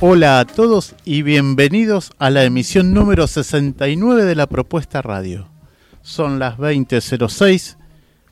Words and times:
Hola 0.00 0.40
a 0.40 0.44
todos 0.44 0.94
y 1.04 1.22
bienvenidos 1.22 2.12
a 2.18 2.30
la 2.30 2.44
emisión 2.44 2.94
número 2.94 3.26
69 3.26 4.24
de 4.24 4.34
la 4.36 4.46
propuesta 4.46 5.02
radio. 5.02 5.48
Son 6.02 6.38
las 6.38 6.56
20.06 6.56 7.76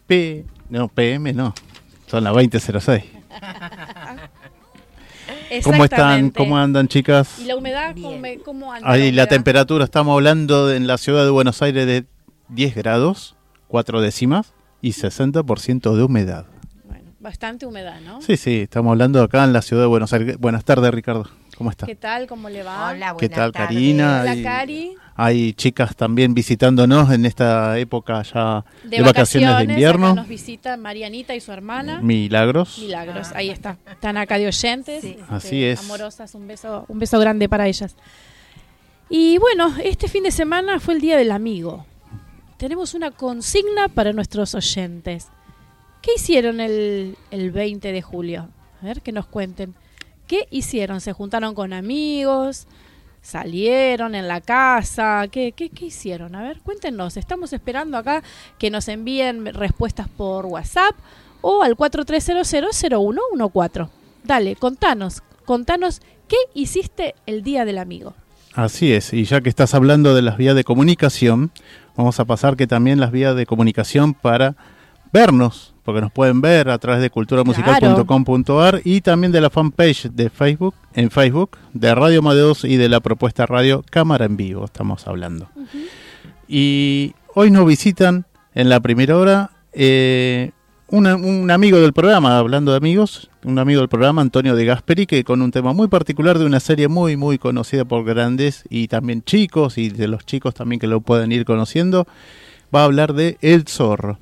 p... 0.07 0.47
no, 0.71 0.87
pm 0.89 1.33
no, 1.33 1.55
son 2.07 2.23
las 2.25 2.35
20.06. 2.35 3.05
¿Cómo 5.65 5.85
están? 5.85 6.31
¿Cómo 6.31 6.57
andan, 6.57 6.87
chicas? 6.89 7.41
¿Y 7.41 7.47
la 7.47 7.57
humedad? 7.57 7.95
¿Cómo, 8.01 8.23
cómo 8.45 8.73
anda? 8.73 8.89
Ahí 8.89 9.11
la, 9.11 9.27
temperatura, 9.27 9.85
estamos 9.85 10.15
hablando 10.15 10.69
de- 10.69 10.77
en 10.77 10.87
la 10.87 10.99
ciudad 10.99 11.25
de 11.25 11.31
Buenos 11.31 11.63
Aires 11.63 11.87
de 11.87 12.05
10 12.49 12.77
grados, 12.77 13.35
4 13.69 14.01
décimas 14.01 14.55
y 14.81 14.91
60% 14.93 15.97
de 15.97 16.03
humedad. 16.03 16.47
Bastante 17.27 17.67
humedad, 17.67 18.01
¿no? 18.03 18.23
Sí, 18.23 18.37
sí, 18.37 18.61
estamos 18.61 18.93
hablando 18.93 19.21
acá 19.21 19.43
en 19.43 19.53
la 19.53 19.61
ciudad 19.61 19.83
de 19.83 19.89
Buenos 19.89 20.13
Aires. 20.13 20.39
Buenas 20.39 20.65
tardes, 20.65 20.95
Ricardo. 20.95 21.29
¿Cómo 21.59 21.71
está? 21.71 21.85
¿Qué 21.85 21.97
tal? 21.97 22.29
¿Cómo 22.29 22.49
le 22.49 22.63
va? 22.63 22.91
Hola, 22.91 23.17
¿Qué 23.19 23.27
buenas 23.27 23.37
tal, 23.37 23.51
tardes. 23.51 23.67
Karina? 23.67 24.21
Hola. 24.23 24.43
Cari. 24.45 24.95
Hay 25.17 25.53
chicas 25.55 25.97
también 25.97 26.35
visitándonos 26.35 27.11
en 27.11 27.27
esta 27.27 27.77
época 27.81 28.23
ya 28.23 28.65
de, 28.85 28.99
De, 28.99 29.03
vacaciones, 29.03 29.49
de 29.49 29.55
acá 29.57 29.65
invierno. 29.65 30.15
nos 30.15 30.29
visita 30.29 30.77
Marianita 30.77 31.35
y 31.35 31.41
su 31.41 31.51
hermana. 31.51 32.01
Milagros. 32.01 32.79
Milagros, 32.79 33.33
ahí 33.35 33.51
está. 33.51 33.77
Están 33.91 34.19
acá 34.19 34.39
de 34.39 34.47
oyentes. 34.47 35.03
Sí. 35.03 35.17
este, 35.19 35.25
Así 35.29 35.65
es. 35.65 35.81
Amorosas, 35.81 36.33
un 36.37 36.47
beso, 36.47 36.85
un 36.87 37.01
beso 37.01 37.19
grande 37.19 37.49
para 37.49 37.67
ellas. 37.67 37.97
Y 39.11 39.39
bueno, 39.39 39.75
este 39.83 40.07
fin 40.07 40.23
de 40.23 40.31
semana 40.31 40.79
fue 40.79 40.95
el 40.95 41.01
Día 41.01 41.17
del 41.17 41.33
Amigo. 41.33 41.87
Tenemos 42.57 42.95
una 42.95 43.11
consigna 43.11 43.89
para 43.89 44.13
nuestros 44.13 44.55
oyentes. 44.55 45.27
¿Qué 46.07 46.15
hicieron 46.15 46.61
el, 46.61 47.19
el 47.33 47.51
20 47.51 47.91
de 47.91 48.01
julio? 48.01 48.49
A 48.81 48.85
ver, 48.85 49.03
que 49.03 49.11
nos 49.11 49.27
cuenten. 49.27 49.75
¿Qué 50.29 50.47
hicieron? 50.53 51.01
¿Se 51.01 51.13
juntaron 51.13 51.53
con 51.53 51.73
amigos? 51.73 52.69
¿Salieron 53.23 54.15
en 54.15 54.29
la 54.29 54.41
casa? 54.41 55.27
¿Qué, 55.33 55.51
qué, 55.51 55.69
qué 55.69 55.87
hicieron? 55.87 56.37
A 56.37 56.45
ver, 56.45 56.61
cuéntenos. 56.61 57.17
Estamos 57.17 57.53
esperando 57.53 57.99
acá 57.99 58.23
que 58.57 58.71
nos 58.71 58.87
envíen 58.87 59.47
respuestas 59.47 60.09
por 60.09 60.47
WhatsApp 60.47 60.95
o 61.41 61.65
al 61.65 61.77
43000114. 61.77 63.89
Dale, 64.23 64.55
contanos, 64.55 65.25
contanos 65.45 66.03
qué 66.29 66.37
hiciste 66.55 67.17
el 67.27 67.43
Día 67.43 67.65
del 67.65 67.79
Amigo. 67.79 68.15
Así 68.55 68.93
es, 68.93 69.13
y 69.13 69.25
ya 69.25 69.41
que 69.41 69.49
estás 69.49 69.75
hablando 69.75 70.15
de 70.15 70.23
las 70.23 70.37
vías 70.37 70.55
de 70.55 70.63
comunicación, 70.63 71.51
vamos 71.97 72.21
a 72.21 72.27
pasar 72.27 72.57
que 72.57 72.69
también 72.69 73.01
las 73.01 73.11
vías 73.11 73.35
de 73.35 73.45
comunicación 73.45 74.15
para 74.15 74.55
vernos, 75.13 75.75
porque 75.87 76.03
nos 76.03 76.13
pueden 76.13 76.43
ver 76.43 76.69
a 76.69 76.77
través 76.79 77.01
de 77.01 77.09
culturamusical.com.ar 77.09 78.83
y 78.85 79.01
también 79.01 79.33
de 79.33 79.41
la 79.41 79.49
fanpage 79.49 80.11
de 80.11 80.29
Facebook, 80.29 80.75
en 80.93 81.11
Facebook, 81.11 81.57
de 81.73 81.95
Radio 81.95 82.19
Amadeus 82.19 82.65
y 82.65 82.77
de 82.77 82.89
la 82.91 83.01
propuesta 83.01 83.47
radio 83.47 83.83
Cámara 83.89 84.27
en 84.27 84.37
Vivo, 84.37 84.65
estamos 84.67 85.07
hablando. 85.07 85.49
Y 86.49 87.15
hoy 87.35 87.51
nos 87.51 87.67
visitan 87.67 88.27
en 88.55 88.69
la 88.69 88.81
primera 88.81 89.17
hora 89.17 89.51
eh, 89.73 90.51
una- 90.89 91.17
un 91.17 91.51
amigo 91.51 91.79
del 91.81 91.93
programa, 91.93 92.39
hablando 92.39 92.71
de 92.73 92.77
amigos, 92.79 93.29
un 93.45 93.59
amigo 93.59 93.81
del 93.81 93.89
programa, 93.89 94.23
Antonio 94.23 94.55
de 94.57 94.65
Gasperi, 94.65 95.07
que 95.07 95.25
con 95.25 95.43
un 95.43 95.51
tema 95.51 95.73
muy 95.73 95.89
particular 95.89 96.39
de 96.39 96.47
una 96.47 96.61
serie 96.61 96.89
muy, 96.89 97.17
muy 97.17 97.39
conocida 97.39 97.85
por 97.85 98.05
grandes 98.05 98.65
y 98.71 98.89
también 98.89 99.23
chicos, 99.23 99.79
y 99.79 99.89
de 99.91 100.09
los 100.09 100.25
chicos 100.25 100.55
también 100.55 100.79
que 100.81 100.87
lo 100.87 101.01
pueden 101.01 101.33
ir 101.33 101.45
conociendo, 101.45 102.07
va 102.75 102.83
a 102.83 102.85
hablar 102.85 103.15
de 103.15 103.37
El 103.41 103.67
Zorro. 103.67 104.19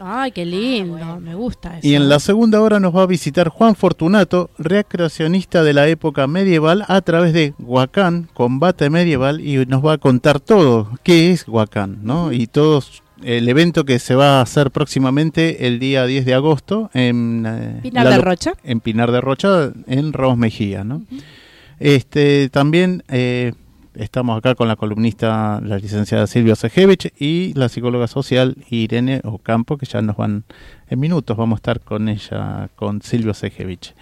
Ay, 0.00 0.32
qué 0.32 0.44
lindo, 0.44 1.20
me 1.20 1.34
gusta 1.34 1.78
eso. 1.78 1.86
Y 1.86 1.94
en 1.94 2.08
la 2.08 2.18
segunda 2.18 2.60
hora 2.60 2.80
nos 2.80 2.94
va 2.94 3.02
a 3.02 3.06
visitar 3.06 3.48
Juan 3.48 3.74
Fortunato, 3.74 4.50
recreacionista 4.58 5.62
de 5.62 5.72
la 5.72 5.88
época 5.88 6.26
medieval, 6.26 6.84
a 6.88 7.00
través 7.00 7.32
de 7.32 7.54
Huacán, 7.58 8.28
combate 8.34 8.90
medieval, 8.90 9.40
y 9.40 9.64
nos 9.66 9.84
va 9.84 9.94
a 9.94 9.98
contar 9.98 10.40
todo, 10.40 10.90
qué 11.02 11.30
es 11.30 11.46
Huacán, 11.46 12.00
¿no? 12.02 12.32
Y 12.32 12.46
todo 12.46 12.82
el 13.22 13.48
evento 13.48 13.84
que 13.84 13.98
se 13.98 14.14
va 14.14 14.38
a 14.38 14.42
hacer 14.42 14.70
próximamente 14.70 15.66
el 15.66 15.78
día 15.78 16.04
10 16.06 16.26
de 16.26 16.34
agosto 16.34 16.90
en 16.92 17.44
eh, 17.46 17.80
Pinar 17.82 18.04
la 18.04 18.10
de 18.10 18.18
Rocha. 18.18 18.52
en 18.64 18.80
Pinar 18.80 19.12
de 19.12 19.20
Rocha, 19.20 19.72
en 19.86 20.12
Ramos 20.12 20.38
Mejía, 20.38 20.84
¿no? 20.84 21.02
Este, 21.78 22.48
también 22.50 23.02
eh, 23.08 23.52
estamos 23.94 24.38
acá 24.38 24.54
con 24.54 24.68
la 24.68 24.76
columnista, 24.76 25.60
la 25.62 25.78
licenciada 25.78 26.26
Silvia 26.26 26.56
Sejevich, 26.56 27.12
y 27.18 27.52
la 27.54 27.68
psicóloga 27.68 28.06
social 28.06 28.56
Irene 28.70 29.20
Ocampo, 29.24 29.76
que 29.76 29.86
ya 29.86 30.02
nos 30.02 30.16
van 30.16 30.44
en 30.88 31.00
minutos, 31.00 31.36
vamos 31.36 31.56
a 31.56 31.60
estar 31.60 31.80
con 31.80 32.08
ella, 32.08 32.68
con 32.76 33.02
Silvia 33.02 33.34
Sejevich. 33.34 33.94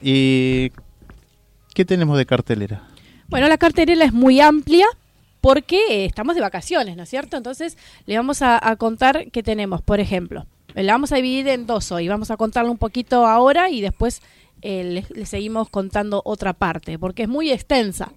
¿Y 0.00 0.72
qué 1.74 1.84
tenemos 1.84 2.18
de 2.18 2.26
cartelera? 2.26 2.82
Bueno, 3.28 3.48
la 3.48 3.58
cartelera 3.58 4.04
es 4.04 4.12
muy 4.12 4.40
amplia 4.40 4.86
porque 5.40 5.78
eh, 5.90 6.04
estamos 6.06 6.34
de 6.34 6.40
vacaciones, 6.40 6.96
¿no 6.96 7.02
es 7.02 7.08
cierto? 7.08 7.36
Entonces, 7.36 7.76
le 8.06 8.16
vamos 8.16 8.42
a, 8.42 8.76
contar 8.76 9.30
qué 9.30 9.42
tenemos. 9.42 9.82
Por 9.82 10.00
ejemplo, 10.00 10.46
la 10.74 10.92
vamos 10.92 11.12
a 11.12 11.16
dividir 11.16 11.48
en 11.48 11.66
dos 11.66 11.92
hoy. 11.92 12.08
Vamos 12.08 12.30
a 12.30 12.36
contarle 12.36 12.70
un 12.70 12.78
poquito 12.78 13.26
ahora 13.26 13.70
y 13.70 13.80
después 13.80 14.22
eh, 14.62 15.04
le 15.08 15.26
seguimos 15.26 15.68
contando 15.68 16.22
otra 16.24 16.52
parte, 16.52 16.98
porque 16.98 17.24
es 17.24 17.28
muy 17.28 17.50
extensa. 17.50 18.12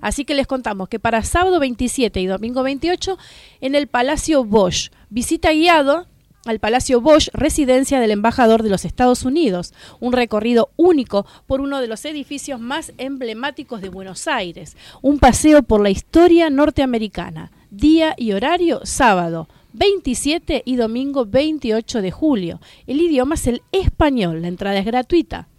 Así 0.00 0.24
que 0.24 0.34
les 0.34 0.46
contamos 0.46 0.88
que 0.88 0.98
para 0.98 1.22
sábado 1.22 1.60
27 1.60 2.20
y 2.20 2.26
domingo 2.26 2.62
28 2.62 3.18
en 3.60 3.74
el 3.74 3.86
Palacio 3.86 4.44
Bosch, 4.44 4.90
visita 5.08 5.52
guiado 5.52 6.06
al 6.46 6.58
Palacio 6.58 7.00
Bosch, 7.00 7.28
residencia 7.32 8.00
del 8.00 8.12
embajador 8.12 8.62
de 8.62 8.70
los 8.70 8.84
Estados 8.84 9.24
Unidos, 9.24 9.74
un 10.00 10.12
recorrido 10.12 10.70
único 10.76 11.26
por 11.46 11.60
uno 11.60 11.80
de 11.80 11.86
los 11.86 12.04
edificios 12.04 12.58
más 12.60 12.92
emblemáticos 12.98 13.82
de 13.82 13.90
Buenos 13.90 14.26
Aires, 14.26 14.76
un 15.02 15.18
paseo 15.18 15.62
por 15.62 15.82
la 15.82 15.90
historia 15.90 16.48
norteamericana, 16.48 17.52
día 17.70 18.14
y 18.16 18.32
horario 18.32 18.80
sábado 18.84 19.48
27 19.72 20.62
y 20.64 20.76
domingo 20.76 21.26
28 21.26 22.02
de 22.02 22.10
julio. 22.10 22.60
El 22.86 23.00
idioma 23.00 23.34
es 23.34 23.46
el 23.46 23.62
español, 23.70 24.42
la 24.42 24.48
entrada 24.48 24.78
es 24.78 24.86
gratuita. 24.86 25.49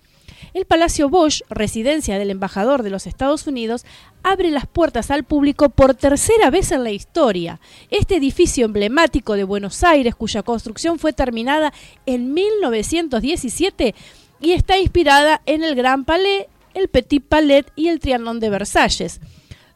El 0.54 0.66
Palacio 0.66 1.08
Bosch, 1.08 1.44
residencia 1.50 2.20
del 2.20 2.30
embajador 2.30 2.84
de 2.84 2.90
los 2.90 3.08
Estados 3.08 3.48
Unidos, 3.48 3.86
abre 4.22 4.52
las 4.52 4.68
puertas 4.68 5.10
al 5.10 5.24
público 5.24 5.70
por 5.70 5.94
tercera 5.94 6.50
vez 6.50 6.74
en 6.74 6.84
la 6.84 6.92
historia. 6.92 7.62
Este 7.90 8.18
edificio 8.18 8.66
emblemático 8.66 9.36
de 9.36 9.46
Buenos 9.46 9.82
Aires, 9.86 10.14
cuya 10.14 10.44
construcción 10.44 11.00
fue 11.00 11.14
terminada 11.14 11.72
en 12.06 12.34
1917 12.34 13.96
y 14.42 14.52
está 14.52 14.78
inspirada 14.78 15.42
en 15.46 15.64
el 15.64 15.74
Gran 15.74 16.04
Palais, 16.04 16.48
el 16.74 16.90
Petit 16.90 17.24
Palais 17.24 17.66
y 17.78 17.88
el 17.88 18.02
Trianon 18.02 18.42
de 18.42 18.50
Versalles, 18.50 19.22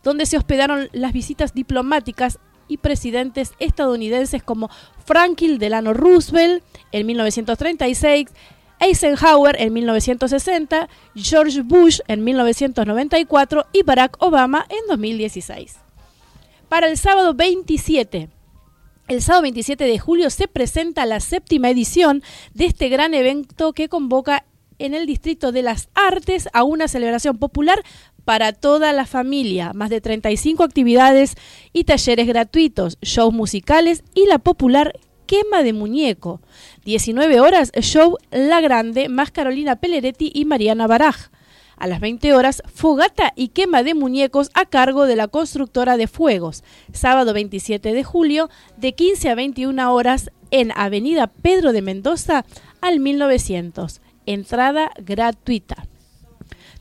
donde 0.03 0.25
se 0.25 0.35
hospedaron 0.35 0.89
las 0.91 1.13
visitas 1.13 1.53
diplomáticas 1.53 2.37
y 2.67 2.77
presidentes 2.77 3.53
estadounidenses 3.59 4.43
como 4.43 4.69
Franklin 5.05 5.57
Delano 5.57 5.93
Roosevelt 5.93 6.63
en 6.91 7.05
1936, 7.05 8.27
Eisenhower 8.79 9.55
en 9.59 9.73
1960, 9.73 10.89
George 11.15 11.61
Bush 11.61 11.99
en 12.07 12.23
1994 12.23 13.65
y 13.73 13.83
Barack 13.83 14.17
Obama 14.19 14.65
en 14.69 14.87
2016. 14.89 15.77
Para 16.69 16.87
el 16.87 16.97
sábado 16.97 17.33
27, 17.33 18.29
el 19.07 19.21
sábado 19.21 19.43
27 19.43 19.83
de 19.83 19.99
julio 19.99 20.29
se 20.29 20.47
presenta 20.47 21.05
la 21.05 21.19
séptima 21.19 21.69
edición 21.69 22.23
de 22.53 22.65
este 22.65 22.89
gran 22.89 23.13
evento 23.13 23.73
que 23.73 23.87
convoca 23.87 24.45
en 24.79 24.93
el 24.93 25.05
Distrito 25.05 25.51
de 25.51 25.61
las 25.61 25.89
Artes 25.93 26.49
a 26.53 26.63
una 26.63 26.87
celebración 26.87 27.37
popular 27.37 27.83
para 28.25 28.53
toda 28.53 28.91
la 28.93 29.05
familia, 29.05 29.71
más 29.73 29.89
de 29.89 30.01
35 30.01 30.63
actividades 30.63 31.35
y 31.71 31.83
talleres 31.83 32.27
gratuitos, 32.27 32.97
shows 33.01 33.33
musicales 33.33 34.03
y 34.15 34.25
la 34.25 34.39
popular 34.39 34.99
quema 35.27 35.63
de 35.63 35.73
muñeco. 35.73 36.41
19 36.85 37.39
horas, 37.39 37.71
show 37.81 38.15
La 38.29 38.61
Grande, 38.61 39.09
más 39.09 39.31
Carolina 39.31 39.75
Pelleretti 39.75 40.31
y 40.31 40.45
Mariana 40.45 40.85
Baraj. 40.85 41.31
A 41.77 41.87
las 41.87 41.99
20 41.99 42.33
horas, 42.33 42.61
fogata 42.71 43.33
y 43.35 43.49
quema 43.49 43.81
de 43.81 43.95
muñecos 43.95 44.51
a 44.53 44.65
cargo 44.65 45.07
de 45.07 45.15
la 45.15 45.27
constructora 45.27 45.97
de 45.97 46.05
fuegos. 46.05 46.63
Sábado 46.93 47.33
27 47.33 47.91
de 47.91 48.03
julio, 48.03 48.51
de 48.77 48.93
15 48.93 49.29
a 49.29 49.35
21 49.35 49.93
horas, 49.93 50.29
en 50.51 50.71
Avenida 50.75 51.25
Pedro 51.25 51.73
de 51.73 51.81
Mendoza 51.81 52.45
al 52.81 52.99
1900. 52.99 53.99
Entrada 54.27 54.91
gratuita. 55.03 55.87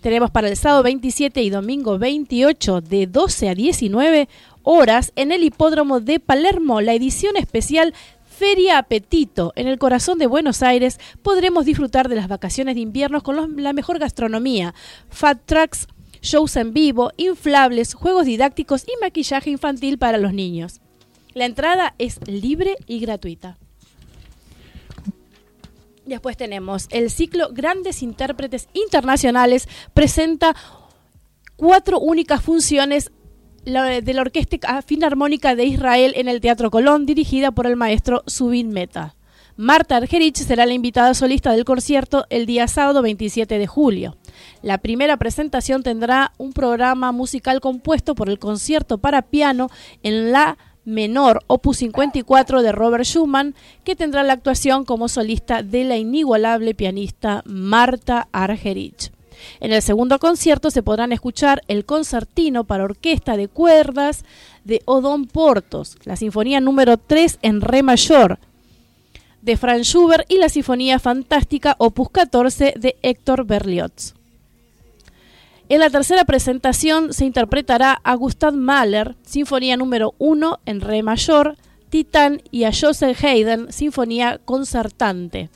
Tenemos 0.03 0.31
para 0.31 0.49
el 0.49 0.57
sábado 0.59 0.83
27 0.83 1.43
y 1.43 1.49
domingo 1.49 1.99
28 1.99 2.83
de 2.83 3.07
12 3.07 3.49
a 3.49 3.55
19 3.55 4.29
horas 4.65 5.13
en 5.17 5.33
el 5.33 5.45
hipódromo 5.45 6.01
de 6.01 6.21
Palermo 6.21 6.81
la 6.81 6.95
edición 6.95 7.37
especial 7.37 7.95
Feria 8.37 8.79
Apetito. 8.79 9.53
En 9.55 9.69
el 9.69 9.79
corazón 9.79 10.19
de 10.19 10.27
Buenos 10.27 10.63
Aires 10.63 10.99
podremos 11.23 11.65
disfrutar 11.65 12.09
de 12.09 12.17
las 12.17 12.27
vacaciones 12.27 12.75
de 12.75 12.81
invierno 12.81 13.23
con 13.23 13.63
la 13.63 13.73
mejor 13.73 14.01
gastronomía, 14.01 14.75
fat 15.09 15.41
trucks, 15.45 15.87
shows 16.21 16.57
en 16.57 16.75
vivo, 16.75 17.13
inflables, 17.17 17.95
juegos 17.95 18.27
didácticos 18.27 18.85
y 18.89 19.01
maquillaje 19.01 19.51
infantil 19.51 19.99
para 19.99 20.19
los 20.19 20.33
niños. 20.33 20.81
La 21.33 21.45
entrada 21.45 21.95
es 21.99 22.19
libre 22.27 22.77
y 22.87 22.99
gratuita. 22.99 23.57
Después 26.05 26.37
tenemos 26.37 26.89
el 26.91 27.11
ciclo 27.11 27.51
Grandes 27.53 28.03
Intérpretes 28.03 28.69
Internacionales, 28.73 29.69
presenta 29.95 30.57
cuatro 31.57 32.01
únicas 32.01 32.43
funciones 32.43 33.11
de 33.65 34.15
la 34.15 34.21
Orquesta 34.21 34.83
Filarmónica 34.83 35.55
de 35.55 35.65
Israel 35.65 36.13
en 36.17 36.29
el 36.29 36.41
Teatro 36.41 36.71
Colón, 36.71 37.07
dirigida 37.07 37.51
por 37.51 37.67
el 37.67 37.77
maestro 37.77 38.23
Subin 38.27 38.71
Meta. 38.71 39.15
Marta 39.57 39.97
Argerich 39.97 40.37
será 40.37 40.67
la 40.67 40.75
invitada 40.75 41.15
solista 41.15 41.53
del 41.53 41.65
concierto 41.65 42.27
el 42.29 42.45
día 42.45 42.69
sábado 42.69 43.01
27 43.03 43.59
de 43.59 43.67
julio. 43.67 44.17
La 44.63 44.79
primera 44.79 45.17
presentación 45.17 45.83
tendrá 45.83 46.33
un 46.39 46.53
programa 46.53 47.13
musical 47.13 47.61
compuesto 47.61 48.15
por 48.15 48.29
el 48.29 48.39
concierto 48.39 48.99
para 48.99 49.23
piano 49.23 49.71
en 50.03 50.33
la 50.33 50.59
menor 50.85 51.41
opus 51.47 51.79
54 51.79 52.63
de 52.63 52.73
Robert 52.73 53.05
Schumann, 53.05 53.55
que 53.85 53.97
tendrá 53.97 54.23
la 54.25 54.35
actuación 54.35 54.85
como 54.85 55.09
solista 55.09 55.63
de 55.63 55.85
la 55.85 55.97
inigualable 55.97 56.75
pianista 56.75 57.43
Marta 57.47 58.29
Argerich. 58.33 59.11
En 59.61 59.73
el 59.73 59.83
segundo 59.83 60.19
concierto 60.19 60.71
se 60.71 60.83
podrán 60.83 61.13
escuchar 61.13 61.63
el 61.69 61.85
concertino 61.85 62.65
para 62.65 62.85
orquesta 62.85 63.37
de 63.37 63.49
cuerdas 63.49 64.25
de 64.65 64.83
Odón 64.85 65.27
Portos, 65.27 65.97
la 66.05 66.17
sinfonía 66.17 66.61
número 66.61 66.97
3 66.97 67.39
en 67.43 67.61
re 67.61 67.83
mayor 67.83 68.39
de 69.43 69.57
Franz 69.59 69.87
Schubert 69.87 70.31
y 70.31 70.39
la 70.39 70.49
sinfonía 70.49 70.99
fantástica 70.99 71.77
opus 71.79 72.09
14 72.11 72.75
de 72.77 72.97
Héctor 73.03 73.45
Berlioz. 73.45 74.15
En 75.69 75.81
la 75.81 75.91
tercera 75.91 76.25
presentación 76.25 77.13
se 77.13 77.25
interpretará 77.25 78.01
a 78.05 78.15
Gustav 78.15 78.55
Mahler, 78.55 79.17
Sinfonía 79.23 79.77
número 79.77 80.15
1 80.19 80.61
en 80.67 80.81
Re 80.81 81.03
mayor, 81.03 81.57
Titán 81.91 82.43
y 82.51 82.65
a 82.65 82.71
Joseph 82.73 83.23
Haydn, 83.23 83.73
Sinfonía 83.73 84.41
concertante. 84.45 85.51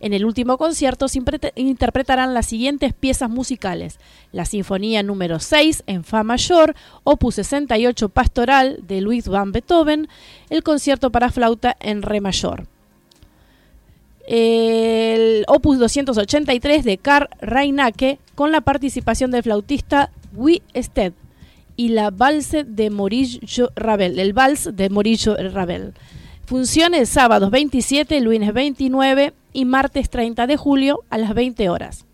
En 0.00 0.14
el 0.14 0.24
último 0.24 0.56
concierto 0.56 1.08
se 1.08 1.22
interpretarán 1.56 2.32
las 2.32 2.46
siguientes 2.46 2.94
piezas 2.94 3.28
musicales: 3.28 3.98
la 4.32 4.46
Sinfonía 4.46 5.02
número 5.02 5.38
6 5.38 5.84
en 5.86 6.04
Fa 6.04 6.24
mayor, 6.24 6.74
Opus 7.04 7.34
68 7.36 8.08
Pastoral 8.08 8.80
de 8.86 9.02
Luis 9.02 9.28
van 9.28 9.52
Beethoven, 9.52 10.08
el 10.48 10.62
concierto 10.62 11.10
para 11.10 11.30
flauta 11.30 11.76
en 11.80 12.02
Re 12.02 12.20
mayor. 12.20 12.66
El 14.26 15.44
Opus 15.48 15.78
283 15.78 16.84
de 16.84 16.98
Karl 16.98 17.28
Reinacke 17.40 18.18
con 18.34 18.52
la 18.52 18.60
participación 18.62 19.30
del 19.30 19.42
flautista 19.42 20.10
Guy 20.32 20.62
Sted 20.72 21.12
y 21.76 21.88
la 21.88 22.10
Valse 22.10 22.64
de 22.64 22.90
Maurice 22.90 23.40
Ravel, 23.74 24.18
el 24.18 24.32
Vals 24.32 24.70
de 24.76 24.88
Maurice 24.88 25.34
Ravel. 25.34 25.94
Funciones 26.50 27.08
sábados 27.08 27.52
27, 27.52 28.20
lunes 28.22 28.52
29 28.52 29.34
y 29.52 29.64
martes 29.66 30.10
30 30.10 30.48
de 30.48 30.56
julio 30.56 31.04
a 31.08 31.16
las 31.16 31.32
20 31.32 31.68
horas. 31.68 32.06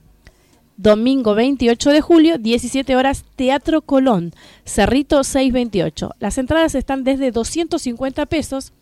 Domingo 0.77 1.35
28 1.35 1.91
de 1.91 2.03
julio, 2.03 2.37
17 2.37 2.97
horas, 2.97 3.25
Teatro 3.35 3.81
Colón, 3.81 4.35
Cerrito 4.67 5.25
628. 5.25 6.11
Las 6.19 6.37
entradas 6.37 6.75
están 6.75 7.03
desde 7.03 7.31
250 7.31 8.27
pesos. 8.27 8.75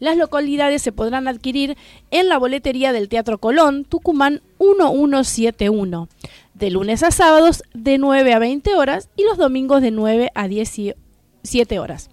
Las 0.00 0.16
localidades 0.16 0.82
se 0.82 0.90
podrán 0.90 1.28
adquirir 1.28 1.76
en 2.10 2.28
la 2.28 2.38
boletería 2.38 2.92
del 2.92 3.08
Teatro 3.08 3.38
Colón, 3.38 3.84
Tucumán 3.84 4.42
1171, 4.58 6.08
de 6.54 6.70
lunes 6.70 7.04
a 7.04 7.12
sábados 7.12 7.62
de 7.74 7.98
9 7.98 8.34
a 8.34 8.40
20 8.40 8.74
horas 8.74 9.08
y 9.14 9.22
los 9.22 9.38
domingos 9.38 9.82
de 9.82 9.92
9 9.92 10.32
a 10.34 10.48
17 10.48 11.78
horas. 11.78 12.10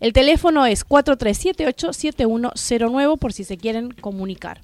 El 0.00 0.12
teléfono 0.12 0.66
es 0.66 0.86
4378-7109 0.86 3.18
por 3.18 3.32
si 3.32 3.44
se 3.44 3.56
quieren 3.56 3.92
comunicar. 3.92 4.60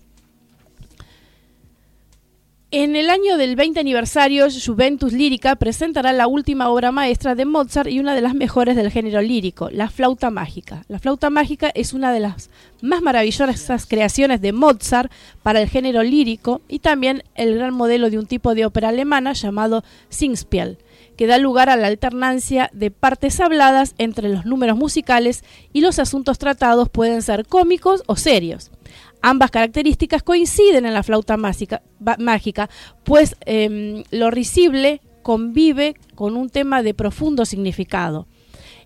En 2.74 2.96
el 2.96 3.10
año 3.10 3.36
del 3.36 3.54
20 3.54 3.80
aniversario, 3.80 4.46
Juventus 4.50 5.12
Lírica 5.12 5.56
presentará 5.56 6.10
la 6.14 6.26
última 6.26 6.70
obra 6.70 6.90
maestra 6.90 7.34
de 7.34 7.44
Mozart 7.44 7.90
y 7.90 8.00
una 8.00 8.14
de 8.14 8.22
las 8.22 8.34
mejores 8.34 8.76
del 8.76 8.90
género 8.90 9.20
lírico, 9.20 9.68
La 9.68 9.90
Flauta 9.90 10.30
Mágica. 10.30 10.82
La 10.88 10.98
Flauta 10.98 11.28
Mágica 11.28 11.70
es 11.74 11.92
una 11.92 12.14
de 12.14 12.20
las 12.20 12.48
más 12.80 13.02
maravillosas 13.02 13.84
creaciones 13.84 14.40
de 14.40 14.54
Mozart 14.54 15.12
para 15.42 15.60
el 15.60 15.68
género 15.68 16.02
lírico 16.02 16.62
y 16.66 16.78
también 16.78 17.24
el 17.34 17.56
gran 17.56 17.74
modelo 17.74 18.08
de 18.08 18.18
un 18.18 18.24
tipo 18.24 18.54
de 18.54 18.64
ópera 18.64 18.88
alemana 18.88 19.34
llamado 19.34 19.84
Singspiel, 20.08 20.78
que 21.22 21.28
da 21.28 21.38
lugar 21.38 21.70
a 21.70 21.76
la 21.76 21.86
alternancia 21.86 22.68
de 22.72 22.90
partes 22.90 23.38
habladas 23.38 23.94
entre 23.98 24.28
los 24.28 24.44
números 24.44 24.76
musicales 24.76 25.44
y 25.72 25.80
los 25.80 26.00
asuntos 26.00 26.36
tratados 26.36 26.88
pueden 26.88 27.22
ser 27.22 27.46
cómicos 27.46 28.02
o 28.08 28.16
serios. 28.16 28.72
Ambas 29.20 29.52
características 29.52 30.24
coinciden 30.24 30.84
en 30.84 30.94
la 30.94 31.04
flauta 31.04 31.36
mágica, 31.36 32.70
pues 33.04 33.36
em, 33.46 34.02
lo 34.10 34.32
risible 34.32 35.00
convive 35.22 35.94
con 36.16 36.36
un 36.36 36.50
tema 36.50 36.82
de 36.82 36.92
profundo 36.92 37.44
significado. 37.44 38.26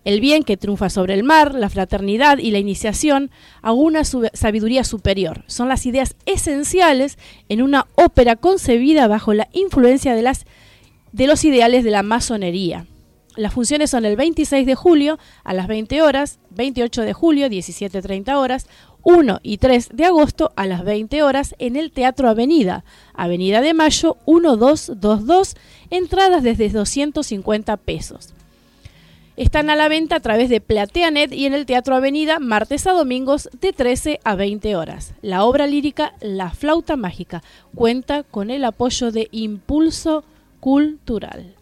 El 0.07 0.21
bien 0.21 0.43
que 0.43 0.57
triunfa 0.57 0.91
sobre 0.91 1.15
el 1.15 1.23
mar, 1.23 1.55
la 1.55 1.69
fraternidad 1.69 2.37
y 2.37 2.51
la 2.51 2.59
iniciación 2.59 3.31
a 3.63 3.71
una 3.71 4.03
sabiduría 4.03 4.83
superior 4.83 5.43
son 5.47 5.69
las 5.69 5.87
ideas 5.87 6.15
esenciales 6.27 7.17
en 7.49 7.63
una 7.63 7.87
ópera 7.95 8.35
concebida 8.35 9.07
bajo 9.07 9.33
la 9.33 9.49
influencia 9.53 10.13
de, 10.13 10.21
las, 10.21 10.45
de 11.17 11.25
los 11.25 11.43
ideales 11.43 11.83
de 11.83 11.89
la 11.89 12.03
masonería. 12.03 12.85
Las 13.35 13.53
funciones 13.53 13.89
son 13.89 14.05
el 14.05 14.15
26 14.15 14.67
de 14.67 14.75
julio 14.75 15.17
a 15.43 15.53
las 15.53 15.67
20 15.67 16.01
horas, 16.03 16.39
28 16.51 17.01
de 17.01 17.13
julio 17.13 17.47
17.30 17.47 18.35
horas, 18.35 18.67
1 19.03 19.39
y 19.41 19.57
3 19.57 19.89
de 19.93 20.05
agosto 20.05 20.51
a 20.55 20.67
las 20.67 20.83
20 20.83 21.23
horas 21.23 21.55
en 21.57 21.75
el 21.75 21.91
Teatro 21.91 22.29
Avenida, 22.29 22.83
Avenida 23.15 23.61
de 23.61 23.73
Mayo 23.73 24.17
1222, 24.27 25.55
entradas 25.89 26.43
desde 26.43 26.69
250 26.69 27.77
pesos. 27.77 28.33
Están 29.37 29.71
a 29.71 29.75
la 29.75 29.87
venta 29.87 30.17
a 30.17 30.19
través 30.19 30.49
de 30.49 30.61
PlateaNet 30.61 31.31
y 31.31 31.45
en 31.45 31.53
el 31.53 31.65
Teatro 31.65 31.95
Avenida 31.95 32.39
martes 32.39 32.85
a 32.85 32.91
domingos 32.91 33.49
de 33.59 33.73
13 33.73 34.19
a 34.23 34.35
20 34.35 34.75
horas. 34.75 35.13
La 35.21 35.45
obra 35.45 35.65
lírica 35.67 36.13
La 36.21 36.51
Flauta 36.51 36.95
Mágica 36.95 37.43
cuenta 37.73 38.23
con 38.23 38.51
el 38.51 38.63
apoyo 38.65 39.11
de 39.11 39.29
Impulso 39.31 40.23
Cultural. 40.59 41.55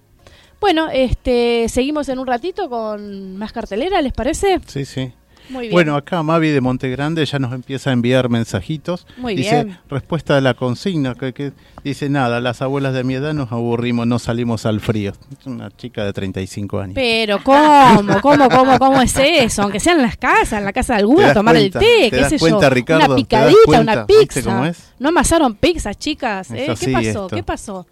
Bueno, 0.59 0.87
este, 0.91 1.67
seguimos 1.69 2.09
en 2.09 2.19
un 2.19 2.27
ratito 2.27 2.69
con 2.69 3.37
más 3.37 3.51
cartelera, 3.51 4.01
¿les 4.01 4.13
parece? 4.13 4.59
Sí, 4.65 4.85
sí. 4.85 5.13
Bueno, 5.49 5.95
acá 5.95 6.23
Mavi 6.23 6.49
de 6.49 6.61
Montegrande 6.61 7.25
ya 7.25 7.39
nos 7.39 7.53
empieza 7.53 7.89
a 7.89 7.93
enviar 7.93 8.29
mensajitos. 8.29 9.05
Muy 9.17 9.35
dice, 9.35 9.67
respuesta 9.89 10.35
de 10.35 10.41
la 10.41 10.53
consigna, 10.53 11.15
que, 11.15 11.53
dice, 11.83 12.09
nada, 12.09 12.39
las 12.39 12.61
abuelas 12.61 12.93
de 12.93 13.03
mi 13.03 13.15
edad 13.15 13.33
nos 13.33 13.51
aburrimos, 13.51 14.07
no 14.07 14.19
salimos 14.19 14.65
al 14.65 14.79
frío. 14.79 15.13
Es 15.39 15.45
una 15.45 15.69
chica 15.75 16.03
de 16.03 16.13
35 16.13 16.79
años. 16.79 16.95
Pero, 16.95 17.43
¿cómo? 17.43 18.19
¿Cómo, 18.21 18.49
cómo, 18.49 18.79
cómo 18.79 19.01
es 19.01 19.15
eso? 19.17 19.63
Aunque 19.63 19.79
sea 19.79 19.93
en 19.93 20.01
las 20.01 20.17
casas, 20.17 20.59
en 20.59 20.65
la 20.65 20.73
casa 20.73 20.93
de 20.93 20.99
alguna, 20.99 21.33
tomar 21.33 21.55
el 21.55 21.71
té, 21.71 22.09
qué 22.09 22.25
sé 22.29 22.37
yo. 22.37 22.57
una 22.57 23.15
picadita, 23.15 23.81
una 23.81 24.05
pizza. 24.05 24.73
No 24.99 25.09
amasaron 25.09 25.55
pizza, 25.55 25.93
chicas. 25.93 26.49
¿eh? 26.51 26.73
¿Qué 26.79 26.91
pasó? 26.91 27.27
¿Qué 27.27 27.43
pasó? 27.43 27.85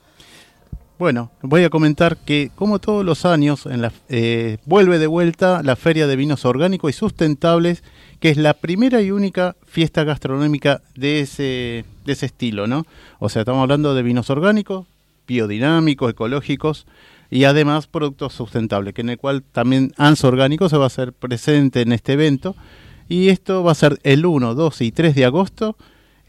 Bueno, 1.03 1.31
voy 1.41 1.65
a 1.65 1.69
comentar 1.69 2.15
que 2.15 2.50
como 2.55 2.79
todos 2.79 3.03
los 3.03 3.25
años 3.25 3.65
en 3.65 3.81
la, 3.81 3.91
eh, 4.07 4.57
vuelve 4.65 5.00
de 5.00 5.07
vuelta 5.07 5.62
la 5.62 5.75
Feria 5.75 6.07
de 6.07 6.15
Vinos 6.15 6.45
Orgánicos 6.45 6.91
y 6.91 6.93
Sustentables, 6.93 7.83
que 8.22 8.29
es 8.29 8.38
la 8.38 8.53
primera 8.53 9.01
y 9.01 9.12
única 9.12 9.57
fiesta 9.65 10.05
gastronómica 10.05 10.81
de 10.95 11.19
ese, 11.19 11.83
de 12.05 12.13
ese 12.13 12.27
estilo, 12.27 12.67
¿no? 12.67 12.86
O 13.19 13.27
sea, 13.27 13.41
estamos 13.41 13.62
hablando 13.63 13.93
de 13.93 14.01
vinos 14.01 14.29
orgánicos, 14.29 14.88
biodinámicos, 15.27 16.12
ecológicos 16.12 16.86
y 17.29 17.43
además 17.43 17.88
productos 17.88 18.31
sustentables, 18.31 18.93
que 18.93 19.01
en 19.01 19.10
el 19.10 19.17
cual 19.17 19.43
también 19.43 19.91
ANS 19.98 20.24
Orgánico 20.24 20.69
se 20.69 20.77
va 20.77 20.86
a 20.86 20.88
hacer 20.88 21.12
presente 21.12 21.81
en 21.81 21.91
este 21.91 22.13
evento. 22.13 22.55
Y 23.10 23.27
esto 23.27 23.62
va 23.62 23.74
a 23.74 23.75
ser 23.75 24.00
el 24.03 24.25
1, 24.25 24.55
2 24.55 24.81
y 24.81 24.93
3 24.93 25.15
de 25.15 25.25
agosto 25.25 25.75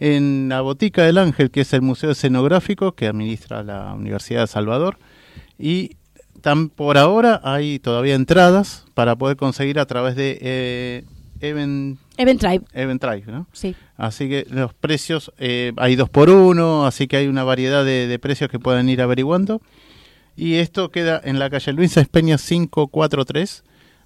en 0.01 0.49
la 0.49 0.61
Botica 0.61 1.03
del 1.03 1.19
Ángel, 1.19 1.51
que 1.51 1.63
es 1.63 1.73
el 1.73 1.83
museo 1.83 2.11
escenográfico 2.11 2.93
que 2.93 3.07
administra 3.07 3.63
la 3.63 3.95
Universidad 3.95 4.43
de 4.43 4.47
Salvador. 4.47 4.99
Y 5.59 5.97
tan, 6.41 6.69
por 6.69 6.99
ahora 6.99 7.41
hay 7.45 7.79
todavía 7.79 8.15
entradas 8.15 8.85
para 8.95 9.17
poder 9.17 9.37
conseguir 9.37 9.79
a 9.79 9.87
través 9.87 10.17
de 10.17 10.39
eh, 10.41 11.05
Event, 11.41 11.99
Event 12.17 12.41
Tribe. 12.41 12.65
Event 12.73 13.01
Tribe, 13.01 13.25
¿no? 13.27 13.47
Sí. 13.53 13.75
Así 13.97 14.29
que 14.29 14.47
los 14.51 14.75
precios, 14.75 15.33
eh, 15.39 15.73
hay 15.77 15.97
dos 15.97 16.09
por 16.09 16.31
uno, 16.31 16.87
así 16.87 17.07
que 17.07 17.17
hay 17.17 17.27
una 17.27 17.45
variedad 17.45 17.85
de, 17.85 18.19
precios 18.19 18.51
que 18.51 18.59
pueden 18.59 18.89
ir 18.89 19.01
averiguando. 19.01 19.61
Y 20.37 20.55
esto 20.55 20.91
queda 20.91 21.21
en 21.23 21.39
la 21.39 21.49
calle 21.49 21.73
Luisa 21.73 22.01
Espeña 22.01 22.39
543, 22.39 23.63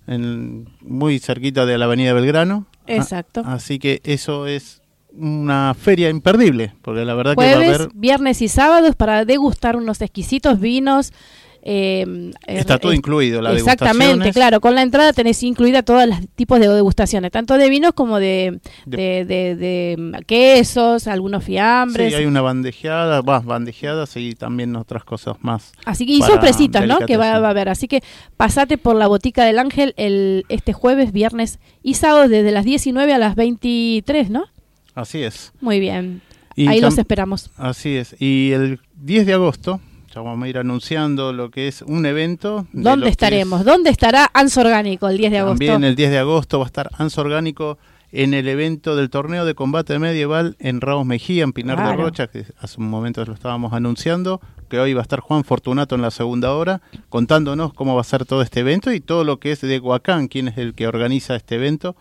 en, 0.07 0.68
muy 0.80 1.18
cerquita 1.18 1.64
de 1.64 1.78
la 1.78 1.87
avenida 1.87 2.12
Belgrano. 2.12 2.66
Exacto. 2.87 3.42
así 3.45 3.78
que 3.78 4.00
eso 4.04 4.47
es 4.47 4.80
una 5.12 5.75
feria 5.75 6.11
imperdible, 6.11 6.75
porque 6.83 7.05
la 7.05 7.15
verdad 7.15 7.35
que 7.35 7.45
va 7.45 7.50
a 7.50 7.55
haber... 7.55 7.88
viernes 7.95 8.43
y 8.43 8.49
sábados 8.49 8.95
para 8.97 9.25
degustar 9.25 9.77
unos 9.77 10.00
exquisitos 10.00 10.61
vinos. 10.61 11.12
Eh, 11.61 12.31
Está 12.47 12.79
todo 12.79 12.93
incluido, 12.93 13.43
la 13.43 13.53
Exactamente, 13.53 14.33
claro. 14.33 14.61
Con 14.61 14.75
la 14.75 14.83
entrada 14.83 15.12
tenés 15.12 15.43
incluida 15.43 15.83
todos 15.83 16.07
los 16.07 16.19
tipos 16.35 16.61
de 16.61 16.69
degustaciones, 16.69 17.33
tanto 17.33 17.59
de 17.59 17.69
vinos 17.69 17.93
como 17.95 18.21
de, 18.21 18.61
de, 18.87 20.23
quesos, 20.27 21.09
algunos 21.09 21.45
fiambres. 21.45 22.11
Sí, 22.12 22.15
hay 22.15 22.27
una 22.27 22.41
bandejeada, 22.43 23.23
más 23.23 23.45
bandejeadas 23.45 24.17
y 24.17 24.35
también 24.35 24.77
otras 24.77 25.05
cosas 25.05 25.37
más. 25.41 25.73
Así 25.85 26.07
que, 26.07 26.12
y 26.12 26.23
sorpresitas, 26.23 26.87
¿no? 26.87 27.00
Que 27.00 27.17
va, 27.17 27.33
a 27.33 27.49
haber. 27.50 27.69
Así 27.69 27.88
que 27.88 28.03
pasate 28.37 28.79
por 28.79 28.95
la 28.95 29.09
Botica 29.09 29.45
del 29.45 29.59
Ángel 29.59 29.95
el, 29.97 30.47
este 30.49 30.73
jueves, 30.73 31.12
viernes 31.12 31.59
y 31.83 31.95
sábado 31.95 32.29
desde 32.29 32.53
las 32.53 32.65
19 32.65 33.12
a 33.12 33.19
las 33.19 33.35
23, 33.35 34.31
¿no? 34.31 34.47
Así 34.99 35.23
es. 35.23 35.52
Muy 35.61 35.78
bien. 35.78 36.23
Ahí 36.57 36.81
los 36.81 36.99
esperamos. 36.99 37.52
Así 37.57 37.97
es. 37.97 38.17
Y 38.19 38.50
el 38.50 38.81
10 38.97 39.26
de 39.26 39.35
agosto, 39.35 39.81
ya 40.12 40.23
vamos 40.23 40.45
a 40.45 40.49
ir 40.49 40.59
anunciando 40.59 41.33
lo 41.33 41.52
que 41.52 41.69
es 41.69 41.83
un 41.83 42.05
evento. 42.05 42.67
¿Dónde 42.73 43.09
estaremos? 43.09 43.64
¿Dónde 43.64 43.90
estará 43.90 44.28
Anso 44.35 44.61
Orgánico 44.61 45.09
el 45.09 45.19
10 45.19 45.31
de 45.31 45.38
agosto? 45.38 45.59
También 45.59 45.85
el 45.85 45.95
10 45.95 46.11
de 46.11 46.19
agosto 46.19 46.59
va 46.59 46.64
a 46.64 46.67
estar 46.67 46.90
Anso 46.99 47.21
Orgánico 47.21 47.78
en 48.11 48.35
el 48.35 48.49
evento 48.49 48.97
del 48.97 49.09
torneo 49.09 49.45
de 49.45 49.55
combate 49.55 49.97
medieval 50.00 50.57
en 50.59 50.81
Ramos 50.81 51.07
Mejía, 51.07 51.45
en 51.45 51.52
Pinar 51.52 51.78
de 51.78 51.95
Rocha, 51.95 52.26
que 52.26 52.47
hace 52.59 52.81
un 52.81 52.90
momento 52.90 53.25
lo 53.25 53.35
estábamos 53.35 53.75
anunciando, 53.75 54.40
que 54.69 54.81
hoy 54.81 54.95
va 54.95 55.00
a 55.00 55.02
estar 55.02 55.21
Juan 55.21 55.45
Fortunato 55.45 55.95
en 55.95 56.02
la 56.02 56.11
segunda 56.11 56.55
hora, 56.55 56.81
contándonos 57.09 57.73
cómo 57.73 57.95
va 57.95 58.00
a 58.00 58.05
ser 58.05 58.25
todo 58.25 58.43
este 58.43 58.61
evento 58.61 58.93
y 58.93 58.99
todo 58.99 59.23
lo 59.23 59.38
que 59.38 59.52
es 59.52 59.61
de 59.61 59.78
Huacán, 59.78 60.26
quién 60.26 60.49
es 60.49 60.59
el 60.59 60.75
que 60.75 60.88
organiza 60.88 61.37
este 61.37 61.55
evento 61.55 61.95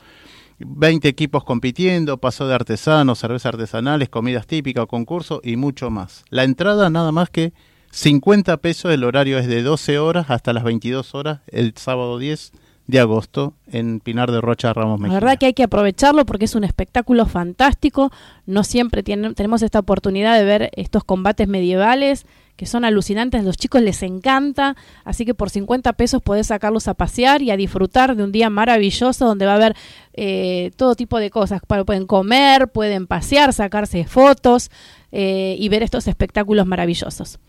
20 0.60 1.08
equipos 1.08 1.44
compitiendo, 1.44 2.18
paso 2.18 2.48
de 2.48 2.56
artesanos, 2.56 3.20
cervezas 3.20 3.54
artesanales, 3.54 4.10
comidas 4.10 4.48
típicas, 4.48 4.88
concurso 4.88 5.42
y 5.44 5.56
mucho 5.56 5.90
más. 5.90 6.24
La 6.30 6.44
entrada 6.44 6.90
nada 6.90 7.12
más 7.12 7.30
que 7.30 7.54
50 7.92 8.58
pesos, 8.58 8.92
el 8.92 9.04
horario 9.04 9.38
es 9.38 9.48
de 9.48 9.64
12 9.64 10.00
horas 10.00 10.30
hasta 10.30 10.54
las 10.54 10.64
22 10.64 11.16
horas 11.16 11.42
el 11.48 11.74
sábado 11.76 12.18
10 12.18 12.52
de 12.88 13.00
agosto 13.00 13.54
en 13.72 14.00
Pinar 14.00 14.32
de 14.32 14.42
Rocha 14.42 14.74
Ramos 14.74 15.00
Mejía. 15.00 15.16
La 15.16 15.20
verdad 15.20 15.38
que 15.38 15.48
hay 15.48 15.54
que 15.54 15.64
aprovecharlo 15.64 16.26
porque 16.26 16.46
es 16.46 16.56
un 16.56 16.64
espectáculo 16.64 17.26
fantástico. 17.26 18.12
No 18.46 18.64
siempre 18.64 19.04
tenemos 19.04 19.62
esta 19.62 19.80
oportunidad 19.80 20.38
de 20.38 20.46
ver 20.46 20.70
estos 20.74 21.04
combates 21.04 21.48
medievales 21.48 22.26
que 22.58 22.66
son 22.66 22.84
alucinantes, 22.84 23.40
a 23.40 23.44
los 23.44 23.56
chicos 23.56 23.84
les 23.84 24.02
encanta, 24.02 24.76
así 25.06 25.26
que 25.26 25.36
por 25.36 25.52
50 25.52 25.94
pesos 25.94 26.24
podés 26.24 26.48
sacarlos 26.48 26.88
a 26.88 26.96
pasear 26.96 27.44
y 27.44 27.52
a 27.52 27.56
disfrutar 27.56 28.16
de 28.16 28.24
un 28.24 28.32
día 28.32 28.50
maravilloso 28.50 29.28
donde 29.28 29.46
va 29.46 29.52
a 29.54 29.56
haber 29.56 29.76
eh, 30.14 30.72
todo 30.76 30.96
tipo 30.96 31.20
de 31.20 31.30
cosas, 31.30 31.62
pueden 31.86 32.08
comer, 32.08 32.68
pueden 32.70 33.06
pasear, 33.06 33.54
sacarse 33.54 34.06
fotos 34.06 34.72
eh, 35.12 35.56
y 35.60 35.70
ver 35.70 35.84
estos 35.84 36.08
espectáculos 36.08 36.66
maravillosos. 36.66 37.40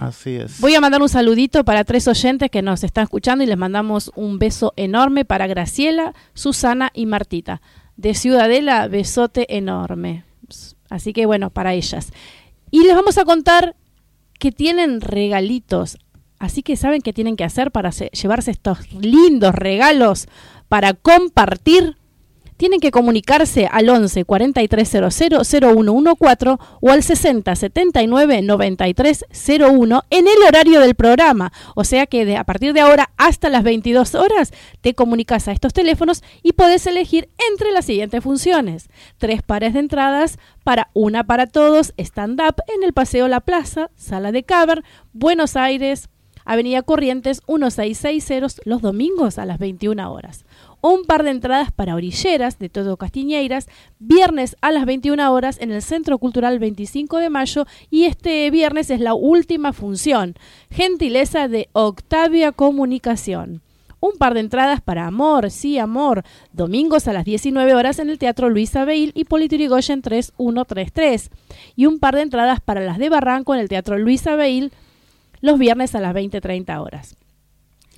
Así 0.00 0.36
es. 0.36 0.60
Voy 0.60 0.74
a 0.74 0.80
mandar 0.80 1.02
un 1.02 1.08
saludito 1.08 1.64
para 1.64 1.84
tres 1.84 2.08
oyentes 2.08 2.50
que 2.50 2.62
nos 2.62 2.84
están 2.84 3.04
escuchando 3.04 3.44
y 3.44 3.46
les 3.46 3.58
mandamos 3.58 4.10
un 4.14 4.38
beso 4.38 4.72
enorme 4.76 5.24
para 5.24 5.46
Graciela, 5.46 6.14
Susana 6.34 6.90
y 6.94 7.06
Martita. 7.06 7.60
De 7.96 8.14
Ciudadela, 8.14 8.86
besote 8.88 9.56
enorme. 9.56 10.24
Así 10.88 11.12
que 11.12 11.26
bueno, 11.26 11.50
para 11.50 11.74
ellas. 11.74 12.12
Y 12.70 12.84
les 12.84 12.94
vamos 12.94 13.18
a 13.18 13.24
contar 13.24 13.76
que 14.38 14.52
tienen 14.52 15.00
regalitos. 15.00 15.98
Así 16.38 16.62
que 16.62 16.76
saben 16.76 17.02
qué 17.02 17.12
tienen 17.12 17.36
que 17.36 17.44
hacer 17.44 17.72
para 17.72 17.90
llevarse 17.90 18.52
estos 18.52 18.92
lindos 18.92 19.54
regalos 19.54 20.28
para 20.68 20.94
compartir 20.94 21.96
tienen 22.58 22.80
que 22.80 22.90
comunicarse 22.90 23.66
al 23.70 23.88
11 23.88 24.24
4300 24.24 25.14
0114 25.48 26.62
o 26.80 26.90
al 26.90 27.02
60 27.02 27.56
79 27.56 28.42
93 28.42 29.24
01 29.58 30.02
en 30.10 30.26
el 30.26 30.42
horario 30.46 30.80
del 30.80 30.94
programa. 30.94 31.52
O 31.74 31.84
sea 31.84 32.06
que 32.06 32.26
de, 32.26 32.36
a 32.36 32.44
partir 32.44 32.74
de 32.74 32.80
ahora 32.80 33.10
hasta 33.16 33.48
las 33.48 33.62
22 33.62 34.14
horas 34.14 34.52
te 34.82 34.94
comunicas 34.94 35.48
a 35.48 35.52
estos 35.52 35.72
teléfonos 35.72 36.22
y 36.42 36.52
puedes 36.52 36.86
elegir 36.86 37.30
entre 37.50 37.72
las 37.72 37.86
siguientes 37.86 38.22
funciones. 38.22 38.88
Tres 39.16 39.42
pares 39.42 39.72
de 39.72 39.80
entradas 39.80 40.38
para 40.64 40.90
una 40.92 41.24
para 41.24 41.46
todos, 41.46 41.94
stand-up 41.96 42.56
en 42.74 42.82
el 42.82 42.92
Paseo 42.92 43.28
La 43.28 43.40
Plaza, 43.40 43.90
Sala 43.96 44.32
de 44.32 44.42
Caber, 44.42 44.82
Buenos 45.12 45.56
Aires, 45.56 46.08
Avenida 46.44 46.82
Corrientes 46.82 47.42
1660 47.46 48.62
los 48.64 48.80
domingos 48.80 49.38
a 49.38 49.44
las 49.44 49.58
21 49.58 50.10
horas 50.10 50.44
un 50.80 51.04
par 51.04 51.24
de 51.24 51.30
entradas 51.30 51.72
para 51.72 51.94
orilleras 51.94 52.58
de 52.58 52.68
todo 52.68 52.96
Castiñeiras, 52.96 53.68
viernes 53.98 54.56
a 54.60 54.70
las 54.70 54.86
21 54.86 55.32
horas 55.32 55.58
en 55.60 55.72
el 55.72 55.82
Centro 55.82 56.18
Cultural 56.18 56.58
25 56.58 57.18
de 57.18 57.30
Mayo 57.30 57.66
y 57.90 58.04
este 58.04 58.50
viernes 58.50 58.90
es 58.90 59.00
la 59.00 59.14
última 59.14 59.72
función, 59.72 60.34
gentileza 60.70 61.48
de 61.48 61.68
Octavia 61.72 62.52
Comunicación. 62.52 63.62
Un 64.00 64.12
par 64.12 64.34
de 64.34 64.40
entradas 64.40 64.80
para 64.80 65.06
Amor, 65.06 65.50
sí, 65.50 65.76
Amor, 65.78 66.22
domingos 66.52 67.08
a 67.08 67.12
las 67.12 67.24
19 67.24 67.74
horas 67.74 67.98
en 67.98 68.10
el 68.10 68.18
Teatro 68.18 68.48
Luisa 68.48 68.84
Beil 68.84 69.10
y 69.14 69.24
Politurigoyen 69.24 70.02
3133. 70.02 71.30
Y 71.74 71.86
un 71.86 71.98
par 71.98 72.14
de 72.14 72.22
entradas 72.22 72.60
para 72.60 72.80
las 72.80 72.98
de 72.98 73.08
Barranco 73.08 73.54
en 73.54 73.60
el 73.60 73.68
Teatro 73.68 73.98
Luisa 73.98 74.36
Beil 74.36 74.70
los 75.40 75.58
viernes 75.58 75.96
a 75.96 76.00
las 76.00 76.14
20.30 76.14 76.80
horas. 76.80 77.16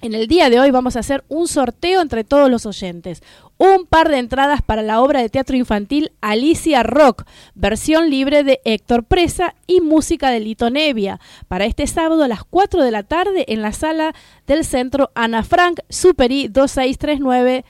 En 0.02 0.14
el 0.14 0.28
día 0.28 0.48
de 0.48 0.58
hoy 0.58 0.70
vamos 0.70 0.96
a 0.96 1.00
hacer 1.00 1.24
un 1.28 1.46
sorteo 1.46 2.00
entre 2.00 2.24
todos 2.24 2.50
los 2.50 2.64
oyentes. 2.64 3.22
Un 3.58 3.84
par 3.84 4.08
de 4.08 4.16
entradas 4.16 4.62
para 4.62 4.80
la 4.80 5.02
obra 5.02 5.20
de 5.20 5.28
teatro 5.28 5.58
infantil 5.58 6.12
Alicia 6.22 6.82
Rock, 6.82 7.24
versión 7.54 8.08
libre 8.08 8.42
de 8.42 8.62
Héctor 8.64 9.04
Presa 9.04 9.54
y 9.66 9.82
música 9.82 10.30
de 10.30 10.40
Lito 10.40 10.70
Nevia, 10.70 11.20
para 11.48 11.66
este 11.66 11.86
sábado 11.86 12.24
a 12.24 12.28
las 12.28 12.44
4 12.44 12.82
de 12.82 12.90
la 12.90 13.02
tarde 13.02 13.44
en 13.48 13.60
la 13.60 13.72
sala 13.72 14.14
del 14.46 14.64
centro 14.64 15.10
Ana 15.14 15.44
Frank, 15.44 15.80
Superi 15.90 16.48
2639 16.48 17.66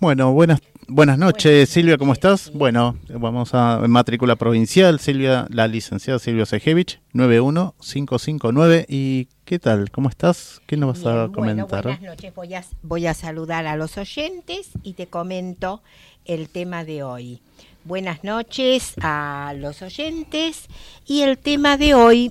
Bueno, 0.00 0.32
buenas 0.32 0.60
buenas 0.88 1.16
noches, 1.16 1.68
Silvia, 1.68 1.96
¿cómo 1.96 2.12
estás? 2.12 2.52
Bueno, 2.52 2.96
vamos 3.08 3.54
a 3.54 3.78
matrícula 3.86 4.34
provincial, 4.34 4.98
Silvia, 4.98 5.46
la 5.48 5.68
licenciada 5.68 6.18
Silvia 6.18 6.42
Obsejevich, 6.42 7.00
91559. 7.12 8.86
¿Y 8.88 9.28
qué 9.44 9.60
tal? 9.60 9.92
¿Cómo 9.92 10.08
estás? 10.08 10.60
¿Qué 10.66 10.76
nos 10.76 11.04
vas 11.04 11.14
a 11.14 11.28
comentar? 11.32 11.84
buenas 11.84 12.02
noches, 12.02 12.34
voy 12.34 12.54
a, 12.54 12.64
voy 12.82 13.06
a 13.06 13.14
saludar 13.14 13.68
a 13.68 13.76
los 13.76 13.96
oyentes 13.96 14.70
y 14.82 14.94
te 14.94 15.06
comento 15.06 15.82
el 16.24 16.48
tema 16.48 16.84
de 16.84 17.04
hoy. 17.04 17.40
Buenas 17.84 18.24
noches 18.24 18.92
a 19.00 19.54
los 19.56 19.80
oyentes 19.80 20.68
y 21.06 21.22
el 21.22 21.38
tema 21.38 21.78
de 21.78 21.94
hoy 21.94 22.30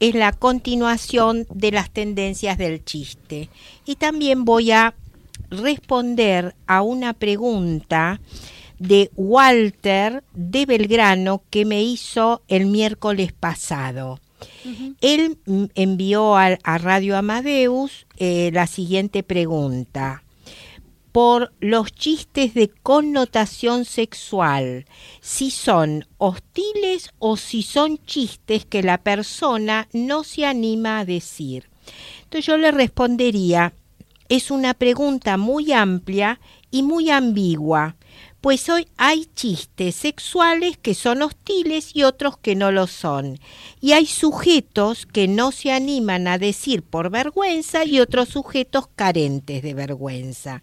es 0.00 0.14
la 0.14 0.32
continuación 0.32 1.46
de 1.50 1.70
las 1.70 1.90
tendencias 1.90 2.56
del 2.56 2.82
chiste. 2.82 3.50
Y 3.84 3.96
también 3.96 4.46
voy 4.46 4.70
a 4.70 4.94
responder 5.50 6.54
a 6.66 6.80
una 6.80 7.12
pregunta 7.12 8.22
de 8.78 9.10
Walter 9.16 10.24
de 10.32 10.64
Belgrano 10.64 11.42
que 11.50 11.66
me 11.66 11.82
hizo 11.82 12.40
el 12.48 12.64
miércoles 12.64 13.34
pasado. 13.34 14.18
Él 15.02 15.38
envió 15.74 16.36
a, 16.36 16.56
Radio 16.78 17.18
Amadeus 17.18 18.06
eh, 18.16 18.50
la 18.52 18.66
siguiente 18.66 19.22
pregunta 19.22 20.22
por 21.16 21.54
los 21.60 21.94
chistes 21.94 22.52
de 22.52 22.68
connotación 22.68 23.86
sexual, 23.86 24.84
si 25.22 25.50
son 25.50 26.04
hostiles 26.18 27.08
o 27.18 27.38
si 27.38 27.62
son 27.62 27.96
chistes 28.04 28.66
que 28.66 28.82
la 28.82 28.98
persona 28.98 29.88
no 29.94 30.24
se 30.24 30.44
anima 30.44 30.98
a 30.98 31.06
decir. 31.06 31.70
Entonces 32.24 32.44
yo 32.44 32.58
le 32.58 32.70
respondería, 32.70 33.72
es 34.28 34.50
una 34.50 34.74
pregunta 34.74 35.38
muy 35.38 35.72
amplia 35.72 36.38
y 36.70 36.82
muy 36.82 37.08
ambigua, 37.08 37.95
pues 38.46 38.68
hoy 38.68 38.86
hay 38.96 39.26
chistes 39.34 39.96
sexuales 39.96 40.78
que 40.78 40.94
son 40.94 41.22
hostiles 41.22 41.90
y 41.94 42.04
otros 42.04 42.38
que 42.38 42.54
no 42.54 42.70
lo 42.70 42.86
son. 42.86 43.40
Y 43.80 43.90
hay 43.90 44.06
sujetos 44.06 45.04
que 45.04 45.26
no 45.26 45.50
se 45.50 45.72
animan 45.72 46.28
a 46.28 46.38
decir 46.38 46.84
por 46.84 47.10
vergüenza 47.10 47.84
y 47.84 47.98
otros 47.98 48.28
sujetos 48.28 48.86
carentes 48.94 49.64
de 49.64 49.74
vergüenza. 49.74 50.62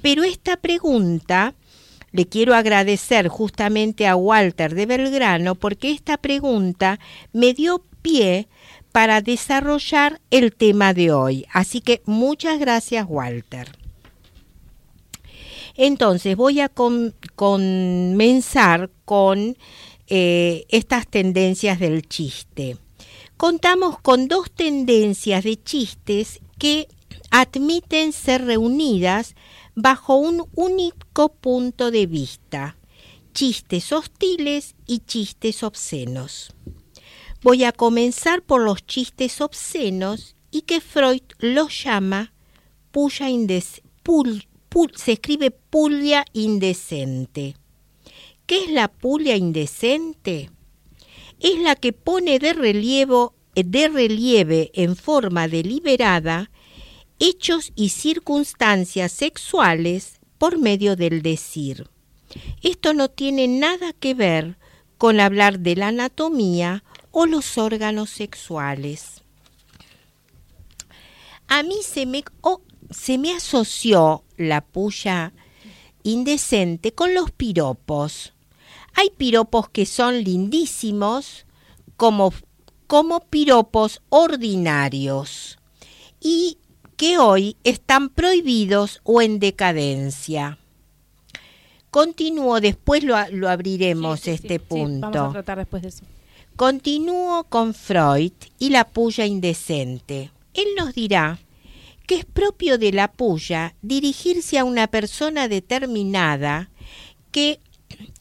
Pero 0.00 0.22
esta 0.22 0.58
pregunta 0.58 1.56
le 2.12 2.28
quiero 2.28 2.54
agradecer 2.54 3.26
justamente 3.26 4.06
a 4.06 4.14
Walter 4.14 4.72
de 4.72 4.86
Belgrano 4.86 5.56
porque 5.56 5.90
esta 5.90 6.18
pregunta 6.18 7.00
me 7.32 7.52
dio 7.52 7.82
pie 8.00 8.46
para 8.92 9.22
desarrollar 9.22 10.20
el 10.30 10.54
tema 10.54 10.94
de 10.94 11.10
hoy. 11.10 11.46
Así 11.52 11.80
que 11.80 12.00
muchas 12.06 12.60
gracias 12.60 13.06
Walter. 13.08 13.83
Entonces 15.74 16.36
voy 16.36 16.60
a 16.60 16.70
comenzar 17.36 18.90
con 19.04 19.56
eh, 20.06 20.64
estas 20.68 21.06
tendencias 21.08 21.80
del 21.80 22.08
chiste. 22.08 22.76
Contamos 23.36 23.98
con 23.98 24.28
dos 24.28 24.50
tendencias 24.52 25.42
de 25.44 25.60
chistes 25.62 26.40
que 26.58 26.88
admiten 27.30 28.12
ser 28.12 28.44
reunidas 28.44 29.34
bajo 29.74 30.16
un 30.16 30.46
único 30.54 31.30
punto 31.30 31.90
de 31.90 32.06
vista, 32.06 32.76
chistes 33.32 33.92
hostiles 33.92 34.76
y 34.86 35.00
chistes 35.00 35.64
obscenos. 35.64 36.54
Voy 37.42 37.64
a 37.64 37.72
comenzar 37.72 38.42
por 38.42 38.62
los 38.62 38.86
chistes 38.86 39.40
obscenos 39.40 40.36
y 40.50 40.62
que 40.62 40.80
Freud 40.80 41.22
los 41.38 41.82
llama 41.82 42.32
puya 42.92 43.28
indes, 43.28 43.82
se 44.94 45.12
escribe 45.12 45.50
pulia 45.50 46.24
indecente. 46.32 47.56
¿Qué 48.46 48.64
es 48.64 48.70
la 48.70 48.88
pulia 48.88 49.36
indecente? 49.36 50.50
Es 51.40 51.58
la 51.60 51.76
que 51.76 51.92
pone 51.92 52.38
de 52.38 52.52
relieve, 52.52 53.28
de 53.54 53.88
relieve 53.88 54.70
en 54.74 54.96
forma 54.96 55.48
deliberada 55.48 56.50
hechos 57.18 57.72
y 57.76 57.90
circunstancias 57.90 59.12
sexuales 59.12 60.20
por 60.38 60.58
medio 60.58 60.96
del 60.96 61.22
decir. 61.22 61.88
Esto 62.62 62.92
no 62.92 63.08
tiene 63.08 63.46
nada 63.46 63.92
que 63.92 64.14
ver 64.14 64.58
con 64.98 65.20
hablar 65.20 65.60
de 65.60 65.76
la 65.76 65.88
anatomía 65.88 66.82
o 67.12 67.26
los 67.26 67.58
órganos 67.58 68.10
sexuales. 68.10 69.22
A 71.46 71.62
mí 71.62 71.76
se 71.82 72.06
me, 72.06 72.24
se 72.90 73.18
me 73.18 73.32
asoció 73.32 74.23
la 74.36 74.60
puya 74.60 75.32
indecente 76.02 76.92
con 76.92 77.14
los 77.14 77.30
piropos. 77.30 78.32
Hay 78.94 79.10
piropos 79.10 79.68
que 79.68 79.86
son 79.86 80.22
lindísimos 80.22 81.46
como, 81.96 82.32
como 82.86 83.20
piropos 83.20 84.02
ordinarios 84.10 85.58
y 86.20 86.58
que 86.96 87.18
hoy 87.18 87.56
están 87.64 88.08
prohibidos 88.08 89.00
o 89.02 89.20
en 89.20 89.40
decadencia. 89.40 90.58
Continúo, 91.90 92.60
después 92.60 93.04
lo, 93.04 93.16
abriremos 93.16 94.26
este 94.26 94.58
punto. 94.58 95.10
Vamos 95.10 95.30
a 95.30 95.32
tratar 95.32 95.58
después 95.58 95.82
de 95.82 95.88
eso. 95.90 96.04
Continúo 96.56 97.44
con 97.44 97.74
Freud 97.74 98.32
y 98.58 98.70
la 98.70 98.84
puya 98.84 99.26
indecente. 99.26 100.30
Él 100.54 100.66
nos 100.76 100.94
dirá 100.94 101.38
que 102.06 102.16
es 102.16 102.24
propio 102.24 102.78
de 102.78 102.92
la 102.92 103.12
puya 103.12 103.74
dirigirse 103.82 104.58
a 104.58 104.64
una 104.64 104.86
persona 104.86 105.48
determinada 105.48 106.70
que 107.30 107.60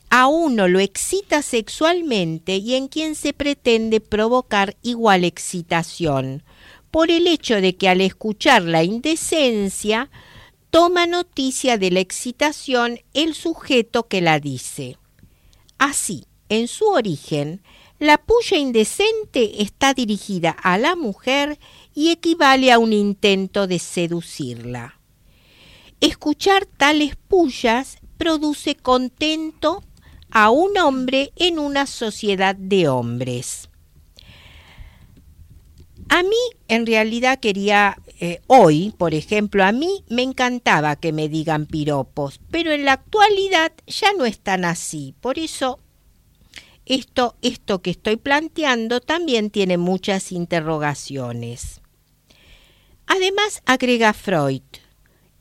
a 0.09 0.27
uno 0.27 0.67
lo 0.67 0.79
excita 0.79 1.41
sexualmente 1.41 2.57
y 2.57 2.75
en 2.75 2.87
quien 2.87 3.15
se 3.15 3.33
pretende 3.33 3.99
provocar 3.99 4.75
igual 4.83 5.23
excitación, 5.23 6.43
por 6.91 7.09
el 7.09 7.25
hecho 7.25 7.59
de 7.61 7.75
que 7.75 7.89
al 7.89 7.99
escuchar 8.01 8.61
la 8.61 8.83
indecencia 8.83 10.11
toma 10.69 11.07
noticia 11.07 11.77
de 11.77 11.91
la 11.91 11.99
excitación 11.99 12.99
el 13.13 13.33
sujeto 13.33 14.07
que 14.07 14.21
la 14.21 14.39
dice. 14.39 14.97
Así, 15.79 16.25
en 16.49 16.67
su 16.67 16.85
origen, 16.85 17.63
la 17.99 18.17
puya 18.17 18.57
indecente 18.57 19.63
está 19.63 19.93
dirigida 19.93 20.51
a 20.51 20.77
la 20.77 20.95
mujer 20.95 21.57
y 21.93 22.09
equivale 22.09 22.71
a 22.71 22.79
un 22.79 22.93
intento 22.93 23.67
de 23.67 23.79
seducirla. 23.79 24.99
Escuchar 26.01 26.65
tales 26.65 27.15
pullas 27.15 27.97
produce 28.17 28.75
contento 28.75 29.83
a 30.31 30.49
un 30.49 30.77
hombre 30.77 31.31
en 31.35 31.59
una 31.59 31.85
sociedad 31.85 32.55
de 32.55 32.87
hombres. 32.87 33.69
A 36.09 36.23
mí, 36.23 36.37
en 36.67 36.85
realidad, 36.85 37.39
quería, 37.39 37.97
eh, 38.19 38.41
hoy, 38.47 38.93
por 38.97 39.13
ejemplo, 39.13 39.63
a 39.63 39.71
mí 39.71 40.03
me 40.09 40.23
encantaba 40.23 40.95
que 40.95 41.13
me 41.13 41.29
digan 41.29 41.65
piropos, 41.65 42.39
pero 42.51 42.71
en 42.71 42.85
la 42.85 42.93
actualidad 42.93 43.71
ya 43.87 44.13
no 44.13 44.25
es 44.25 44.39
tan 44.39 44.65
así. 44.65 45.15
Por 45.21 45.39
eso, 45.39 45.79
esto, 46.85 47.35
esto 47.41 47.81
que 47.81 47.91
estoy 47.91 48.17
planteando 48.17 48.99
también 48.99 49.49
tiene 49.49 49.77
muchas 49.77 50.31
interrogaciones. 50.31 51.82
Además, 53.07 53.61
agrega 53.65 54.13
Freud, 54.13 54.63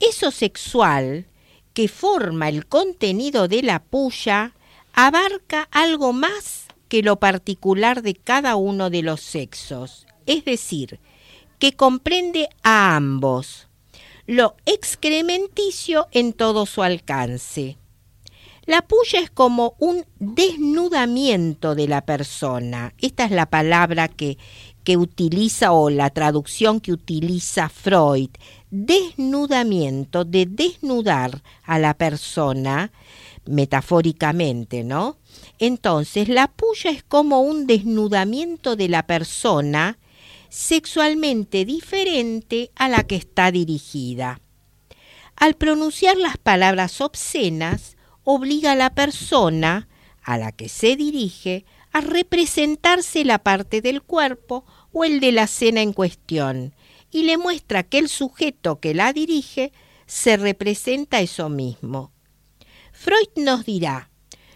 eso 0.00 0.30
sexual 0.30 1.26
que 1.74 1.88
forma 1.88 2.48
el 2.48 2.66
contenido 2.66 3.48
de 3.48 3.62
la 3.62 3.82
puya 3.82 4.54
abarca 4.92 5.68
algo 5.70 6.12
más 6.12 6.66
que 6.88 7.02
lo 7.02 7.18
particular 7.18 8.02
de 8.02 8.14
cada 8.14 8.56
uno 8.56 8.90
de 8.90 9.02
los 9.02 9.20
sexos, 9.20 10.06
es 10.26 10.44
decir, 10.44 11.00
que 11.58 11.72
comprende 11.74 12.48
a 12.62 12.96
ambos, 12.96 13.68
lo 14.26 14.56
excrementicio 14.66 16.08
en 16.10 16.32
todo 16.32 16.66
su 16.66 16.82
alcance. 16.82 17.78
La 18.66 18.82
puya 18.82 19.20
es 19.20 19.30
como 19.30 19.74
un 19.78 20.04
desnudamiento 20.20 21.74
de 21.74 21.88
la 21.88 22.04
persona. 22.04 22.94
Esta 23.00 23.24
es 23.24 23.32
la 23.32 23.46
palabra 23.46 24.06
que, 24.06 24.38
que 24.84 24.96
utiliza 24.96 25.72
o 25.72 25.90
la 25.90 26.10
traducción 26.10 26.80
que 26.80 26.92
utiliza 26.92 27.68
Freud. 27.68 28.30
Desnudamiento, 28.70 30.24
de 30.24 30.46
desnudar 30.46 31.42
a 31.64 31.78
la 31.78 31.94
persona, 31.94 32.90
metafóricamente, 33.44 34.84
¿no? 34.84 35.16
Entonces, 35.58 36.28
la 36.28 36.48
puya 36.48 36.90
es 36.90 37.02
como 37.02 37.40
un 37.40 37.66
desnudamiento 37.66 38.76
de 38.76 38.88
la 38.88 39.06
persona 39.06 39.98
sexualmente 40.48 41.64
diferente 41.64 42.70
a 42.74 42.88
la 42.88 43.04
que 43.04 43.16
está 43.16 43.50
dirigida. 43.50 44.40
Al 45.36 45.54
pronunciar 45.54 46.16
las 46.16 46.36
palabras 46.36 47.00
obscenas, 47.00 47.96
obliga 48.24 48.72
a 48.72 48.76
la 48.76 48.94
persona 48.94 49.88
a 50.22 50.38
la 50.38 50.52
que 50.52 50.68
se 50.68 50.96
dirige 50.96 51.64
a 51.92 52.00
representarse 52.00 53.24
la 53.24 53.38
parte 53.38 53.80
del 53.80 54.02
cuerpo 54.02 54.64
o 54.92 55.04
el 55.04 55.20
de 55.20 55.32
la 55.32 55.46
cena 55.46 55.80
en 55.82 55.92
cuestión 55.92 56.74
y 57.10 57.24
le 57.24 57.36
muestra 57.36 57.82
que 57.82 57.98
el 57.98 58.08
sujeto 58.08 58.80
que 58.80 58.94
la 58.94 59.12
dirige 59.12 59.72
se 60.06 60.36
representa 60.36 61.20
eso 61.20 61.48
mismo. 61.48 62.12
Freud 62.92 63.28
nos 63.36 63.64
dirá, 63.64 64.10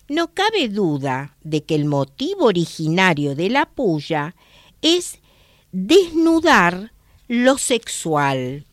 no 0.08 0.32
cabe 0.34 0.68
duda 0.68 1.36
de 1.42 1.64
que 1.64 1.74
el 1.74 1.84
motivo 1.84 2.46
originario 2.46 3.34
de 3.34 3.50
la 3.50 3.66
puya 3.66 4.36
es 4.82 5.18
desnudar 5.72 6.92
lo 7.28 7.58
sexual. 7.58 8.66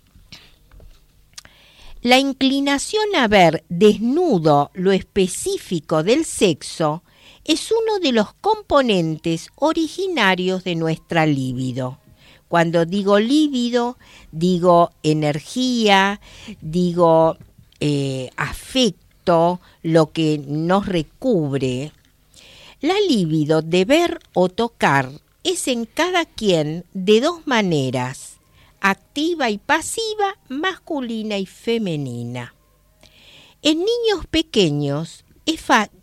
La 2.01 2.19
inclinación 2.19 3.15
a 3.15 3.27
ver 3.27 3.63
desnudo 3.69 4.69
lo 4.73 4.91
específico 4.91 6.03
del 6.03 6.25
sexo 6.25 7.03
es 7.45 7.71
uno 7.71 7.99
de 7.99 8.11
los 8.11 8.33
componentes 8.35 9.49
originarios 9.55 10.63
de 10.63 10.75
nuestra 10.75 11.25
libido. 11.25 11.99
Cuando 12.47 12.85
digo 12.85 13.19
líbido, 13.19 13.97
digo 14.31 14.91
energía, 15.01 16.21
digo 16.61 17.37
eh, 17.79 18.29
afecto, 18.37 19.59
lo 19.81 20.11
que 20.11 20.41
nos 20.45 20.85
recubre. 20.85 21.91
La 22.81 22.95
libido 23.07 23.61
de 23.61 23.85
ver 23.85 24.19
o 24.33 24.49
tocar 24.49 25.09
es 25.43 25.67
en 25.67 25.85
cada 25.85 26.25
quien 26.25 26.85
de 26.93 27.21
dos 27.21 27.47
maneras 27.47 28.33
activa 28.83 29.49
y 29.49 29.57
pasiva, 29.57 30.37
masculina 30.49 31.37
y 31.37 31.45
femenina. 31.45 32.53
En 33.61 33.79
niños 33.79 34.27
pequeños, 34.29 35.23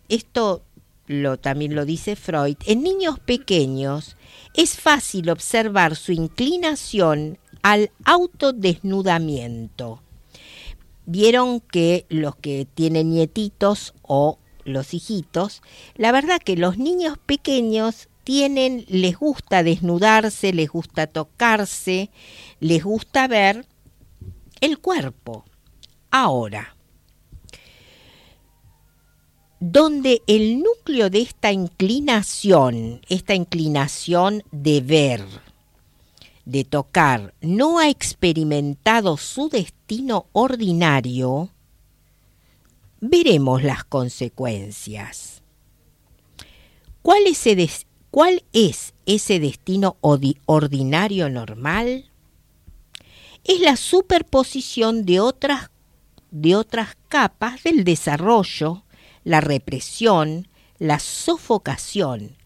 esto 0.09 0.63
lo, 1.11 1.37
también 1.37 1.75
lo 1.75 1.85
dice 1.85 2.15
Freud, 2.15 2.57
en 2.65 2.83
niños 2.83 3.19
pequeños 3.19 4.17
es 4.53 4.77
fácil 4.77 5.29
observar 5.29 5.95
su 5.95 6.11
inclinación 6.11 7.37
al 7.61 7.91
autodesnudamiento. 8.05 10.01
Vieron 11.05 11.59
que 11.59 12.05
los 12.09 12.35
que 12.35 12.65
tienen 12.73 13.11
nietitos 13.11 13.93
o 14.01 14.39
los 14.63 14.93
hijitos, 14.93 15.61
la 15.95 16.11
verdad 16.11 16.39
que 16.39 16.55
los 16.55 16.77
niños 16.77 17.17
pequeños 17.17 18.07
tienen, 18.23 18.85
les 18.87 19.17
gusta 19.17 19.63
desnudarse, 19.63 20.53
les 20.53 20.69
gusta 20.69 21.07
tocarse, 21.07 22.11
les 22.59 22.83
gusta 22.83 23.27
ver 23.27 23.65
el 24.61 24.79
cuerpo. 24.79 25.43
Ahora, 26.11 26.75
donde 29.61 30.23
el 30.25 30.59
núcleo 30.59 31.11
de 31.11 31.21
esta 31.21 31.51
inclinación, 31.51 32.99
esta 33.07 33.35
inclinación 33.35 34.43
de 34.51 34.81
ver, 34.81 35.23
de 36.45 36.63
tocar, 36.63 37.35
no 37.41 37.77
ha 37.77 37.87
experimentado 37.87 39.17
su 39.17 39.49
destino 39.49 40.25
ordinario, 40.31 41.51
veremos 43.01 43.61
las 43.61 43.83
consecuencias. 43.83 45.43
¿Cuál 47.03 47.27
es, 47.27 47.85
¿Cuál 48.09 48.43
es 48.53 48.95
ese 49.05 49.39
destino 49.39 49.97
ordinario 50.01 51.29
normal? 51.29 52.09
Es 53.43 53.59
la 53.59 53.75
superposición 53.75 55.05
de 55.05 55.19
otras 55.19 55.69
capas 57.09 57.61
del 57.61 57.83
desarrollo, 57.83 58.83
la 59.23 59.41
represión, 59.41 60.47
la 60.79 60.99
sofocación. 60.99 62.37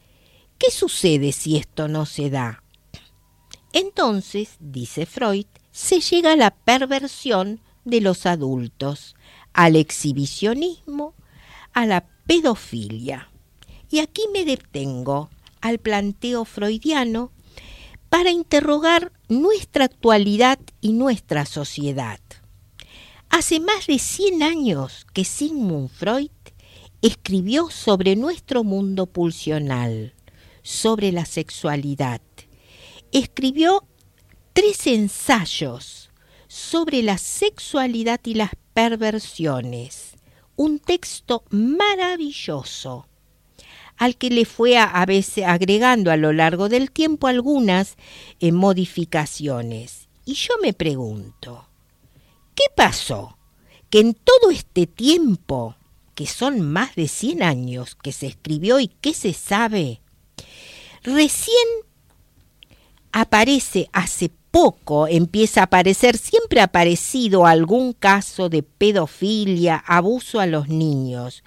¿Qué 0.57 0.71
sucede 0.71 1.31
si 1.31 1.57
esto 1.57 1.87
no 1.87 2.05
se 2.05 2.29
da? 2.29 2.63
Entonces, 3.73 4.55
dice 4.59 5.05
Freud, 5.05 5.47
se 5.71 5.99
llega 5.99 6.31
a 6.31 6.37
la 6.37 6.51
perversión 6.51 7.59
de 7.83 8.01
los 8.01 8.25
adultos, 8.25 9.15
al 9.53 9.75
exhibicionismo, 9.75 11.13
a 11.73 11.85
la 11.85 12.05
pedofilia. 12.25 13.29
Y 13.89 13.99
aquí 13.99 14.23
me 14.33 14.45
detengo 14.45 15.29
al 15.61 15.79
planteo 15.79 16.45
freudiano 16.45 17.31
para 18.09 18.31
interrogar 18.31 19.11
nuestra 19.27 19.85
actualidad 19.85 20.59
y 20.79 20.93
nuestra 20.93 21.45
sociedad. 21.45 22.19
Hace 23.29 23.59
más 23.59 23.87
de 23.87 23.99
100 23.99 24.43
años 24.43 25.05
que 25.13 25.25
Sigmund 25.25 25.89
Freud 25.89 26.29
escribió 27.05 27.69
sobre 27.69 28.15
nuestro 28.15 28.63
mundo 28.63 29.05
pulsional, 29.05 30.15
sobre 30.63 31.11
la 31.11 31.25
sexualidad. 31.25 32.19
Escribió 33.11 33.85
tres 34.53 34.87
ensayos 34.87 36.09
sobre 36.47 37.03
la 37.03 37.19
sexualidad 37.19 38.19
y 38.23 38.33
las 38.33 38.51
perversiones. 38.73 40.15
Un 40.55 40.79
texto 40.79 41.43
maravilloso 41.51 43.07
al 43.97 44.17
que 44.17 44.31
le 44.31 44.45
fue 44.45 44.79
a, 44.79 45.05
veces 45.05 45.45
agregando 45.45 46.09
a 46.09 46.17
lo 46.17 46.33
largo 46.33 46.69
del 46.69 46.89
tiempo 46.89 47.27
algunas 47.27 47.97
eh, 48.39 48.51
modificaciones. 48.51 50.09
Y 50.25 50.33
yo 50.33 50.55
me 50.59 50.73
pregunto, 50.73 51.67
¿qué 52.55 52.63
pasó? 52.75 53.37
Que 53.91 53.99
en 53.99 54.15
todo 54.15 54.49
este 54.49 54.87
tiempo, 54.87 55.75
que 56.15 56.25
son 56.25 56.61
más 56.61 56.95
de 56.95 57.07
100 57.07 57.43
años 57.43 57.95
que 57.95 58.11
se 58.11 58.27
escribió 58.27 58.79
y 58.79 58.87
que 58.87 59.13
se 59.13 59.33
sabe, 59.33 60.01
recién 61.03 61.67
aparece 63.11 63.89
hace 63.93 64.31
poco 64.55 65.09
empieza 65.09 65.59
a 65.59 65.63
aparecer, 65.65 66.17
siempre 66.17 66.61
ha 66.61 66.65
aparecido 66.65 67.45
algún 67.45 67.91
caso 67.91 68.47
de 68.47 68.63
pedofilia, 68.63 69.83
abuso 69.85 70.39
a 70.39 70.45
los 70.45 70.69
niños, 70.69 71.43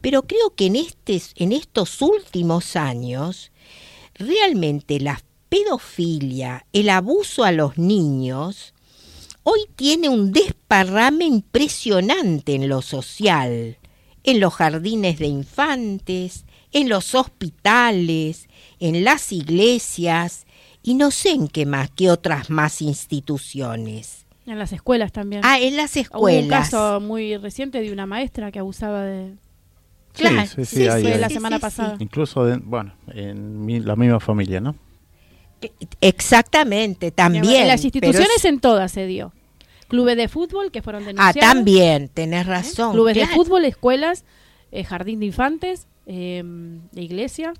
pero 0.00 0.22
creo 0.22 0.54
que 0.54 0.66
en, 0.66 0.76
en 0.76 1.52
estos 1.52 2.00
últimos 2.00 2.76
años, 2.76 3.50
realmente 4.14 5.00
la 5.00 5.20
pedofilia, 5.48 6.64
el 6.72 6.90
abuso 6.90 7.42
a 7.42 7.50
los 7.50 7.76
niños, 7.76 8.72
hoy 9.42 9.66
tiene 9.74 10.08
un 10.08 10.30
desparrame 10.30 11.24
impresionante 11.24 12.54
en 12.54 12.68
lo 12.68 12.82
social, 12.82 13.78
en 14.24 14.40
los 14.40 14.54
jardines 14.54 15.18
de 15.18 15.26
infantes, 15.26 16.44
en 16.72 16.88
los 16.88 17.14
hospitales, 17.14 18.48
en 18.80 19.04
las 19.04 19.30
iglesias, 19.30 20.46
y 20.82 20.94
no 20.94 21.10
sé 21.10 21.30
en 21.30 21.48
qué 21.48 21.66
más, 21.66 21.90
qué 21.90 22.10
otras 22.10 22.50
más 22.50 22.82
instituciones. 22.82 24.26
En 24.46 24.58
las 24.58 24.72
escuelas 24.72 25.12
también. 25.12 25.42
Ah, 25.44 25.58
en 25.58 25.76
las 25.76 25.96
escuelas. 25.96 26.40
Hubo 26.40 26.44
un 26.44 26.50
caso 26.50 27.00
muy 27.00 27.36
reciente 27.36 27.80
de 27.80 27.92
una 27.92 28.06
maestra 28.06 28.50
que 28.50 28.58
abusaba 28.58 29.04
de... 29.04 29.34
Claro, 30.12 30.46
sí, 30.46 30.64
sí, 30.64 30.86
fue 30.86 31.18
la 31.18 31.28
semana 31.28 31.58
pasada. 31.58 31.96
Incluso, 31.98 32.46
bueno, 32.60 32.94
en 33.08 33.84
la 33.84 33.96
misma 33.96 34.20
familia, 34.20 34.60
¿no? 34.60 34.76
Exactamente, 36.00 37.10
también. 37.10 37.62
En 37.62 37.68
las 37.68 37.82
instituciones 37.84 38.44
en 38.44 38.60
todas 38.60 38.92
se 38.92 39.06
dio. 39.06 39.32
Clubes 39.88 40.16
de 40.16 40.28
fútbol 40.28 40.70
que 40.70 40.82
fueron 40.82 41.02
ah, 41.02 41.06
denunciados. 41.06 41.36
Ah, 41.36 41.54
también, 41.54 42.08
tenés 42.08 42.46
razón. 42.46 42.92
Clubes 42.92 43.14
de 43.16 43.26
fútbol, 43.26 43.64
escuelas, 43.64 44.24
eh, 44.72 44.84
jardín 44.84 45.20
de 45.20 45.26
infantes, 45.26 45.86
eh, 46.06 46.42
iglesia, 46.94 47.54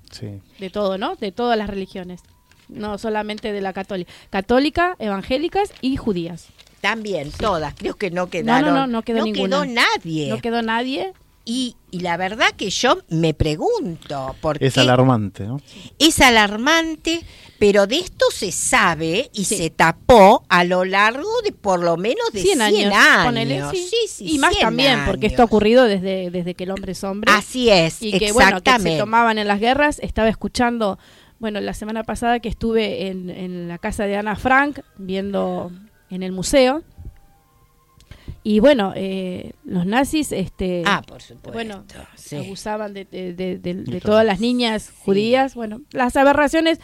de 0.59 0.71
todo, 0.71 0.99
¿no? 0.99 1.17
De 1.17 1.33
todas 1.33 1.57
las 1.59 1.69
religiones 1.69 2.23
no 2.69 2.99
solamente 2.99 3.53
de 3.53 3.61
la 3.61 3.73
católica, 3.73 4.13
católica, 4.31 4.97
evangélicas 4.99 5.73
y 5.81 5.97
judías. 5.97 6.49
También, 6.81 7.31
todas, 7.33 7.75
creo 7.75 7.97
que 7.97 8.11
no 8.11 8.29
quedaron. 8.29 8.75
No, 8.75 8.81
no, 8.81 8.87
no, 8.87 9.03
quedó 9.03 9.25
no 9.25 9.33
quedó 9.33 9.65
nadie. 9.65 10.29
No 10.29 10.41
quedó 10.41 10.63
nadie. 10.63 11.13
Y, 11.47 11.77
y, 11.91 12.01
la 12.01 12.17
verdad 12.17 12.49
que 12.57 12.71
yo 12.71 12.99
me 13.09 13.35
pregunto, 13.35 14.35
porque 14.41 14.67
es 14.67 14.79
alarmante, 14.79 15.45
¿no? 15.45 15.61
Es 15.99 16.21
alarmante, 16.21 17.23
pero 17.59 17.87
de 17.87 17.99
esto 17.99 18.27
se 18.31 18.53
sabe 18.53 19.31
y 19.33 19.45
sí. 19.45 19.57
se 19.57 19.71
tapó 19.71 20.45
a 20.49 20.65
lo 20.65 20.85
largo 20.85 21.29
de 21.45 21.53
por 21.53 21.81
lo 21.81 21.97
menos 21.97 22.33
de 22.33 22.43
100, 22.43 22.59
100 22.59 22.63
años. 22.63 22.95
años. 22.95 23.27
Ponele, 23.27 23.63
sí. 23.71 23.89
Sí, 24.09 24.35
y 24.35 24.39
más 24.39 24.59
también, 24.59 24.93
años. 24.93 25.09
porque 25.09 25.27
esto 25.27 25.43
ha 25.43 25.45
ocurrido 25.45 25.85
desde, 25.85 26.31
desde 26.31 26.55
que 26.55 26.65
el 26.65 26.71
hombre 26.71 26.93
es 26.93 27.05
hombre. 27.05 27.33
Así 27.33 27.71
es, 27.71 28.03
y 28.03 28.19
que, 28.19 28.33
bueno, 28.33 28.61
que 28.63 28.79
se 28.81 28.99
tomaban 28.99 29.39
en 29.39 29.49
las 29.49 29.61
guerras. 29.61 29.99
Estaba 30.01 30.29
escuchando, 30.29 30.99
bueno, 31.39 31.61
la 31.61 31.75
semana 31.75 32.05
pasada 32.05 32.41
que 32.41 32.49
estuve 32.49 33.09
en, 33.09 33.31
en 33.31 33.69
la 33.69 33.79
casa 33.79 34.05
de 34.05 34.17
Ana 34.17 34.37
Frank, 34.37 34.81
viendo 34.99 35.71
en 36.11 36.23
el 36.23 36.33
museo, 36.33 36.83
y 38.47 38.61
bueno, 38.61 38.93
eh, 38.95 39.53
los 39.65 39.87
nazis, 39.87 40.31
este, 40.31 40.83
ah, 40.85 41.03
por 41.07 41.23
supuesto, 41.23 41.53
bueno, 41.53 41.85
sí. 42.15 42.37
abusaban 42.37 42.93
de, 42.93 43.07
de, 43.07 43.33
de, 43.33 43.59
de 43.59 44.01
todas 44.03 44.25
las 44.25 44.39
niñas 44.39 44.83
sí. 44.83 44.93
judías. 45.03 45.55
Bueno, 45.55 45.81
las 45.93 46.15
aberraciones 46.17 46.79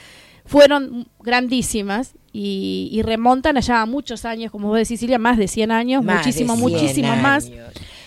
fueron 0.44 1.08
grandísimas 1.20 2.14
y, 2.32 2.88
y, 2.92 3.02
remontan 3.02 3.56
allá 3.56 3.82
a 3.82 3.86
muchos 3.86 4.24
años, 4.24 4.52
como 4.52 4.68
vos 4.68 4.78
decís, 4.78 5.00
Silvia, 5.00 5.18
más 5.18 5.36
de 5.36 5.48
100 5.48 5.72
años, 5.72 6.04
más 6.04 6.18
muchísimo, 6.18 6.54
100 6.54 6.60
muchísimo 6.60 7.12
años. 7.12 7.22
más. 7.22 7.50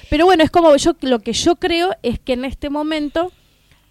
Pero 0.10 0.26
bueno, 0.26 0.43
es 0.43 0.52
como 0.52 0.76
yo 0.76 0.96
lo 1.02 1.19
que 1.19 1.34
yo 1.34 1.56
creo 1.56 1.91
es 2.04 2.19
que 2.19 2.34
en 2.34 2.46
este 2.46 2.69
momento 2.69 3.32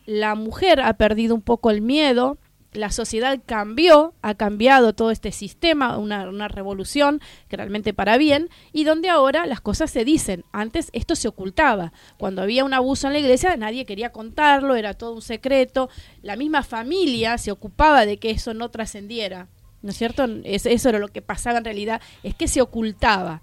la 0.07 0.35
mujer 0.35 0.81
ha 0.81 0.95
perdido 0.95 1.35
un 1.35 1.43
poco 1.43 1.71
el 1.71 1.83
miedo, 1.83 2.39
la 2.73 2.91
sociedad 2.91 3.39
cambió, 3.45 4.15
ha 4.23 4.35
cambiado 4.35 4.95
todo 4.95 5.11
este 5.11 5.31
sistema, 5.31 5.99
una, 5.99 6.49
revolución 6.49 7.21
que 7.49 7.57
realmente 7.57 7.93
para 7.93 8.17
bien, 8.17 8.49
y 8.73 8.85
donde 8.85 9.11
ahora 9.11 9.47
las 9.47 9.61
cosas 9.61 9.91
se 9.91 10.05
dicen. 10.05 10.45
Antes 10.53 10.89
esto 10.93 11.15
se 11.15 11.29
ocultaba. 11.29 11.93
Cuando 12.19 12.43
había 12.43 12.65
un 12.65 12.75
abuso 12.75 13.07
en 13.07 13.13
la 13.13 13.19
iglesia 13.19 13.57
nadie 13.57 13.85
quería 13.85 14.11
contarlo, 14.11 14.75
era 14.75 14.95
todo 14.95 15.13
un 15.13 15.23
secreto. 15.23 15.91
La 16.23 16.37
misma 16.37 16.63
familia 16.63 17.37
se 17.39 17.53
ocupaba 17.53 18.07
de 18.07 18.19
que 18.19 18.31
eso 18.31 18.55
no 18.55 18.71
trascendiera. 18.71 19.49
¿No 19.83 19.91
es 19.91 19.97
cierto? 19.97 20.27
Es, 20.45 20.65
eso 20.65 20.89
era 20.89 20.99
lo 20.99 21.09
que 21.09 21.23
pasaba 21.23 21.59
en 21.59 21.65
realidad, 21.65 22.01
es 22.23 22.35
que 22.35 22.49
se 22.49 22.63
ocultaba. 22.63 23.43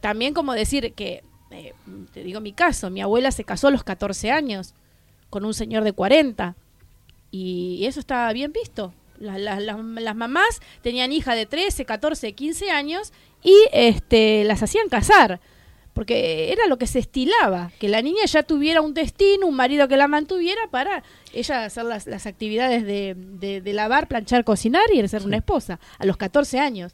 También 0.00 0.32
como 0.32 0.52
decir 0.52 0.92
que, 0.94 1.24
eh, 1.50 1.74
te 2.12 2.22
digo 2.22 2.40
mi 2.40 2.52
caso, 2.52 2.90
mi 2.90 3.00
abuela 3.00 3.32
se 3.32 3.44
casó 3.44 3.68
a 3.68 3.70
los 3.70 3.82
14 3.82 4.30
años 4.30 4.74
con 5.28 5.44
un 5.44 5.54
señor 5.54 5.84
de 5.84 5.92
40 5.92 6.56
y 7.30 7.84
eso 7.86 8.00
estaba 8.00 8.32
bien 8.32 8.52
visto. 8.52 8.92
Las, 9.18 9.38
las, 9.38 9.62
las, 9.62 9.76
las, 9.78 10.16
mamás 10.16 10.60
tenían 10.82 11.12
hija 11.12 11.34
de 11.34 11.44
13, 11.44 11.84
14, 11.84 12.32
15 12.32 12.70
años 12.70 13.12
y 13.42 13.54
este, 13.72 14.44
las 14.44 14.62
hacían 14.62 14.88
casar, 14.88 15.40
porque 15.92 16.50
era 16.52 16.66
lo 16.66 16.78
que 16.78 16.86
se 16.86 17.00
estilaba, 17.00 17.70
que 17.78 17.88
la 17.88 18.00
niña 18.00 18.24
ya 18.24 18.42
tuviera 18.42 18.80
un 18.80 18.94
destino, 18.94 19.46
un 19.46 19.56
marido 19.56 19.88
que 19.88 19.98
la 19.98 20.08
mantuviera 20.08 20.62
para 20.70 21.02
ella 21.34 21.64
hacer 21.66 21.84
las, 21.84 22.06
las 22.06 22.26
actividades 22.26 22.86
de, 22.86 23.14
de, 23.14 23.60
de, 23.60 23.72
lavar, 23.74 24.08
planchar, 24.08 24.42
cocinar 24.42 24.84
y 24.92 25.06
ser 25.06 25.22
una 25.22 25.36
esposa 25.36 25.78
a 25.98 26.06
los 26.06 26.16
14 26.16 26.58
años. 26.58 26.92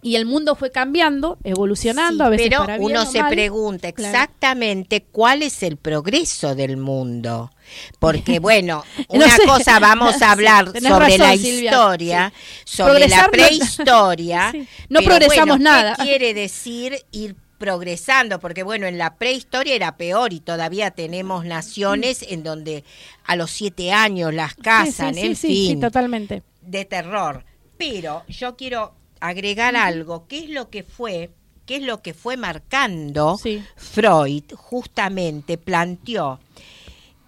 Y 0.00 0.14
el 0.16 0.26
mundo 0.26 0.54
fue 0.54 0.70
cambiando, 0.70 1.38
evolucionando, 1.42 2.24
sí, 2.24 2.26
a 2.26 2.30
veces 2.30 2.48
pero 2.50 2.60
para 2.60 2.78
bien 2.78 2.90
uno 2.90 3.02
o 3.02 3.06
se 3.06 3.20
mal. 3.20 3.32
pregunta 3.32 3.88
exactamente 3.88 5.00
claro. 5.00 5.12
cuál 5.12 5.42
es 5.42 5.62
el 5.62 5.76
progreso 5.76 6.54
del 6.54 6.76
mundo. 6.76 7.50
Porque, 7.98 8.38
bueno, 8.40 8.84
una 9.08 9.26
no 9.26 9.36
sé. 9.36 9.42
cosa 9.44 9.78
vamos 9.78 10.20
a 10.22 10.32
hablar 10.32 10.72
sí, 10.72 10.80
sobre 10.80 11.18
razón, 11.18 11.18
la 11.18 11.34
historia, 11.34 12.32
sí. 12.64 12.76
sobre 12.76 13.08
la 13.08 13.28
prehistoria. 13.30 14.52
No, 14.88 15.00
progresamos 15.02 15.58
bueno, 15.58 15.70
nada. 15.70 15.96
¿Qué 15.96 16.04
quiere 16.04 16.34
decir 16.34 16.98
ir 17.12 17.36
progresando? 17.58 18.40
Porque, 18.40 18.62
bueno, 18.62 18.86
en 18.86 18.96
la 18.96 19.16
prehistoria 19.16 19.74
era 19.74 19.96
peor 19.96 20.32
y 20.32 20.40
todavía 20.40 20.90
tenemos 20.92 21.44
naciones 21.44 22.24
en 22.26 22.42
donde 22.42 22.84
a 23.24 23.36
los 23.36 23.50
siete 23.50 23.92
años 23.92 24.32
las 24.32 24.54
casan, 24.54 25.14
sí, 25.14 25.20
en 25.20 25.36
sí, 25.36 25.48
fin. 25.48 25.74
Sí, 25.74 25.80
totalmente. 25.80 26.42
De 26.62 26.84
terror. 26.84 27.44
Pero 27.76 28.24
yo 28.28 28.56
quiero 28.56 28.94
agregar 29.20 29.76
algo, 29.76 30.26
¿qué 30.26 30.38
es 30.40 30.50
lo 30.50 30.70
que 30.70 30.82
fue? 30.82 31.30
¿Qué 31.66 31.76
es 31.76 31.82
lo 31.82 32.00
que 32.00 32.14
fue 32.14 32.36
marcando. 32.36 33.38
Freud? 33.76 34.44
Justamente 34.56 35.58
planteó 35.58 36.40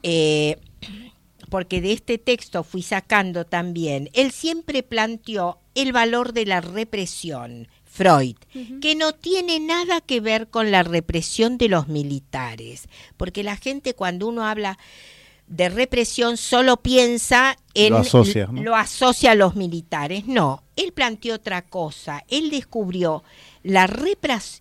eh, 0.03 0.59
porque 1.49 1.81
de 1.81 1.93
este 1.93 2.19
texto 2.19 2.63
fui 2.63 2.83
sacando 2.83 3.45
también, 3.45 4.09
él 4.13 4.31
siempre 4.31 4.83
planteó 4.83 5.59
el 5.75 5.93
valor 5.93 6.33
de 6.33 6.47
la 6.47 6.61
represión, 6.61 7.69
Freud, 7.85 8.37
uh 8.55 8.59
-huh. 8.59 8.81
que 8.81 8.95
no 8.95 9.13
tiene 9.13 9.59
nada 9.59 10.01
que 10.01 10.21
ver 10.21 10.49
con 10.49 10.71
la 10.71 10.83
represión 10.83 11.59
de 11.59 11.69
los 11.69 11.89
militares, 11.89 12.89
porque 13.17 13.43
la 13.43 13.57
gente 13.57 13.95
cuando 13.95 14.29
uno 14.29 14.47
habla 14.47 14.79
de 15.51 15.69
represión 15.69 16.37
solo 16.37 16.77
piensa 16.77 17.57
en 17.75 17.95
lo 17.95 17.99
asocia, 17.99 18.47
¿no? 18.47 18.63
lo 18.63 18.77
asocia 18.77 19.33
a 19.33 19.35
los 19.35 19.57
militares. 19.57 20.27
No, 20.27 20.63
él 20.77 20.93
planteó 20.93 21.35
otra 21.35 21.63
cosa. 21.63 22.23
Él 22.29 22.51
descubrió 22.51 23.25
la 23.65 23.89
repres 23.89 24.61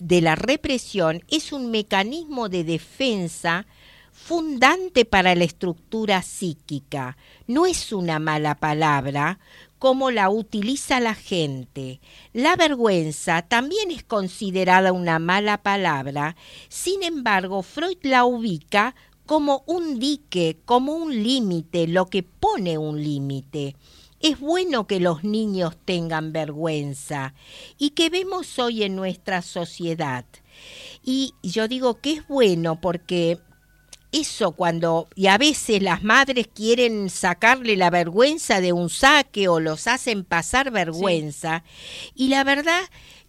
de 0.00 0.20
la 0.20 0.34
represión 0.34 1.22
es 1.30 1.52
un 1.52 1.70
mecanismo 1.70 2.48
de 2.48 2.64
defensa 2.64 3.66
fundante 4.14 5.04
para 5.04 5.34
la 5.34 5.44
estructura 5.44 6.22
psíquica. 6.22 7.18
No 7.46 7.66
es 7.66 7.92
una 7.92 8.18
mala 8.18 8.54
palabra 8.54 9.40
como 9.78 10.10
la 10.10 10.30
utiliza 10.30 11.00
la 11.00 11.14
gente. 11.14 12.00
La 12.32 12.56
vergüenza 12.56 13.42
también 13.42 13.90
es 13.90 14.02
considerada 14.02 14.92
una 14.92 15.18
mala 15.18 15.62
palabra, 15.62 16.36
sin 16.68 17.02
embargo 17.02 17.62
Freud 17.62 17.98
la 18.02 18.24
ubica 18.24 18.94
como 19.26 19.62
un 19.66 19.98
dique, 19.98 20.58
como 20.64 20.94
un 20.94 21.22
límite, 21.22 21.86
lo 21.86 22.06
que 22.06 22.22
pone 22.22 22.78
un 22.78 23.02
límite. 23.02 23.76
Es 24.20 24.40
bueno 24.40 24.86
que 24.86 25.00
los 25.00 25.22
niños 25.22 25.76
tengan 25.84 26.32
vergüenza 26.32 27.34
y 27.76 27.90
que 27.90 28.08
vemos 28.08 28.58
hoy 28.58 28.84
en 28.84 28.96
nuestra 28.96 29.42
sociedad. 29.42 30.24
Y 31.02 31.34
yo 31.42 31.68
digo 31.68 32.00
que 32.00 32.12
es 32.12 32.28
bueno 32.28 32.80
porque 32.80 33.38
eso 34.14 34.52
cuando, 34.52 35.08
y 35.14 35.26
a 35.26 35.38
veces 35.38 35.82
las 35.82 36.02
madres 36.02 36.48
quieren 36.52 37.10
sacarle 37.10 37.76
la 37.76 37.90
vergüenza 37.90 38.60
de 38.60 38.72
un 38.72 38.88
saque 38.88 39.48
o 39.48 39.60
los 39.60 39.86
hacen 39.86 40.24
pasar 40.24 40.70
vergüenza, 40.70 41.64
sí. 41.66 42.12
y 42.14 42.28
la 42.28 42.44
verdad 42.44 42.82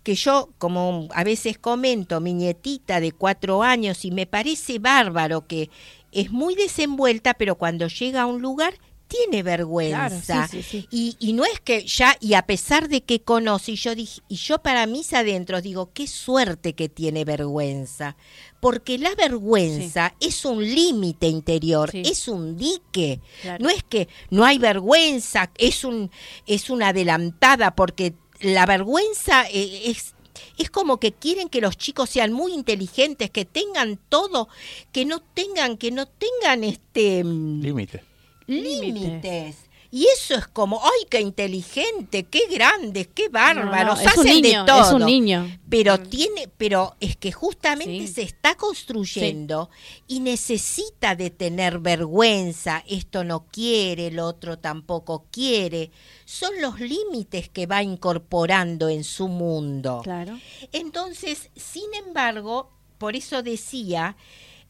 que 0.04 0.13
yo, 0.13 0.50
como 0.60 1.08
a 1.13 1.24
veces 1.24 1.58
comento, 1.58 2.21
mi 2.21 2.36
nietita 2.36 3.00
de 3.00 3.12
cuatro 3.12 3.63
años, 3.63 4.06
y 4.06 4.12
me 4.12 4.28
parece 4.28 4.78
bárbaro 4.78 5.48
que 5.48 5.71
es 6.12 6.32
muy 6.32 6.54
desenvuelta, 6.54 7.34
pero 7.34 7.56
cuando 7.56 7.88
llega 7.88 8.21
a 8.21 8.26
un 8.28 8.41
lugar 8.41 8.76
tiene 9.08 9.44
vergüenza. 9.44 10.48
Claro, 10.48 10.48
sí, 10.50 10.63
sí, 10.63 10.63
sí. 10.63 10.88
Y, 10.91 11.18
y, 11.20 11.34
no 11.34 11.46
es 11.46 11.60
que 11.60 11.86
ya, 11.86 12.18
y 12.20 12.34
a 12.34 12.44
pesar 12.44 12.89
de 12.89 13.02
que 13.02 13.22
conoce, 13.22 13.74
y 13.74 13.76
yo, 13.76 13.96
dije, 13.96 14.22
y 14.28 14.36
yo 14.36 14.60
para 14.60 14.86
mis 14.88 15.13
adentros 15.13 15.63
digo, 15.63 15.91
qué 15.94 16.08
suerte 16.08 16.74
que 16.74 16.89
tiene 16.89 17.26
vergüenza, 17.26 18.15
porque 18.60 18.98
la 18.98 19.13
vergüenza 19.15 20.15
es 20.20 20.44
un 20.46 20.63
límite 20.63 21.28
interior, 21.28 21.91
es 21.94 22.28
un 22.28 22.58
dique. 22.58 23.22
Claro. 23.41 23.63
No 23.63 23.70
es 23.70 23.84
que 23.84 24.08
no 24.30 24.44
hay 24.44 24.58
vergüenza, 24.58 25.52
es, 25.58 25.84
un, 25.84 26.10
es 26.48 26.70
una 26.70 26.89
adelantada, 26.89 27.76
porque 27.76 28.15
la 28.41 28.65
vergüenza 28.65 29.44
es, 29.44 30.15
es 30.58 30.70
como 30.70 31.00
que 31.00 31.13
quieren 31.13 31.50
que 31.50 31.62
los 31.62 31.78
chicos 31.78 32.10
sean 32.10 32.34
muy 32.34 32.54
inteligentes, 32.54 33.30
que 33.30 33.46
tengan 33.46 34.00
todo, 34.10 34.50
que 34.91 35.06
no 35.06 35.22
tengan, 35.22 35.78
que 35.78 35.91
no 35.91 36.08
tengan 36.08 36.63
este 36.63 37.24
límite. 37.24 38.14
Límites. 38.47 39.65
Y 39.95 40.08
eso 40.08 40.36
es 40.36 40.47
como, 40.47 40.81
¡ay, 40.84 41.05
qué 41.10 41.21
inteligente! 41.21 42.25
¡Qué 42.25 42.47
grande! 42.51 43.05
¡Qué 43.05 43.29
bárbaros! 43.29 43.97
No, 43.97 44.03
no, 44.03 44.10
Hacen 44.10 44.25
niño, 44.25 44.60
de 44.60 44.65
todo. 44.65 44.81
Es 44.81 44.91
un 44.91 45.05
niño. 45.05 45.58
Pero 45.69 45.99
tiene, 46.01 46.49
pero 46.58 46.97
es 46.99 47.15
que 47.15 47.31
justamente 47.31 48.05
sí. 48.05 48.13
se 48.13 48.21
está 48.23 48.55
construyendo 48.55 49.69
sí. 49.71 50.15
y 50.15 50.19
necesita 50.19 51.15
de 51.15 51.29
tener 51.29 51.79
vergüenza. 51.79 52.84
Esto 52.89 53.23
no 53.23 53.45
quiere, 53.45 54.08
el 54.08 54.19
otro 54.19 54.60
tampoco 54.60 55.27
quiere. 55.31 55.91
Son 56.25 56.51
los 56.60 56.81
límites 56.81 57.47
que 57.47 57.65
va 57.65 57.81
incorporando 57.81 58.89
en 58.89 59.05
su 59.05 59.29
mundo. 59.29 60.01
Claro. 60.03 60.38
Entonces, 60.73 61.51
sin 61.55 61.93
embargo, 62.05 62.69
por 62.97 63.15
eso 63.15 63.43
decía, 63.43 64.17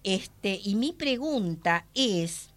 este, 0.03 0.59
y 0.63 0.75
mi 0.75 0.93
pregunta 0.93 1.87
es. 1.95 2.49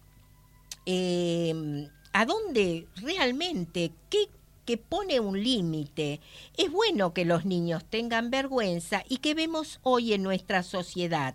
Eh, 0.85 1.87
a 2.13 2.25
dónde 2.25 2.87
realmente, 2.95 3.91
qué 4.09 4.77
pone 4.77 5.19
un 5.19 5.41
límite. 5.41 6.21
Es 6.55 6.71
bueno 6.71 7.13
que 7.13 7.25
los 7.25 7.43
niños 7.45 7.83
tengan 7.89 8.29
vergüenza 8.29 9.03
y 9.09 9.17
que 9.17 9.33
vemos 9.33 9.79
hoy 9.81 10.13
en 10.13 10.21
nuestra 10.21 10.61
sociedad 10.61 11.33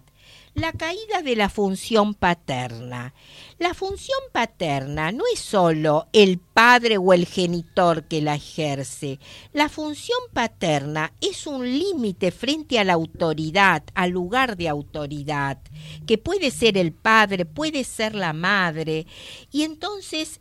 la 0.54 0.72
caída 0.72 1.22
de 1.22 1.34
la 1.36 1.48
función 1.48 2.14
paterna. 2.14 3.12
La 3.58 3.74
función 3.74 4.18
paterna 4.32 5.10
no 5.10 5.24
es 5.32 5.40
solo 5.40 6.06
el 6.12 6.38
padre 6.38 6.96
o 6.96 7.12
el 7.12 7.26
genitor 7.26 8.04
que 8.04 8.22
la 8.22 8.36
ejerce. 8.36 9.18
La 9.52 9.68
función 9.68 10.18
paterna 10.32 11.12
es 11.20 11.46
un 11.46 11.64
límite 11.64 12.30
frente 12.30 12.78
a 12.78 12.84
la 12.84 12.92
autoridad, 12.92 13.82
al 13.94 14.10
lugar 14.10 14.56
de 14.56 14.68
autoridad, 14.68 15.58
que 16.06 16.18
puede 16.18 16.50
ser 16.50 16.78
el 16.78 16.92
padre, 16.92 17.44
puede 17.44 17.82
ser 17.82 18.14
la 18.14 18.32
madre. 18.32 19.06
Y 19.50 19.62
entonces 19.62 20.40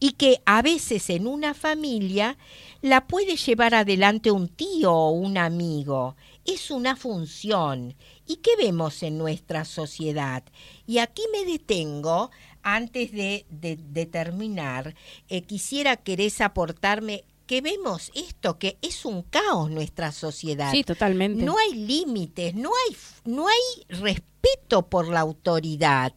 y 0.00 0.12
que 0.12 0.40
a 0.44 0.62
veces 0.62 1.10
en 1.10 1.26
una 1.26 1.54
familia 1.54 2.36
la 2.84 3.06
puede 3.06 3.36
llevar 3.36 3.74
adelante 3.74 4.30
un 4.30 4.46
tío 4.46 4.92
o 4.92 5.08
un 5.08 5.38
amigo. 5.38 6.16
Es 6.44 6.70
una 6.70 6.96
función. 6.96 7.94
¿Y 8.26 8.36
qué 8.36 8.56
vemos 8.58 9.02
en 9.02 9.16
nuestra 9.16 9.64
sociedad? 9.64 10.42
Y 10.86 10.98
aquí 10.98 11.22
me 11.32 11.50
detengo 11.50 12.30
antes 12.62 13.10
de, 13.12 13.46
de, 13.48 14.04
terminar. 14.04 14.94
Eh, 15.30 15.40
quisiera 15.44 15.96
querés 15.96 16.42
aportarme 16.42 17.24
que 17.46 17.62
vemos 17.62 18.12
esto, 18.14 18.58
que 18.58 18.76
es 18.82 19.06
un 19.06 19.22
caos 19.22 19.70
nuestra 19.70 20.12
sociedad. 20.12 20.70
Sí, 20.70 20.84
totalmente. 20.84 21.42
No 21.42 21.56
hay 21.56 21.72
límites, 21.72 22.54
no 22.54 22.68
hay, 22.68 22.96
no 23.24 23.48
hay 23.48 23.98
respeto 23.98 24.90
por 24.90 25.08
la 25.08 25.20
autoridad. 25.20 26.12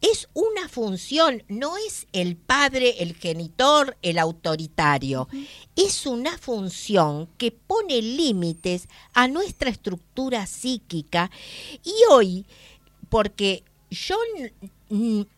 Es 0.00 0.28
una 0.34 0.68
función, 0.68 1.42
no 1.48 1.76
es 1.76 2.06
el 2.12 2.36
padre, 2.36 2.96
el 3.02 3.14
genitor, 3.14 3.96
el 4.02 4.18
autoritario. 4.18 5.28
Es 5.76 6.06
una 6.06 6.36
función 6.38 7.28
que 7.38 7.52
pone 7.52 8.02
límites 8.02 8.88
a 9.14 9.28
nuestra 9.28 9.70
estructura 9.70 10.46
psíquica. 10.46 11.30
Y 11.84 11.94
hoy, 12.10 12.46
porque 13.08 13.64
yo 13.90 14.16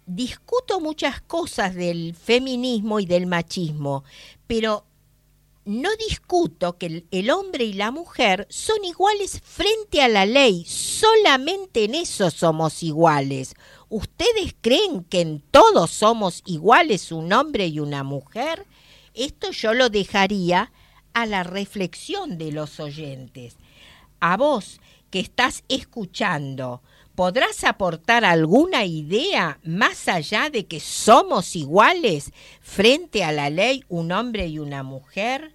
discuto 0.07 0.81
muchas 0.81 1.21
cosas 1.21 1.75
del 1.75 2.15
feminismo 2.15 3.01
y 3.01 3.07
del 3.07 3.27
machismo, 3.27 4.05
pero 4.47 4.85
no 5.65 5.91
discuto 6.09 6.77
que 6.77 7.05
el, 7.11 7.31
hombre 7.31 7.65
y 7.65 7.73
la 7.73 7.91
mujer 7.91 8.47
son 8.51 8.85
iguales 8.85 9.41
frente 9.45 10.03
a 10.03 10.09
la 10.09 10.27
ley, 10.27 10.65
solamente 10.67 11.85
en 11.85 11.95
eso 11.95 12.31
somos 12.31 12.83
iguales. 12.83 13.55
¿Ustedes 13.93 14.57
creen 14.63 15.05
que 15.05 15.21
en 15.21 15.41
todos 15.51 15.91
somos 15.91 16.43
iguales 16.47 17.13
un 17.13 17.31
hombre 17.31 17.67
y 17.67 17.79
una 17.79 18.03
mujer? 18.03 18.65
Esto 19.13 19.51
yo 19.51 19.75
lo 19.75 19.91
dejaría 19.91 20.73
a 21.13 21.27
la 21.27 21.43
reflexión 21.43 22.39
de 22.39 22.53
los 22.53 22.81
oyentes. 22.81 23.59
A 24.19 24.39
vos 24.39 24.81
que 25.11 25.21
estás 25.21 25.65
escuchando, 25.69 26.81
¿podrás 27.15 27.65
aportar 27.65 28.25
alguna 28.25 28.87
idea 28.87 29.59
más 29.63 30.09
allá 30.09 30.49
de 30.49 30.65
que 30.65 30.81
somos 30.81 31.55
iguales 31.55 32.33
frente 32.63 33.25
a 33.25 33.31
la 33.31 33.51
ley 33.51 33.85
un 33.91 34.11
hombre 34.11 34.47
y 34.47 34.59
una 34.59 34.83
mujer? 34.83 35.53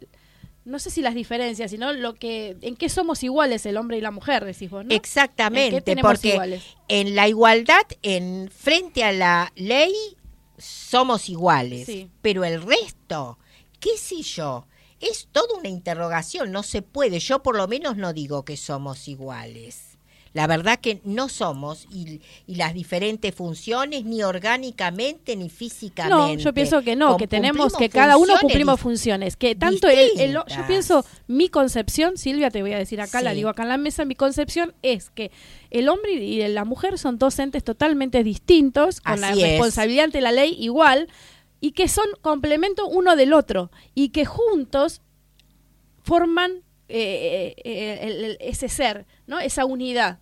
no 0.68 0.80
sé 0.80 0.90
si 0.90 1.02
las 1.02 1.16
diferencias, 1.16 1.72
sino 1.72 1.94
lo 1.94 2.16
que 2.16 2.58
en 2.62 2.76
qué 2.76 2.90
somos 2.90 3.24
iguales 3.24 3.66
el 3.66 3.78
hombre 3.78 3.98
y 3.98 4.02
la 4.02 4.12
mujer, 4.12 4.44
decís 4.44 4.70
vos, 4.70 4.86
¿no? 4.86 4.94
Exactamente, 4.94 5.96
porque 6.02 6.62
en 6.90 7.16
la 7.16 7.28
igualdad, 7.28 7.84
en 8.02 8.52
frente 8.54 9.04
a 9.04 9.14
la 9.14 9.54
ley, 9.56 9.94
somos 10.58 11.30
iguales, 11.30 11.90
pero 12.22 12.44
el 12.44 12.62
resto, 12.62 13.40
qué 13.80 13.98
sé 13.98 14.22
yo, 14.22 14.68
es 15.00 15.30
toda 15.32 15.58
una 15.58 15.70
interrogación, 15.70 16.52
no 16.52 16.64
se 16.64 16.82
puede, 16.82 17.20
yo 17.20 17.42
por 17.42 17.56
lo 17.56 17.68
menos 17.68 17.96
no 17.96 18.12
digo 18.12 18.44
que 18.44 18.58
somos 18.58 19.08
iguales. 19.08 19.97
La 20.34 20.48
verdad 20.48 20.80
que 20.80 21.02
no 21.04 21.30
somos 21.30 21.88
y, 21.92 22.22
las 22.48 22.74
diferentes 22.74 23.34
funciones 23.34 24.06
ni 24.06 24.24
orgánicamente 24.24 25.36
ni 25.36 25.50
físicamente. 25.50 26.36
No, 26.38 26.44
yo 26.44 26.54
pienso 26.54 26.82
que 26.82 26.96
no, 26.96 27.18
que 27.18 27.28
tenemos 27.28 27.76
que 27.76 27.90
cada 27.90 28.18
uno 28.18 28.34
cumplimos 28.40 28.80
funciones, 28.80 29.36
que 29.36 29.56
tanto 29.56 29.88
el, 29.88 30.34
yo 30.34 30.68
pienso 30.68 31.06
mi 31.28 31.50
concepción, 31.50 32.18
Silvia 32.18 32.50
te 32.50 32.62
voy 32.62 32.74
a 32.74 32.78
decir 32.78 33.02
acá, 33.02 33.22
la 33.22 33.34
digo 33.34 33.50
acá 33.50 33.64
en 33.64 33.70
la 33.70 33.78
mesa, 33.78 34.06
mi 34.06 34.16
concepción 34.16 34.74
es 34.82 35.10
que 35.10 35.32
el 35.70 35.90
hombre 35.90 36.14
y 36.14 36.48
la 36.48 36.66
mujer 36.66 36.98
son 36.98 37.18
dos 37.18 37.38
entes 37.40 37.64
totalmente 37.64 38.24
distintos, 38.24 39.02
con 39.02 39.22
la 39.22 39.34
responsabilidad 39.34 40.06
ante 40.06 40.22
la 40.22 40.32
ley 40.32 40.56
igual 40.60 41.08
y 41.60 41.72
que 41.72 41.88
son 41.88 42.06
complemento 42.22 42.88
uno 42.88 43.16
del 43.16 43.34
otro 43.34 43.72
y 43.96 44.10
que 44.10 44.26
juntos 44.26 45.02
forman 46.04 46.64
eh, 46.90 47.54
eh, 47.64 48.38
ese 48.40 48.70
ser, 48.70 49.06
¿no? 49.26 49.40
Esa 49.40 49.66
unidad 49.66 50.20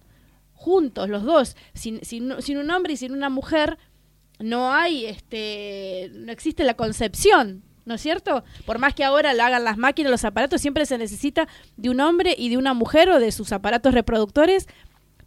juntos 0.54 1.10
los 1.10 1.24
dos, 1.24 1.56
sin, 1.74 2.04
sin, 2.04 2.32
un 2.58 2.72
hombre 2.72 2.94
y 2.94 2.98
sin 2.98 3.12
una 3.12 3.30
mujer, 3.30 3.78
no 4.40 4.74
hay, 4.74 5.06
este, 5.06 6.10
no 6.14 6.32
existe 6.32 6.64
la 6.64 6.74
concepción, 6.74 7.64
¿no 7.86 7.96
es 7.96 8.02
cierto? 8.02 8.44
Por 8.66 8.80
más 8.80 8.96
que 8.96 9.04
ahora 9.04 9.34
lo 9.34 9.44
hagan 9.44 9.64
las 9.64 9.78
máquinas, 9.78 10.12
los 10.12 10.26
aparatos, 10.26 10.62
siempre 10.62 10.86
se 10.86 10.98
necesita 10.98 11.48
de 11.78 11.90
un 11.90 12.00
hombre 12.00 12.34
y 12.38 12.50
de 12.50 12.58
una 12.58 12.74
mujer 12.74 13.10
o 13.10 13.20
de 13.20 13.32
sus 13.32 13.52
aparatos 13.52 13.94
reproductores 13.94 14.68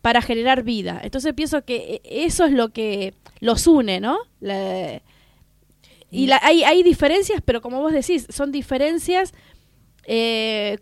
para 0.03 0.23
generar 0.23 0.65
vida. 0.65 1.01
Entonces 1.05 1.35
pienso 1.35 1.65
que 1.65 2.01
eso 2.05 2.45
es 2.45 2.53
lo 2.53 2.71
que 2.71 3.15
los 3.41 3.67
une, 3.67 4.01
¿no? 4.01 4.19
y 6.11 6.27
la, 6.27 6.41
hay, 6.43 6.65
hay 6.65 6.83
diferencias, 6.83 7.43
pero 7.45 7.61
como 7.61 7.81
vos 7.81 7.93
decís, 7.93 8.27
son 8.31 8.51
diferencias 8.51 9.35
eh, 10.05 10.79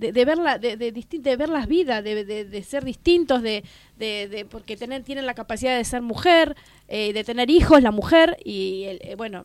de, 0.00 0.12
de, 0.12 0.24
ver, 0.24 0.38
la, 0.38 0.58
de, 0.58 0.76
de, 0.76 0.92
de, 0.92 1.36
ver 1.36 1.48
las 1.50 1.66
vidas, 1.66 2.02
de, 2.02 2.24
de, 2.24 2.62
ser 2.62 2.84
distintos, 2.84 3.42
de, 3.42 3.62
de, 3.98 4.46
porque 4.50 4.76
tener, 4.76 5.04
tienen 5.04 5.26
la 5.26 5.34
capacidad 5.34 5.76
de 5.76 5.84
ser 5.84 6.00
mujer, 6.00 6.56
eh, 6.88 7.12
de 7.12 7.22
tener 7.22 7.50
hijos, 7.50 7.82
la 7.82 7.90
mujer, 7.90 8.38
y 8.42 8.84
eh, 8.86 9.14
bueno. 9.18 9.44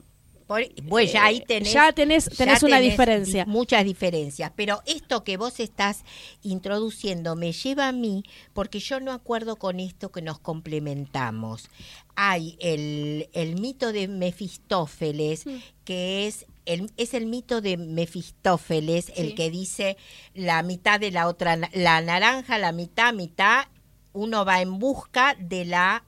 pues 0.88 1.12
ya 1.12 1.26
ahí 1.26 1.44
tenés, 1.46 1.74
ya 1.74 1.92
tenés, 1.92 2.30
tenés 2.30 2.64
una 2.64 2.80
diferencia. 2.80 3.46
Muchas 3.46 3.84
diferencias. 3.84 4.54
Pero 4.56 4.82
esto 4.86 5.26
que 5.26 5.36
vos 5.36 5.60
estás 5.60 6.06
introduciendo 6.42 7.36
me 7.36 7.52
lleva 7.52 7.90
a 7.90 7.92
mí, 7.92 8.24
porque 8.54 8.80
yo 8.80 9.02
no 9.02 9.12
acuerdo 9.12 9.58
con 9.58 9.82
esto 9.82 10.10
que 10.10 10.22
nos 10.22 10.40
complementamos. 10.40 11.70
Hay 12.16 12.56
el, 12.62 13.28
el 13.34 13.60
mito 13.60 13.92
de 13.92 14.08
Mefistófeles, 14.08 15.46
mm. 15.46 15.58
que 15.84 16.28
es 16.28 16.46
es 16.66 17.14
el 17.14 17.26
mito 17.28 17.62
de 17.62 17.78
Mefistófeles, 17.78 19.12
el 19.16 19.36
que 19.36 19.50
dice 19.50 19.98
la 20.34 20.64
mitad 20.64 21.00
de 21.00 21.12
la 21.12 21.28
otra, 21.28 21.58
la 21.74 22.02
naranja, 22.02 22.58
la 22.58 22.72
mitad, 22.72 23.14
mitad, 23.14 23.66
uno 24.14 24.46
va 24.46 24.62
en 24.62 24.80
busca 24.80 25.36
de 25.40 25.66
la 25.66 26.04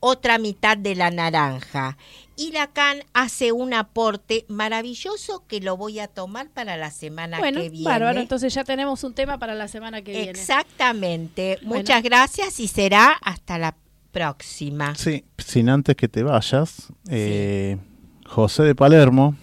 otra 0.00 0.38
mitad 0.38 0.76
de 0.76 0.94
la 0.94 1.10
naranja. 1.10 1.96
Y 2.36 2.52
Lacan 2.52 2.98
hace 3.14 3.50
un 3.50 3.74
aporte 3.74 4.44
maravilloso 4.48 5.44
que 5.48 5.60
lo 5.60 5.76
voy 5.76 5.98
a 5.98 6.06
tomar 6.06 6.50
para 6.50 6.76
la 6.76 6.90
semana 6.90 7.40
que 7.40 7.68
viene. 7.68 7.84
Bárbaro, 7.84 8.20
entonces 8.20 8.54
ya 8.54 8.62
tenemos 8.62 9.02
un 9.02 9.14
tema 9.14 9.38
para 9.38 9.54
la 9.54 9.66
semana 9.66 10.02
que 10.02 10.12
viene. 10.12 10.30
Exactamente. 10.30 11.58
Muchas 11.62 12.02
gracias 12.02 12.60
y 12.60 12.68
será 12.68 13.18
hasta 13.22 13.58
la 13.58 13.76
próxima. 14.12 14.94
Sí, 14.94 15.24
sin 15.38 15.68
antes 15.68 15.96
que 15.96 16.06
te 16.06 16.22
vayas, 16.22 16.92
eh, 17.08 17.76
José 18.24 18.62
de 18.62 18.74
Palermo 18.76 19.34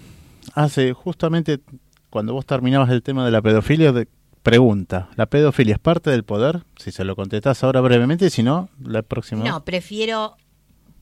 hace 0.55 0.93
justamente 0.93 1.59
cuando 2.09 2.33
vos 2.33 2.45
terminabas 2.45 2.89
el 2.89 3.03
tema 3.03 3.25
de 3.25 3.31
la 3.31 3.41
pedofilia, 3.41 3.91
de, 3.91 4.07
pregunta, 4.41 5.09
¿la 5.15 5.25
pedofilia 5.25 5.73
es 5.73 5.79
parte 5.79 6.09
del 6.09 6.23
poder? 6.23 6.63
Si 6.77 6.91
se 6.91 7.03
lo 7.03 7.15
contestás 7.15 7.63
ahora 7.63 7.81
brevemente, 7.81 8.29
si 8.29 8.41
no, 8.41 8.69
la 8.83 9.01
próxima. 9.01 9.43
No, 9.43 9.63
prefiero 9.63 10.37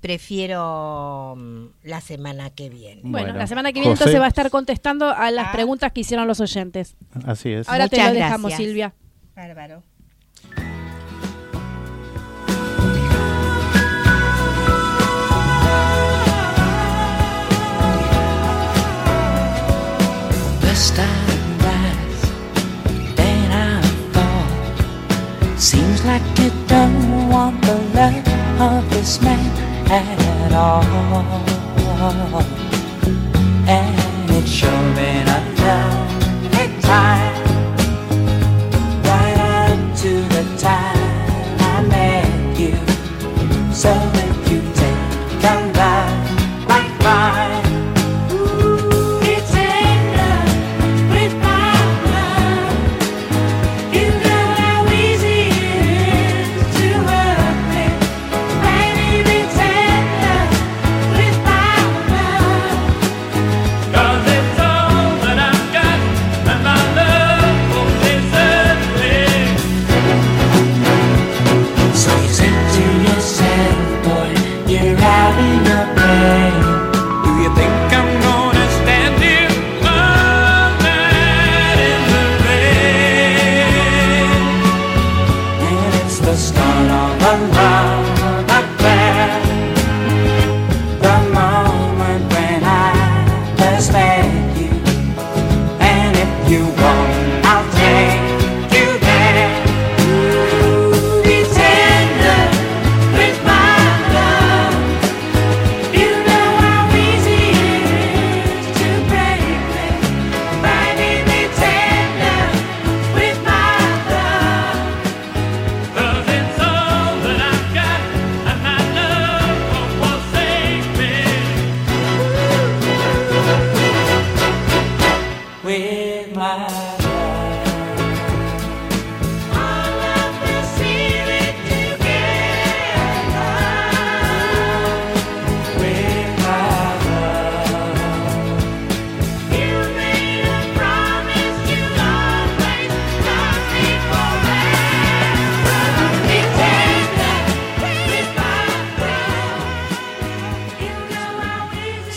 prefiero 0.03 1.35
mm, 1.37 1.65
la 1.83 2.01
semana 2.01 2.49
que 2.49 2.69
viene. 2.69 3.01
Bueno, 3.05 3.33
la 3.33 3.47
semana 3.47 3.71
que 3.71 3.79
viene 3.79 3.93
entonces 3.93 4.19
va 4.19 4.25
a 4.25 4.27
estar 4.27 4.49
contestando 4.49 5.07
a 5.09 5.31
las 5.31 5.47
ah. 5.47 5.51
preguntas 5.53 5.93
que 5.93 6.01
hicieron 6.01 6.27
los 6.27 6.41
oyentes. 6.41 6.97
Así 7.25 7.51
es. 7.51 7.69
Ahora 7.69 7.87
te 7.87 8.03
lo 8.03 8.11
dejamos, 8.11 8.53
Silvia. 8.53 8.93
Bárbaro. 9.33 9.81
Like 26.05 26.21
you 26.37 26.51
don't 26.67 27.29
want 27.29 27.61
the 27.61 27.75
love 27.95 28.27
of 28.59 28.89
this 28.89 29.21
man 29.21 29.39
at 29.89 30.53
all. 30.53 30.83
And 33.67 34.29
it's 34.29 34.51
sure 34.51 35.12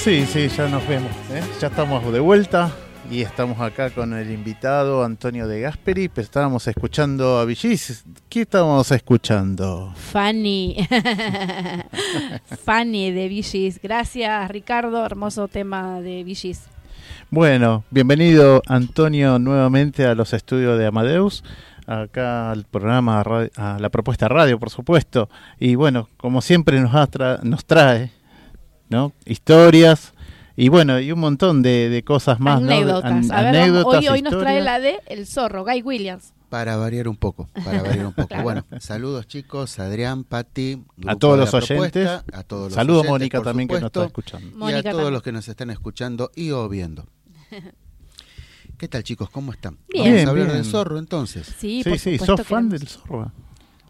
Sí, 0.07 0.25
sí, 0.25 0.47
ya 0.49 0.69
nos 0.69 0.87
vemos. 0.87 1.11
¿eh? 1.33 1.43
Ya 1.61 1.67
estamos 1.67 2.13
de 2.13 2.21
vuelta 2.21 2.71
y 3.11 3.23
estamos 3.23 3.61
acá 3.61 3.91
con 3.91 4.15
el 4.15 4.31
invitado 4.31 5.03
Antonio 5.05 5.49
de 5.49 5.63
Gasperi, 5.63 6.09
pero 6.09 6.25
estábamos 6.25 6.65
escuchando 6.69 7.39
a 7.41 7.45
Villis. 7.45 8.05
¿Qué 8.29 8.43
estábamos 8.43 8.89
escuchando? 8.93 9.93
Fanny. 9.97 10.77
Fanny 12.65 13.11
de 13.11 13.27
Villis. 13.27 13.81
Gracias, 13.83 14.49
Ricardo. 14.49 15.05
Hermoso 15.05 15.49
tema 15.49 16.01
de 16.01 16.23
Villis. 16.23 16.63
Bueno, 17.31 17.83
bienvenido 17.91 18.63
Antonio 18.69 19.41
nuevamente 19.41 20.07
a 20.07 20.15
los 20.15 20.33
estudios 20.33 20.79
de 20.79 20.87
Amadeus, 20.87 21.43
acá 21.89 22.53
al 22.53 22.63
programa, 22.65 23.25
ra- 23.25 23.49
a 23.57 23.79
la 23.81 23.89
propuesta 23.89 24.29
radio, 24.29 24.61
por 24.61 24.71
supuesto. 24.71 25.29
Y 25.59 25.75
bueno, 25.75 26.09
como 26.17 26.41
siempre 26.43 26.81
nos, 26.81 26.93
atra- 26.93 27.41
nos 27.43 27.65
trae 27.65 28.13
¿no? 28.89 29.13
historias 29.25 30.13
y 30.57 30.69
bueno, 30.71 30.99
y 31.01 31.13
un 31.13 31.21
montón 31.21 31.63
de, 31.63 31.89
de 31.91 32.03
cosas 32.03 32.41
más. 32.41 32.61
¿no? 32.63 32.69
anécdotas. 32.73 33.13
An- 33.31 33.33
A 33.33 33.43
ver, 33.43 33.57
anécdotas, 33.57 34.01
hoy, 34.01 34.09
hoy 34.09 34.23
nos 34.23 34.39
trae 34.39 34.63
la 34.63 34.79
de 34.81 35.01
El 35.07 35.27
Zorro, 35.27 35.65
Guy 35.65 35.83
Williams. 35.83 36.33
Para 36.49 36.77
variar 36.77 37.09
un 37.09 37.17
poco, 37.17 37.49
para 37.65 37.83
variar 37.83 38.07
un 38.07 38.13
poco. 38.13 38.29
Claro. 38.29 38.43
Bueno, 38.45 38.65
saludos 38.81 39.27
chicos, 39.27 39.79
Adrián, 39.81 40.25
Pati, 40.25 40.83
A 41.07 41.17
todos 41.17 41.35
de 41.37 41.41
los 41.45 41.53
la 41.53 41.59
oyentes. 41.59 42.09
a 42.33 42.43
todos 42.45 42.65
los 42.67 42.75
Saludos 42.75 43.01
oyentes, 43.01 43.11
Mónica 43.11 43.43
también 43.43 43.69
que 43.69 43.75
nos 43.75 43.83
está 43.85 44.05
escuchando. 44.07 44.49
y 44.49 44.73
a 44.73 44.83
todos 44.83 44.95
también. 44.95 45.13
los 45.13 45.23
que 45.23 45.33
nos 45.33 45.49
están 45.49 45.71
escuchando 45.71 46.31
y 46.37 46.51
o 46.53 46.69
viendo. 46.69 47.07
¿Qué 48.79 48.89
tal 48.89 49.03
chicos? 49.03 49.31
¿Cómo 49.31 49.53
están? 49.53 49.79
Bien. 49.93 50.05
Vamos 50.13 50.27
a 50.27 50.31
hablar 50.31 50.47
bien. 50.47 50.57
del 50.59 50.65
zorro 50.71 50.99
entonces. 50.99 51.47
Sí, 51.59 51.83
Sí, 51.83 51.91
por 51.91 51.99
sí, 51.99 52.13
supuesto 52.19 52.37
sos 52.39 52.47
fan 52.47 52.69
queremos. 52.69 52.81
del 52.81 52.89
zorro. 52.89 53.33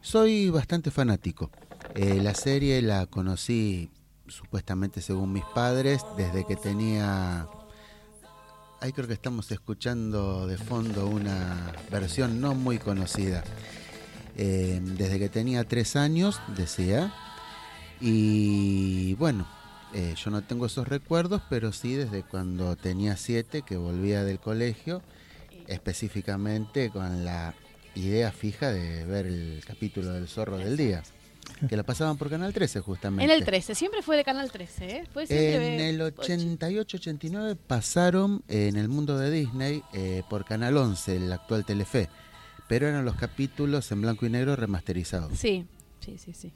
Soy 0.00 0.50
bastante 0.50 0.90
fanático. 0.90 1.50
Eh, 1.94 2.20
la 2.22 2.34
serie 2.34 2.80
la 2.82 3.06
conocí 3.06 3.90
supuestamente 4.28 5.00
según 5.00 5.32
mis 5.32 5.44
padres 5.44 6.02
desde 6.16 6.46
que 6.46 6.56
tenía... 6.56 7.46
Ahí 8.80 8.92
creo 8.92 9.06
que 9.06 9.14
estamos 9.14 9.50
escuchando 9.50 10.46
de 10.46 10.58
fondo 10.58 11.06
una 11.06 11.72
versión 11.90 12.40
no 12.40 12.54
muy 12.54 12.78
conocida. 12.78 13.42
Eh, 14.36 14.80
desde 14.82 15.18
que 15.18 15.28
tenía 15.30 15.64
tres 15.64 15.96
años, 15.96 16.40
decía. 16.56 17.12
Y 18.00 19.14
bueno, 19.14 19.46
eh, 19.94 20.14
yo 20.16 20.30
no 20.30 20.42
tengo 20.42 20.66
esos 20.66 20.86
recuerdos, 20.86 21.40
pero 21.48 21.72
sí 21.72 21.94
desde 21.94 22.22
cuando 22.22 22.76
tenía 22.76 23.16
siete 23.16 23.62
que 23.62 23.78
volvía 23.78 24.24
del 24.24 24.38
colegio, 24.38 25.00
específicamente 25.68 26.90
con 26.90 27.24
la 27.24 27.54
idea 27.94 28.30
fija 28.30 28.70
de 28.70 29.06
ver 29.06 29.26
el 29.26 29.62
capítulo 29.66 30.12
del 30.12 30.28
zorro 30.28 30.58
del 30.58 30.76
día, 30.76 31.02
que 31.68 31.76
la 31.76 31.82
pasaban 31.82 32.16
por 32.18 32.28
Canal 32.30 32.52
13 32.52 32.80
justamente. 32.80 33.24
En 33.24 33.30
el 33.30 33.44
13, 33.44 33.74
siempre 33.74 34.02
fue 34.02 34.16
de 34.16 34.24
Canal 34.24 34.50
13, 34.50 34.90
¿eh? 34.96 35.04
Fue 35.12 35.24
En 35.28 35.80
el 35.80 36.00
88-89 36.00 37.56
pasaron 37.66 38.42
eh, 38.48 38.68
en 38.68 38.76
el 38.76 38.88
mundo 38.88 39.18
de 39.18 39.30
Disney 39.30 39.82
eh, 39.92 40.22
por 40.28 40.44
Canal 40.44 40.76
11, 40.76 41.16
el 41.16 41.32
actual 41.32 41.64
Telefe, 41.64 42.08
pero 42.68 42.88
eran 42.88 43.04
los 43.04 43.16
capítulos 43.16 43.90
en 43.92 44.02
blanco 44.02 44.26
y 44.26 44.30
negro 44.30 44.56
remasterizados. 44.56 45.38
Sí, 45.38 45.66
sí, 46.00 46.18
sí, 46.18 46.32
sí. 46.32 46.52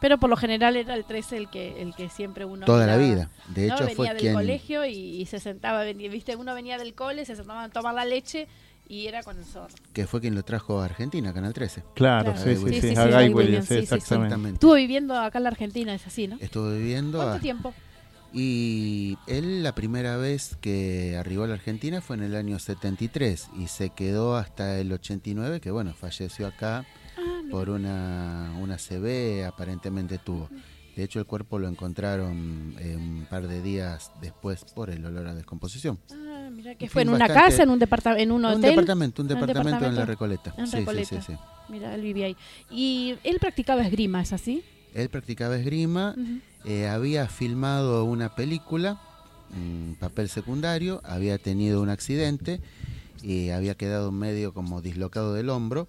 Pero 0.00 0.18
por 0.18 0.30
lo 0.30 0.36
general 0.36 0.76
era 0.76 0.94
el 0.94 1.04
13 1.04 1.36
el 1.36 1.50
que 1.50 1.82
el 1.82 1.94
que 1.94 2.08
siempre 2.08 2.44
uno 2.46 2.64
Toda 2.64 2.86
la 2.86 2.96
miraba, 2.96 3.14
vida. 3.14 3.30
De 3.48 3.66
¿no? 3.68 3.74
hecho, 3.74 3.84
venía 3.84 3.96
fue 3.96 4.08
del 4.08 4.16
quien... 4.16 4.32
colegio 4.34 4.84
y, 4.86 4.92
y 5.20 5.26
se 5.26 5.38
sentaba, 5.40 5.84
venía- 5.84 6.08
viste, 6.10 6.36
uno 6.36 6.54
venía 6.54 6.78
del 6.78 6.94
cole, 6.94 7.24
se 7.26 7.36
sentaba 7.36 7.64
a 7.64 7.68
tomar 7.68 7.94
la 7.94 8.04
leche 8.06 8.48
y 8.90 9.06
era 9.06 9.22
con 9.22 9.38
el 9.38 9.44
zorro. 9.44 9.72
que 9.92 10.06
fue 10.06 10.20
quien 10.20 10.34
lo 10.34 10.42
trajo 10.42 10.80
a 10.80 10.84
Argentina, 10.86 11.32
Canal 11.32 11.52
13. 11.54 11.82
Claro, 11.94 12.32
Claro. 12.34 12.44
sí, 12.44 12.56
Sí, 12.56 12.80
sí, 12.80 12.88
sí, 12.90 12.96
a 12.96 13.04
Guy 13.06 13.12
Williams, 13.12 13.34
Williams, 13.36 13.68
sí, 13.68 13.74
sí, 13.74 13.80
sí. 13.80 13.82
exactamente. 13.94 14.04
Exactamente. 14.26 14.54
Estuvo 14.56 14.74
viviendo 14.74 15.16
acá 15.16 15.38
en 15.38 15.44
la 15.44 15.50
Argentina, 15.50 15.94
es 15.94 16.06
así, 16.06 16.26
¿no? 16.28 16.36
Estuvo 16.40 16.70
viviendo 16.72 17.18
¿Cuánto 17.18 17.36
a- 17.36 17.40
tiempo? 17.40 17.72
y 18.32 19.16
él 19.26 19.62
la 19.62 19.74
primera 19.74 20.16
vez 20.16 20.56
que 20.60 21.16
arribó 21.18 21.44
a 21.44 21.46
la 21.48 21.54
Argentina 21.54 22.00
fue 22.00 22.16
en 22.16 22.22
el 22.22 22.36
año 22.36 22.58
73 22.58 23.48
y 23.58 23.66
se 23.68 23.90
quedó 23.90 24.36
hasta 24.36 24.78
el 24.78 24.92
89, 24.92 25.60
que 25.60 25.70
bueno, 25.70 25.94
falleció 25.94 26.46
acá 26.46 26.84
Ah, 27.16 27.40
por 27.50 27.70
una, 27.70 28.52
una 28.60 28.76
CB 28.78 29.44
aparentemente 29.46 30.18
tuvo. 30.18 30.48
De 30.96 31.02
hecho, 31.04 31.18
el 31.18 31.26
cuerpo 31.26 31.58
lo 31.58 31.66
encontraron 31.68 32.74
eh, 32.78 32.94
un 32.96 33.26
par 33.28 33.46
de 33.48 33.62
días 33.62 34.10
después 34.20 34.64
por 34.74 34.90
el 34.90 35.04
olor 35.04 35.26
a 35.26 35.34
descomposición. 35.34 35.98
Ah, 36.12 36.29
mira, 36.60 36.74
que 36.76 36.84
En 36.86 36.90
fue 36.90 37.02
en 37.02 37.08
fin, 37.08 37.14
una 37.14 37.26
bastante- 37.26 37.50
casa, 37.50 37.62
en 37.62 37.70
un 37.70 37.78
departamento, 37.78 38.22
en 38.22 38.32
un 38.32 38.44
Un 38.44 38.50
hotel. 38.52 38.62
departamento, 38.70 39.22
un 39.22 39.28
departamento, 39.28 39.86
en 39.86 39.94
la. 39.94 40.04
Recoleta. 40.04 40.54
En 40.56 40.66
Sí, 40.66 40.78
sí, 40.86 41.04
sí, 41.04 41.16
sí. 41.26 41.32
Mira, 41.68 41.94
él 41.94 42.02
vivía 42.02 42.26
ahí. 42.26 42.36
Y 42.70 43.16
él 43.24 43.38
practicaba 43.40 43.82
esgrima, 43.82 44.20
¿es 44.22 44.32
así? 44.32 44.62
Él 44.94 45.08
practicaba 45.08 45.56
esgrima, 45.56 46.14
eh, 46.64 46.88
había 46.88 47.26
filmado 47.28 48.04
una 48.04 48.34
película, 48.34 49.00
un 49.54 49.96
papel 49.98 50.28
secundario, 50.28 51.00
había 51.04 51.38
tenido 51.38 51.80
un 51.80 51.88
accidente 51.90 52.60
y 53.22 53.50
había 53.50 53.74
quedado 53.74 54.10
medio 54.12 54.52
como 54.52 54.80
dislocado 54.82 55.34
del 55.34 55.48
hombro 55.50 55.86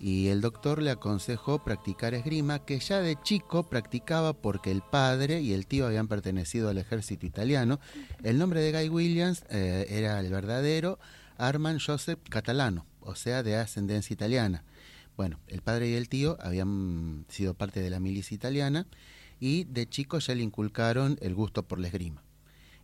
y 0.00 0.28
el 0.28 0.40
doctor 0.40 0.82
le 0.82 0.90
aconsejó 0.90 1.64
practicar 1.64 2.14
esgrima 2.14 2.64
que 2.64 2.78
ya 2.78 3.00
de 3.00 3.16
chico 3.22 3.64
practicaba 3.64 4.32
porque 4.32 4.70
el 4.70 4.82
padre 4.82 5.40
y 5.40 5.52
el 5.52 5.66
tío 5.66 5.86
habían 5.86 6.08
pertenecido 6.08 6.68
al 6.68 6.78
ejército 6.78 7.26
italiano. 7.26 7.80
El 8.22 8.38
nombre 8.38 8.60
de 8.60 8.72
Guy 8.72 8.88
Williams 8.88 9.44
eh, 9.50 9.86
era 9.88 10.20
el 10.20 10.30
verdadero 10.30 10.98
Armand 11.38 11.80
Joseph 11.84 12.20
Catalano, 12.28 12.86
o 13.00 13.14
sea, 13.14 13.42
de 13.42 13.56
ascendencia 13.56 14.14
italiana. 14.14 14.64
Bueno, 15.16 15.38
el 15.46 15.62
padre 15.62 15.88
y 15.90 15.94
el 15.94 16.08
tío 16.08 16.36
habían 16.40 17.24
sido 17.28 17.54
parte 17.54 17.80
de 17.80 17.90
la 17.90 18.00
milicia 18.00 18.34
italiana 18.34 18.86
y 19.40 19.64
de 19.64 19.88
chico 19.88 20.18
ya 20.18 20.34
le 20.34 20.42
inculcaron 20.42 21.18
el 21.20 21.34
gusto 21.34 21.62
por 21.62 21.78
la 21.78 21.88
esgrima. 21.88 22.22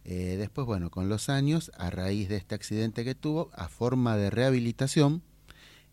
Eh, 0.04 0.36
después, 0.38 0.66
bueno, 0.66 0.90
con 0.90 1.08
los 1.08 1.28
años, 1.28 1.70
a 1.76 1.90
raíz 1.90 2.28
de 2.28 2.36
este 2.36 2.54
accidente 2.54 3.04
que 3.04 3.14
tuvo, 3.14 3.50
a 3.54 3.68
forma 3.68 4.16
de 4.16 4.30
rehabilitación, 4.30 5.22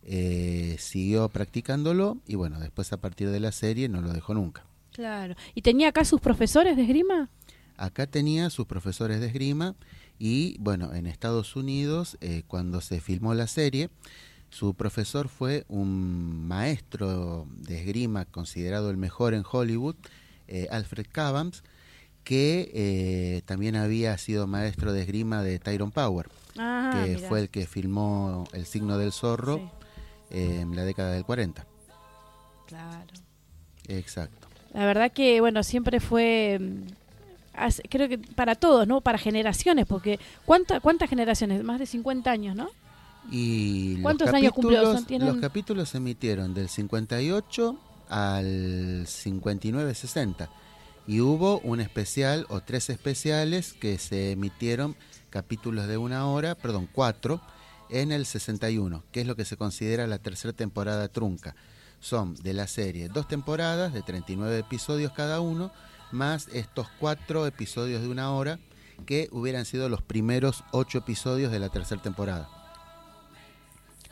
eh, 0.07 0.75
siguió 0.79 1.29
practicándolo 1.29 2.17
y 2.25 2.35
bueno, 2.35 2.59
después 2.59 2.91
a 2.93 2.97
partir 2.97 3.29
de 3.29 3.39
la 3.39 3.51
serie 3.51 3.89
no 3.89 4.01
lo 4.01 4.13
dejó 4.13 4.33
nunca. 4.33 4.65
Claro. 4.93 5.35
¿Y 5.53 5.61
tenía 5.61 5.89
acá 5.89 6.05
sus 6.05 6.21
profesores 6.21 6.75
de 6.75 6.83
esgrima? 6.83 7.29
Acá 7.75 8.07
tenía 8.07 8.49
sus 8.49 8.65
profesores 8.65 9.19
de 9.19 9.27
esgrima 9.27 9.75
y 10.17 10.57
bueno, 10.59 10.93
en 10.95 11.05
Estados 11.05 11.55
Unidos, 11.55 12.17
eh, 12.21 12.41
cuando 12.47 12.81
se 12.81 12.99
filmó 13.01 13.33
la 13.35 13.45
serie, 13.45 13.89
su 14.49 14.73
profesor 14.73 15.27
fue 15.27 15.65
un 15.67 16.47
maestro 16.47 17.45
de 17.59 17.79
esgrima 17.81 18.25
considerado 18.25 18.89
el 18.89 18.97
mejor 18.97 19.33
en 19.35 19.43
Hollywood, 19.49 19.95
eh, 20.47 20.67
Alfred 20.71 21.05
Cavams, 21.11 21.63
que 22.23 22.71
eh, 22.73 23.41
también 23.45 23.75
había 23.75 24.17
sido 24.17 24.47
maestro 24.47 24.93
de 24.93 25.01
esgrima 25.01 25.43
de 25.43 25.59
Tyrone 25.59 25.91
Power, 25.91 26.29
Ah, 26.57 27.03
que 27.05 27.15
mirá. 27.17 27.27
fue 27.27 27.41
el 27.41 27.49
que 27.49 27.67
filmó 27.67 28.45
El 28.53 28.65
signo 28.65 28.97
del 28.97 29.11
zorro 29.11 29.57
Sí, 29.57 29.69
eh, 30.31 30.59
en 30.61 30.75
la 30.75 30.83
década 30.83 31.11
del 31.11 31.23
40. 31.25 31.65
claro. 32.67 33.05
Exacto. 33.89 34.47
La 34.73 34.85
verdad 34.85 35.11
que, 35.11 35.39
bueno, 35.39 35.63
siempre 35.63 35.99
fue, 36.01 36.59
mm, 36.59 37.67
creo 37.89 38.09
que 38.09 38.17
para 38.17 38.55
todos, 38.55 38.85
¿no? 38.87 38.99
Para 39.01 39.17
generaciones, 39.17 39.85
porque 39.87 40.19
¿cuánta, 40.45 40.81
¿cuántas 40.81 41.09
generaciones? 41.09 41.63
Más 41.63 41.79
de 41.79 41.85
50 41.85 42.29
años, 42.29 42.55
¿no? 42.55 42.69
Y 43.31 44.01
¿Cuántos 44.01 44.29
años 44.33 44.51
cumplió? 44.53 44.93
tienen- 45.05 45.27
Los 45.27 45.37
capítulos 45.37 45.89
se 45.89 45.97
emitieron 45.97 46.53
del 46.53 46.67
58 46.69 47.79
al 48.09 49.05
59-60. 49.07 50.49
Y 51.07 51.21
hubo 51.21 51.59
un 51.59 51.79
especial 51.79 52.45
o 52.49 52.61
tres 52.61 52.89
especiales 52.89 53.73
que 53.73 53.97
se 53.97 54.31
emitieron 54.31 54.95
capítulos 55.29 55.87
de 55.87 55.97
una 55.97 56.27
hora, 56.27 56.55
perdón, 56.55 56.89
cuatro, 56.91 57.41
en 57.89 58.11
el 58.11 58.25
61, 58.25 59.03
que 59.11 59.21
es 59.21 59.27
lo 59.27 59.35
que 59.35 59.45
se 59.45 59.57
considera 59.57 60.07
la 60.07 60.19
tercera 60.19 60.53
temporada 60.53 61.07
trunca. 61.07 61.55
Son 61.99 62.35
de 62.35 62.53
la 62.53 62.67
serie 62.67 63.09
dos 63.09 63.27
temporadas 63.27 63.93
de 63.93 64.01
39 64.01 64.59
episodios 64.59 65.11
cada 65.13 65.39
uno, 65.39 65.71
más 66.11 66.47
estos 66.49 66.87
cuatro 66.99 67.47
episodios 67.47 68.01
de 68.01 68.07
una 68.07 68.31
hora 68.31 68.59
que 69.05 69.29
hubieran 69.31 69.65
sido 69.65 69.89
los 69.89 70.01
primeros 70.01 70.63
ocho 70.71 70.99
episodios 70.99 71.51
de 71.51 71.59
la 71.59 71.69
tercera 71.69 72.01
temporada. 72.01 72.56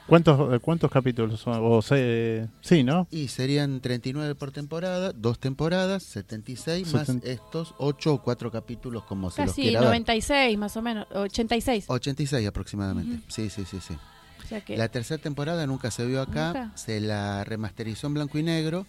¿Cuántos, 0.07 0.53
eh, 0.53 0.59
cuántos 0.59 0.91
capítulos 0.91 1.39
son? 1.39 1.59
O 1.63 1.81
se- 1.81 2.47
sí, 2.61 2.83
¿no? 2.83 3.07
Y 3.09 3.27
serían 3.29 3.81
39 3.81 4.35
por 4.35 4.51
temporada, 4.51 5.11
dos 5.13 5.39
temporadas, 5.39 6.03
76, 6.03 6.93
más 6.93 7.09
Seten- 7.09 7.21
estos 7.23 7.73
8 7.79 8.13
o 8.13 8.21
4 8.21 8.51
capítulos 8.51 9.03
como 9.05 9.31
se 9.31 9.41
los 9.41 9.51
Casi 9.51 9.63
quiera 9.63 9.79
ver. 9.79 9.89
96 9.89 10.57
más 10.59 10.77
o 10.77 10.81
menos, 10.83 11.07
86. 11.11 11.85
86 11.87 12.47
aproximadamente. 12.47 13.15
Ujú. 13.15 13.23
Sí, 13.29 13.49
sí, 13.49 13.65
sí, 13.65 13.79
sí. 13.81 13.95
O 14.43 14.47
sea 14.47 14.61
que, 14.61 14.77
La 14.77 14.89
tercera 14.89 15.19
temporada 15.21 15.65
nunca 15.65 15.89
se 15.89 16.05
vio 16.05 16.21
acá, 16.21 16.47
¿Nunca? 16.47 16.71
se 16.77 17.01
la 17.01 17.43
remasterizó 17.43 18.05
en 18.05 18.13
blanco 18.13 18.37
y 18.37 18.43
negro, 18.43 18.85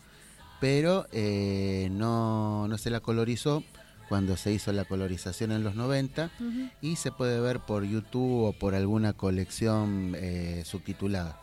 pero 0.61 1.07
eh, 1.13 1.89
no, 1.93 2.69
no 2.69 2.77
se 2.77 2.91
la 2.91 3.01
colorizó 3.01 3.63
cuando 4.09 4.37
se 4.37 4.53
hizo 4.53 4.73
la 4.73 4.85
colorización 4.85 5.53
en 5.53 5.65
los 5.65 5.75
90 5.75 6.31
Ujú, 6.39 6.71
y 6.81 6.97
se 6.97 7.13
puede 7.13 7.41
ver 7.41 7.61
por 7.61 7.85
YouTube 7.85 8.45
o 8.45 8.53
por 8.53 8.75
alguna 8.75 9.13
colección 9.13 10.15
eh, 10.17 10.63
subtitulada. 10.65 11.41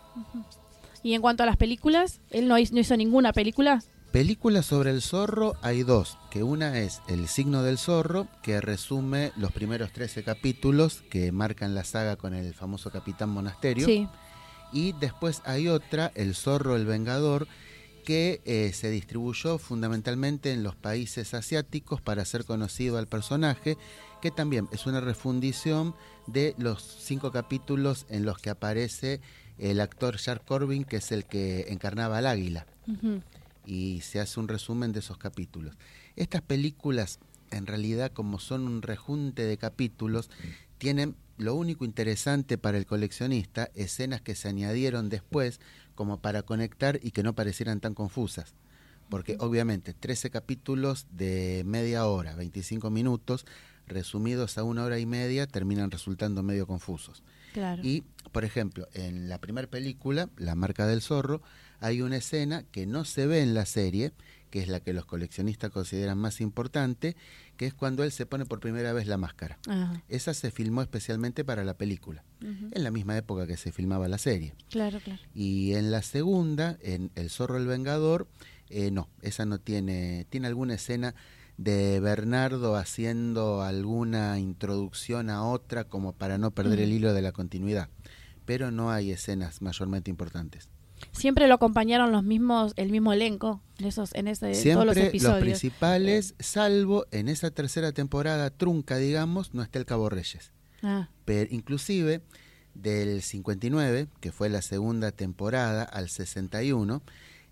Y 1.02 1.14
en 1.14 1.22
cuanto 1.22 1.44
a 1.44 1.46
las 1.46 1.58
películas, 1.58 2.22
él 2.30 2.48
no 2.48 2.58
hizo, 2.58 2.74
no 2.74 2.80
hizo 2.80 2.96
ninguna 2.96 3.34
película. 3.34 3.84
Películas 4.14 4.68
sobre 4.68 4.92
el 4.92 5.02
zorro 5.02 5.56
hay 5.64 5.82
dos, 5.82 6.20
que 6.30 6.44
una 6.44 6.78
es 6.78 7.02
El 7.08 7.28
signo 7.28 7.64
del 7.64 7.80
zorro, 7.80 8.28
que 8.44 8.62
resume 8.62 9.32
los 9.38 9.52
primeros 9.52 9.92
13 9.92 10.24
capítulos 10.24 11.02
que 11.10 11.32
marcan 11.32 11.74
la 11.74 11.84
saga 11.84 12.16
con 12.16 12.36
el 12.36 12.54
famoso 12.54 12.92
Capitán 12.92 13.30
Monasterio. 13.30 13.88
Sí. 13.88 14.08
Y 14.72 14.92
después 14.94 15.42
hay 15.46 15.68
otra, 15.68 16.12
El 16.14 16.36
zorro 16.36 16.76
el 16.76 16.86
vengador, 16.86 17.48
que 18.04 18.42
eh, 18.46 18.72
se 18.74 18.90
distribuyó 18.90 19.58
fundamentalmente 19.58 20.52
en 20.52 20.64
los 20.64 20.76
países 20.76 21.34
asiáticos 21.34 22.02
para 22.02 22.22
hacer 22.22 22.46
conocido 22.46 22.98
al 22.98 23.08
personaje, 23.08 23.78
que 24.22 24.32
también 24.32 24.68
es 24.72 24.86
una 24.86 25.02
refundición 25.02 25.96
de 26.28 26.56
los 26.58 26.82
cinco 26.84 27.32
capítulos 27.32 28.06
en 28.10 28.26
los 28.26 28.38
que 28.38 28.50
aparece 28.50 29.22
el 29.58 29.80
actor 29.80 30.18
Shark 30.18 30.46
Corbin, 30.46 30.84
que 30.84 30.98
es 30.98 31.12
el 31.12 31.26
que 31.26 31.66
encarnaba 31.70 32.18
al 32.18 32.28
águila 32.28 32.66
y 33.66 34.02
se 34.02 34.20
hace 34.20 34.40
un 34.40 34.48
resumen 34.48 34.92
de 34.92 35.00
esos 35.00 35.18
capítulos. 35.18 35.76
Estas 36.16 36.42
películas, 36.42 37.20
en 37.52 37.66
realidad, 37.66 38.12
como 38.12 38.40
son 38.40 38.68
un 38.68 38.82
rejunte 38.82 39.44
de 39.44 39.58
capítulos, 39.58 40.30
tienen 40.78 41.16
lo 41.38 41.56
único 41.56 41.86
interesante 41.86 42.58
para 42.58 42.78
el 42.78 42.86
coleccionista, 42.86 43.70
escenas 43.74 44.22
que 44.22 44.36
se 44.36 44.50
añadieron 44.50 45.10
después 45.10 45.60
como 45.96 46.20
para 46.20 46.44
conectar 46.44 47.00
y 47.02 47.12
que 47.12 47.24
no 47.24 47.34
parecieran 47.34 47.80
tan 47.80 47.94
confusas. 47.94 48.54
Porque 49.10 49.38
obviamente 49.40 49.94
13 49.94 50.30
capítulos 50.30 51.08
de 51.12 51.64
media 51.66 52.08
hora, 52.08 52.36
25 52.36 52.90
minutos, 52.90 53.46
resumidos 53.88 54.58
a 54.58 54.64
una 54.64 54.84
hora 54.86 55.00
y 55.00 55.06
media, 55.06 55.46
terminan 55.46 55.92
resultando 55.92 56.42
medio 56.42 56.66
confusos. 56.68 57.24
Claro. 57.54 57.82
Y, 57.84 58.04
por 58.32 58.46
ejemplo, 58.46 58.88
en 58.94 59.30
la 59.30 59.40
primera 59.40 59.68
película, 59.68 60.30
La 60.38 60.56
marca 60.56 60.88
del 60.88 61.02
zorro, 61.02 61.42
hay 61.80 62.02
una 62.02 62.18
escena 62.18 62.64
que 62.72 62.86
no 62.88 63.06
se 63.06 63.28
ve 63.28 63.42
en 63.42 63.54
la 63.54 63.66
serie, 63.66 64.14
que 64.54 64.62
es 64.62 64.68
la 64.68 64.82
que 64.82 64.94
los 64.94 65.08
coleccionistas 65.08 65.72
consideran 65.72 66.20
más 66.20 66.40
importante, 66.40 67.16
que 67.58 67.66
es 67.66 67.74
cuando 67.74 68.04
él 68.04 68.12
se 68.12 68.28
pone 68.28 68.46
por 68.46 68.60
primera 68.60 68.94
vez 68.94 69.08
la 69.08 69.18
máscara. 69.18 69.58
Ajá. 69.68 70.04
Esa 70.10 70.36
se 70.36 70.52
filmó 70.52 70.84
especialmente 70.84 71.44
para 71.44 71.64
la 71.64 71.74
película, 71.74 72.24
en 72.40 72.84
la 72.84 72.92
misma 72.92 73.18
época 73.18 73.48
que 73.48 73.58
se 73.58 73.72
filmaba 73.72 74.08
la 74.08 74.20
serie. 74.20 74.54
Claro, 74.70 75.00
claro. 75.00 75.20
Y 75.34 75.74
en 75.74 75.90
la 75.90 76.04
segunda, 76.04 76.78
en 76.84 77.10
El 77.16 77.32
zorro 77.32 77.58
el 77.58 77.66
vengador, 77.66 78.28
eh, 78.70 78.92
no, 78.92 79.10
esa 79.24 79.48
no 79.48 79.58
tiene, 79.58 80.28
tiene 80.30 80.46
alguna 80.46 80.76
escena 80.76 81.16
de 81.58 82.00
Bernardo 82.00 82.76
haciendo 82.76 83.64
alguna 83.64 84.38
introducción 84.38 85.32
a 85.32 85.48
otra 85.48 85.86
como 85.86 86.14
para 86.14 86.38
no 86.38 86.52
perder 86.52 86.80
el 86.80 86.94
hilo 86.94 87.12
de 87.16 87.24
la 87.24 87.32
continuidad, 87.32 87.90
pero 88.46 88.70
no 88.70 88.92
hay 88.92 89.10
escenas 89.10 89.64
mayormente 89.64 90.12
importantes. 90.12 90.70
Siempre 91.12 91.48
lo 91.48 91.56
acompañaron 91.56 92.12
los 92.12 92.24
mismos, 92.24 92.74
el 92.76 92.90
mismo 92.90 93.14
elenco 93.14 93.62
en 93.80 93.86
esos, 93.88 94.14
en 94.16 94.28
ese, 94.28 94.48
todos 94.48 94.54
los 94.54 94.62
Siempre 94.62 94.86
los, 94.86 94.98
episodios. 94.98 95.40
principales, 95.40 96.36
salvo 96.40 97.06
en 97.12 97.30
esa 97.30 97.52
tercera 97.52 97.92
temporada 97.92 98.50
trunca, 98.50 98.98
digamos, 98.98 99.54
no 99.54 99.62
está 99.62 99.80
el 99.80 99.86
Cabo 99.86 100.10
Reyes. 100.10 100.52
Ah, 100.82 101.10
Pero 101.26 101.54
inclusive 101.54 102.22
del 102.74 103.22
59, 103.22 104.08
que 104.20 104.32
fue 104.32 104.50
la 104.50 104.62
segunda 104.62 105.12
temporada, 105.12 105.84
al 105.84 106.10
61, 106.10 107.02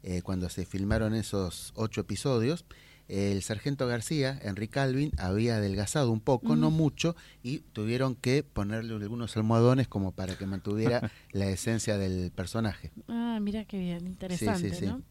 eh, 0.03 0.21
cuando 0.21 0.49
se 0.49 0.65
filmaron 0.65 1.13
esos 1.13 1.73
ocho 1.75 2.01
episodios, 2.01 2.65
el 3.07 3.41
sargento 3.41 3.87
García, 3.87 4.39
Enrique 4.43 4.73
Calvin, 4.73 5.11
había 5.17 5.57
adelgazado 5.57 6.11
un 6.11 6.19
poco, 6.21 6.55
no 6.55 6.71
mucho, 6.71 7.15
y 7.43 7.59
tuvieron 7.73 8.15
que 8.15 8.43
ponerle 8.43 8.93
algunos 8.95 9.35
almohadones 9.37 9.87
como 9.87 10.11
para 10.13 10.35
que 10.37 10.45
mantuviera 10.45 11.11
la 11.31 11.49
esencia 11.49 11.97
del 11.97 12.31
personaje. 12.31 12.91
ah, 13.07 13.39
mira 13.41 13.65
qué 13.65 13.77
bien, 13.79 14.07
interesante, 14.07 14.73
sí. 14.73 14.85
¿no? 14.85 15.01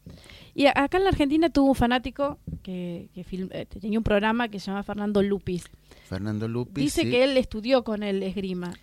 Y 0.55 0.65
acá 0.67 0.97
en 0.97 1.03
la 1.03 1.09
Argentina 1.09 1.49
tuvo 1.49 1.69
un 1.69 1.75
fanático 1.75 2.39
que, 2.63 3.09
que 3.13 3.23
film- 3.23 3.49
eh, 3.51 3.65
tenía 3.65 3.99
un 3.99 4.03
programa 4.03 4.47
que 4.49 4.59
se 4.59 4.67
llama 4.67 4.83
Fernando 4.83 5.21
Lupis. 5.21 5.65
Fernando 6.09 6.47
Lupi. 6.47 6.81
Dice 6.81 7.03
que 7.03 7.23
él 7.23 7.37
estudió 7.37 7.83
con 7.83 8.03
el 8.03 8.21
esgrima. 8.23 8.73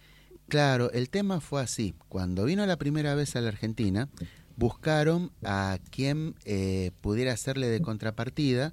Claro, 0.49 0.91
el 0.93 1.11
tema 1.11 1.41
fue 1.41 1.61
así. 1.61 1.95
Cuando 2.09 2.45
vino 2.47 2.65
la 2.65 2.77
primera 2.79 3.15
vez 3.15 3.37
a 3.37 3.41
la 3.43 3.49
Argentina, 3.49 4.09
buscaron 4.57 5.31
a 5.45 5.79
quien 5.91 6.35
eh, 6.45 6.91
pudiera 7.01 7.33
hacerle 7.33 7.69
de 7.69 7.81
contrapartida 7.81 8.73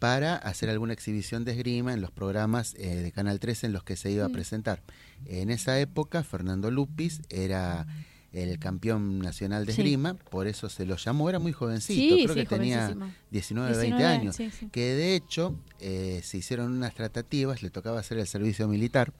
para 0.00 0.34
hacer 0.34 0.68
alguna 0.70 0.92
exhibición 0.94 1.44
de 1.44 1.52
esgrima 1.52 1.92
en 1.92 2.00
los 2.00 2.10
programas 2.10 2.74
eh, 2.78 2.96
de 2.96 3.12
Canal 3.12 3.38
13 3.38 3.66
en 3.66 3.72
los 3.74 3.84
que 3.84 3.94
se 3.96 4.10
iba 4.10 4.24
a 4.24 4.28
Mm. 4.28 4.32
presentar. 4.32 4.82
En 5.26 5.50
esa 5.50 5.78
época, 5.78 6.24
Fernando 6.24 6.70
Lupis 6.72 7.20
era 7.28 7.86
el 8.32 8.58
campeón 8.58 9.18
nacional 9.18 9.66
de 9.66 9.72
Sí. 9.74 9.82
esgrima, 9.82 10.14
por 10.14 10.46
eso 10.46 10.68
se 10.70 10.86
lo 10.86 10.96
llamó, 10.96 11.28
era 11.28 11.38
muy 11.38 11.52
jovencito, 11.52 12.16
Sí, 12.16 12.22
creo 12.24 12.34
sí, 12.34 12.40
que 12.42 12.46
tenía 12.46 12.76
jovencísimo. 12.86 13.12
19, 13.30 13.76
20 13.76 13.96
19, 13.96 14.04
años, 14.20 14.36
que 14.72 14.94
de 14.94 15.14
hecho 15.16 15.54
eh, 15.80 16.20
se 16.24 16.38
hicieron 16.38 16.72
unas 16.72 16.94
tratativas, 16.94 17.62
le 17.62 17.70
tocaba 17.70 18.00
hacer 18.00 18.18
el 18.18 18.26
servicio 18.26 18.68
militar, 18.68 19.12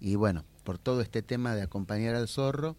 y 0.00 0.16
bueno, 0.16 0.44
por 0.64 0.78
todo 0.78 1.00
este 1.00 1.22
tema 1.22 1.54
de 1.54 1.62
acompañar 1.62 2.14
al 2.16 2.28
zorro, 2.28 2.76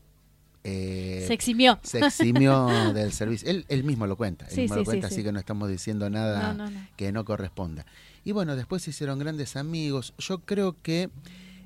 eh, 0.64 1.24
Se 1.28 1.34
eximió. 1.34 1.80
se 1.84 2.00
eximió 2.00 2.68
del 2.94 3.12
servicio. 3.12 3.50
Él, 3.50 3.66
él 3.68 3.84
mismo 3.84 4.08
lo 4.08 4.16
cuenta, 4.16 4.46
él 4.46 4.52
Sí, 4.52 4.62
mismo 4.62 4.76
sí, 4.76 4.80
lo 4.82 4.86
cuenta, 4.86 5.10
sí. 5.10 5.16
así 5.16 5.24
que 5.24 5.32
no 5.32 5.40
estamos 5.40 5.70
diciendo 5.70 6.10
nada 6.10 6.54
No, 6.54 6.66
no, 6.66 6.72
no. 6.72 6.88
que 6.96 7.12
no 7.12 7.26
corresponda. 7.26 7.86
Y 8.26 8.32
bueno, 8.32 8.56
después 8.56 8.82
se 8.84 8.92
hicieron 8.92 9.20
grandes 9.20 9.56
amigos. 9.58 10.14
Yo 10.18 10.40
creo 10.40 10.76
que 10.82 11.10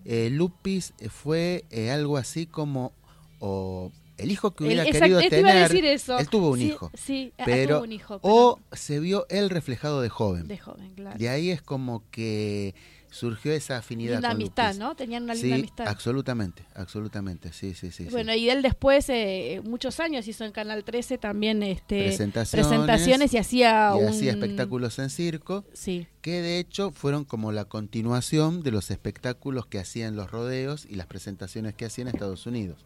eh, 0.05 0.29
Lupis 0.31 0.93
fue 1.09 1.65
eh, 1.69 1.91
algo 1.91 2.17
así 2.17 2.45
como 2.47 2.91
o 3.39 3.91
el 4.17 4.31
hijo 4.31 4.49
que 4.55 4.63
hubiera 4.63 4.83
querido 4.83 5.19
él 5.19 5.29
te 5.29 5.39
iba 5.41 5.49
a 5.49 5.53
tener, 5.53 5.69
decir 5.69 5.85
eso. 5.85 6.17
él 6.17 6.27
tuvo 6.27 6.49
un 6.49 6.61
hijo, 6.61 6.89
Sí, 6.95 7.31
ah, 7.37 7.43
pero 7.45 7.75
tuvo 7.75 7.83
un 7.83 7.91
hijo. 7.91 8.19
pero 8.19 8.33
o 8.33 8.59
se 8.71 8.99
vio 8.99 9.27
él 9.29 9.51
reflejado 9.51 10.01
de 10.01 10.09
joven. 10.09 10.47
de 10.47 10.57
joven, 10.57 10.91
claro. 10.95 11.19
De 11.19 11.29
ahí 11.29 11.51
es 11.51 11.61
como 11.61 12.01
que 12.09 12.73
surgió 13.09 13.53
esa 13.53 13.77
afinidad 13.77 14.15
con 14.21 14.25
amistad, 14.31 14.67
Lupis. 14.67 14.79
¿no? 14.79 14.95
Tenían 14.95 15.23
una 15.23 15.35
Sí, 15.35 15.43
linda 15.43 15.55
amistad. 15.57 15.87
absolutamente, 15.87 16.65
absolutamente, 16.75 17.53
sí, 17.53 17.73
sí, 17.73 17.91
sí. 17.91 18.05
sí. 18.05 18.09
Bueno, 18.11 18.33
y 18.33 18.49
él 18.49 18.61
después, 18.61 19.07
eh, 19.09 19.61
muchos 19.63 19.99
años, 19.99 20.27
hizo 20.27 20.43
en 20.45 20.51
Canal 20.51 20.83
13 20.83 21.17
también 21.17 21.63
este, 21.63 22.03
Presentaciones, 22.05 22.67
presentaciones 22.67 23.33
y 23.33 23.37
hacía 23.37 23.93
y 23.95 24.03
un... 24.03 24.09
hacía 24.09 24.31
espectáculos 24.31 24.99
en 24.99 25.09
circo, 25.09 25.65
Sí, 25.73 26.07
que 26.27 26.41
de 26.41 26.59
hecho 26.59 26.91
fueron 26.91 27.23
como 27.23 27.53
la 27.53 27.63
continuación 27.63 28.61
de 28.61 28.71
los 28.71 28.91
espectáculos 28.91 29.65
que 29.65 29.79
hacían 29.79 30.17
los 30.17 30.29
rodeos 30.29 30.85
y 30.89 30.95
las 30.95 31.07
presentaciones 31.07 31.73
que 31.73 31.85
hacía 31.85 32.01
en 32.01 32.09
Estados 32.09 32.45
Unidos. 32.45 32.85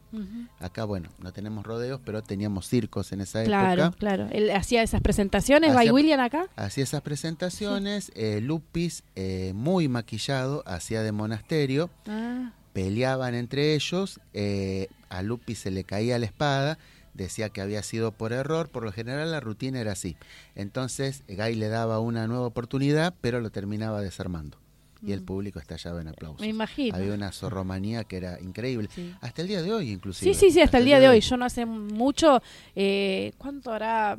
Acá, 0.59 0.85
bueno, 0.85 1.09
no 1.17 1.33
tenemos 1.33 1.65
rodeos, 1.65 1.99
pero 2.05 2.21
teníamos 2.21 2.67
circos 2.67 3.11
en 3.13 3.21
esa 3.21 3.43
claro, 3.43 3.85
época. 3.85 3.97
claro. 3.97 4.27
Él 4.31 4.51
hacía 4.51 4.83
esas 4.83 5.01
presentaciones, 5.01 5.71
Hacía- 5.71 5.79
by 5.79 5.89
William 5.91 6.19
acá. 6.19 6.49
Hacía 6.55 6.83
esas 6.83 7.01
presentaciones, 7.01 8.11
eh, 8.13 8.41
Lupis, 8.41 9.01
eh, 9.15 9.53
muy 9.55 9.87
maquillado, 9.87 10.61
hacía 10.67 11.01
de 11.01 11.11
monasterio, 11.11 11.89
Ah, 12.07 12.53
peleaban 12.73 13.33
entre 13.33 13.73
ellos, 13.73 14.19
eh, 14.33 14.87
a 15.09 15.23
Lupis 15.23 15.57
se 15.57 15.71
le 15.71 15.83
caía 15.83 16.19
la 16.19 16.27
espada, 16.27 16.77
decía 17.13 17.49
que 17.49 17.61
había 17.61 17.83
sido 17.83 18.11
por 18.11 18.33
error, 18.33 18.69
por 18.69 18.83
lo 18.83 18.91
general 18.91 19.31
la 19.31 19.39
rutina 19.39 19.79
era 19.81 19.91
así. 19.93 20.15
Entonces 20.55 21.23
Guy 21.27 21.55
le 21.55 21.67
daba 21.69 21.99
una 21.99 22.27
nueva 22.27 22.45
oportunidad, 22.45 23.13
pero 23.21 23.39
lo 23.41 23.49
terminaba 23.49 24.01
desarmando. 24.01 24.57
Y 25.03 25.13
el 25.13 25.21
Mm. 25.21 25.25
público 25.25 25.59
estallaba 25.59 25.99
en 26.01 26.09
aplausos. 26.09 26.41
me 26.41 26.47
imagino. 26.47 26.95
Había 26.95 27.13
una 27.15 27.31
zorromanía 27.31 28.03
que 28.03 28.17
era 28.17 28.39
increíble. 28.39 28.87
Sí. 28.93 29.13
Hasta 29.21 29.41
el 29.41 29.47
día 29.47 29.61
de 29.63 29.73
hoy, 29.73 29.89
inclusive. 29.89 30.31
Sí, 30.33 30.39
sí, 30.39 30.51
sí, 30.51 30.61
hasta 30.61 30.77
el 30.77 30.85
día 30.85 30.99
de 30.99 31.09
hoy. 31.09 31.21
Yo 31.21 31.37
no 31.37 31.45
hace 31.45 31.65
mucho, 31.65 32.41
eh, 32.75 33.33
¿cuánto 33.39 33.71
hará? 33.71 34.17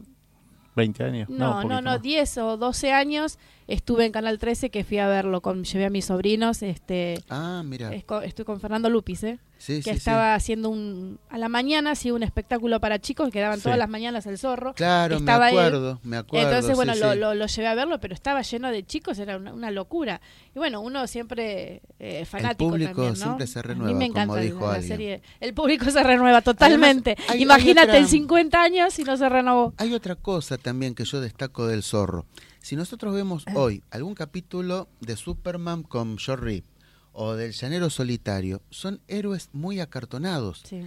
20 0.74 1.04
años. 1.04 1.28
No, 1.28 1.62
no, 1.64 1.80
no, 1.82 1.90
más. 1.92 2.02
10 2.02 2.38
o 2.38 2.56
12 2.56 2.92
años 2.92 3.38
estuve 3.68 4.04
en 4.06 4.12
Canal 4.12 4.38
13 4.38 4.70
que 4.70 4.84
fui 4.84 4.98
a 4.98 5.08
verlo, 5.08 5.40
con, 5.40 5.64
llevé 5.64 5.86
a 5.86 5.90
mis 5.90 6.06
sobrinos, 6.06 6.62
este, 6.62 7.22
Ah, 7.28 7.62
mira. 7.64 7.92
es 7.94 8.04
estoy 8.24 8.44
con 8.44 8.60
Fernando 8.60 8.90
Lupis, 8.90 9.22
¿eh? 9.24 9.38
Sí, 9.58 9.74
que 9.76 9.82
sí, 9.82 9.90
sí. 9.90 9.96
estaba 9.98 10.34
haciendo 10.34 10.70
un, 10.70 11.20
a 11.30 11.38
la 11.38 11.48
mañana 11.48 11.92
hacía 11.92 12.12
un 12.14 12.24
espectáculo 12.24 12.80
para 12.80 12.98
chicos 12.98 13.30
que 13.30 13.38
daban 13.38 13.60
todas 13.60 13.78
las 13.78 13.88
mañanas 13.88 14.26
el 14.26 14.36
zorro. 14.36 14.74
Claro, 14.74 15.18
estaba 15.18 15.44
me 15.46 15.52
él. 15.52 15.58
acuerdo, 15.58 16.00
me 16.02 16.16
acuerdo. 16.16 16.48
Entonces, 16.48 16.74
bueno. 16.74 16.96
Lo, 16.96 17.14
lo, 17.14 17.34
lo 17.34 17.46
llevé 17.46 17.68
a 17.68 17.74
verlo, 17.76 18.00
pero 18.00 18.12
estaba 18.12 18.42
lleno 18.42 18.72
de 18.72 18.84
chicos, 18.84 19.20
era 19.20 19.36
una, 19.36 19.52
una 19.52 19.70
locura. 19.70 20.20
Y 20.52 20.58
bueno, 20.58 20.80
uno 20.80 21.06
siempre 21.06 21.80
eh, 22.00 22.24
fanático 22.24 22.70
público 22.70 22.90
también, 22.92 23.10
¿no? 23.12 23.16
siempre 23.24 23.46
se 23.46 23.60
A 23.60 23.62
mí 23.62 23.68
renueva, 23.68 23.98
me 23.98 24.08
como 24.08 24.10
encanta 24.24 24.36
dijo 24.40 24.72
la, 24.72 24.82
serie. 24.82 25.22
El 25.38 25.54
público 25.54 25.88
se 25.92 26.02
renueva 26.02 26.42
totalmente. 26.42 27.14
hay- 27.28 27.36
hay 27.36 27.42
Imagínate 27.42 27.86
otra- 27.90 27.98
en 27.98 28.08
50 28.08 28.60
años 28.60 28.98
y 28.98 29.04
no 29.04 29.16
se 29.16 29.28
renovó. 29.28 29.74
Hay 29.76 29.94
otra 29.94 30.16
cosa 30.16 30.58
también 30.58 30.96
que 30.96 31.04
yo 31.04 31.20
destaco 31.20 31.68
del 31.68 31.84
zorro. 31.84 32.26
Si 32.62 32.76
nosotros 32.76 33.14
vemos 33.14 33.44
Ah. 33.46 33.52
hoy 33.56 33.82
algún 33.90 34.14
capítulo 34.14 34.88
de 35.00 35.16
Superman 35.16 35.82
con 35.82 36.16
George 36.18 36.44
Reed 36.44 36.64
o 37.12 37.34
del 37.34 37.52
Llanero 37.52 37.90
Solitario, 37.90 38.62
son 38.70 39.00
héroes 39.08 39.50
muy 39.52 39.80
acartonados. 39.80 40.62
Sí. 40.64 40.82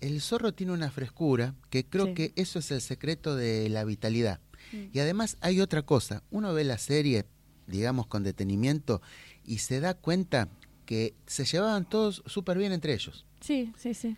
El 0.00 0.20
zorro 0.20 0.52
tiene 0.52 0.72
una 0.72 0.90
frescura 0.90 1.54
que 1.70 1.84
creo 1.86 2.06
Sí. 2.08 2.14
que 2.14 2.32
eso 2.36 2.58
es 2.58 2.70
el 2.70 2.80
secreto 2.82 3.34
de 3.36 3.68
la 3.70 3.84
vitalidad. 3.84 4.38
Mm. 4.72 4.76
Y 4.92 4.98
además 4.98 5.36
hay 5.40 5.60
otra 5.60 5.82
cosa. 5.82 6.22
Uno 6.30 6.52
ve 6.52 6.64
la 6.64 6.78
serie, 6.78 7.24
digamos, 7.66 8.06
con 8.06 8.22
detenimiento 8.22 9.00
y 9.46 9.58
se 9.58 9.80
da 9.80 9.94
cuenta 9.94 10.48
que 10.84 11.14
se 11.26 11.46
llevaban 11.46 11.88
todos 11.88 12.22
súper 12.26 12.58
bien 12.58 12.72
entre 12.72 12.92
ellos. 12.92 13.24
Sí, 13.40 13.72
sí, 13.78 13.94
sí. 13.94 14.16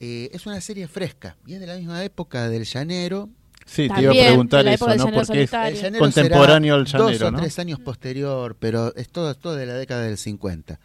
Eh, 0.00 0.30
es 0.32 0.46
una 0.46 0.60
serie 0.60 0.88
fresca 0.88 1.36
y 1.46 1.54
es 1.54 1.60
de 1.60 1.66
la 1.68 1.76
misma 1.76 2.02
época 2.04 2.48
del 2.48 2.64
Llanero. 2.64 3.30
Sí, 3.68 3.82
te 3.82 3.88
También, 3.88 4.14
iba 4.14 4.22
a 4.22 4.26
preguntar 4.28 4.66
eso, 4.66 4.96
¿no? 4.96 5.12
Porque 5.12 5.42
es. 5.42 5.52
El 5.52 5.98
contemporáneo 5.98 6.74
al 6.74 6.86
Llanero, 6.86 7.10
dos 7.10 7.22
o 7.22 7.30
¿no? 7.30 7.38
tres 7.38 7.58
años 7.58 7.78
posterior, 7.80 8.56
pero 8.58 8.94
es 8.96 9.10
todo, 9.10 9.34
todo 9.34 9.56
de 9.56 9.66
la 9.66 9.74
década 9.74 10.02
del 10.02 10.16
50. 10.16 10.80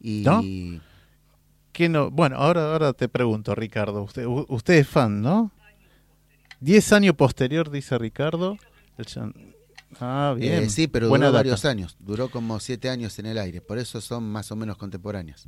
Y 0.00 0.22
¿No? 0.22 0.42
¿Qué 1.72 1.88
no? 1.88 2.10
Bueno, 2.10 2.36
ahora, 2.36 2.72
ahora 2.72 2.92
te 2.92 3.08
pregunto, 3.08 3.54
Ricardo. 3.54 4.02
Usted, 4.02 4.26
usted 4.26 4.74
es 4.74 4.86
fan, 4.86 5.22
¿no? 5.22 5.50
Diez 6.60 6.92
años 6.92 7.14
posterior, 7.14 7.70
dice 7.70 7.96
Ricardo. 7.96 8.58
el 8.98 9.06
Ah, 10.00 10.34
bien. 10.36 10.64
eh, 10.64 10.68
sí, 10.70 10.88
pero 10.88 11.08
Buena 11.08 11.26
duró 11.26 11.32
data. 11.38 11.48
varios 11.48 11.64
años. 11.64 11.96
Duró 12.00 12.28
como 12.28 12.60
siete 12.60 12.88
años 12.90 13.18
en 13.18 13.26
el 13.26 13.38
aire. 13.38 13.60
Por 13.60 13.78
eso 13.78 14.00
son 14.00 14.24
más 14.24 14.50
o 14.52 14.56
menos 14.56 14.76
contemporáneas. 14.76 15.46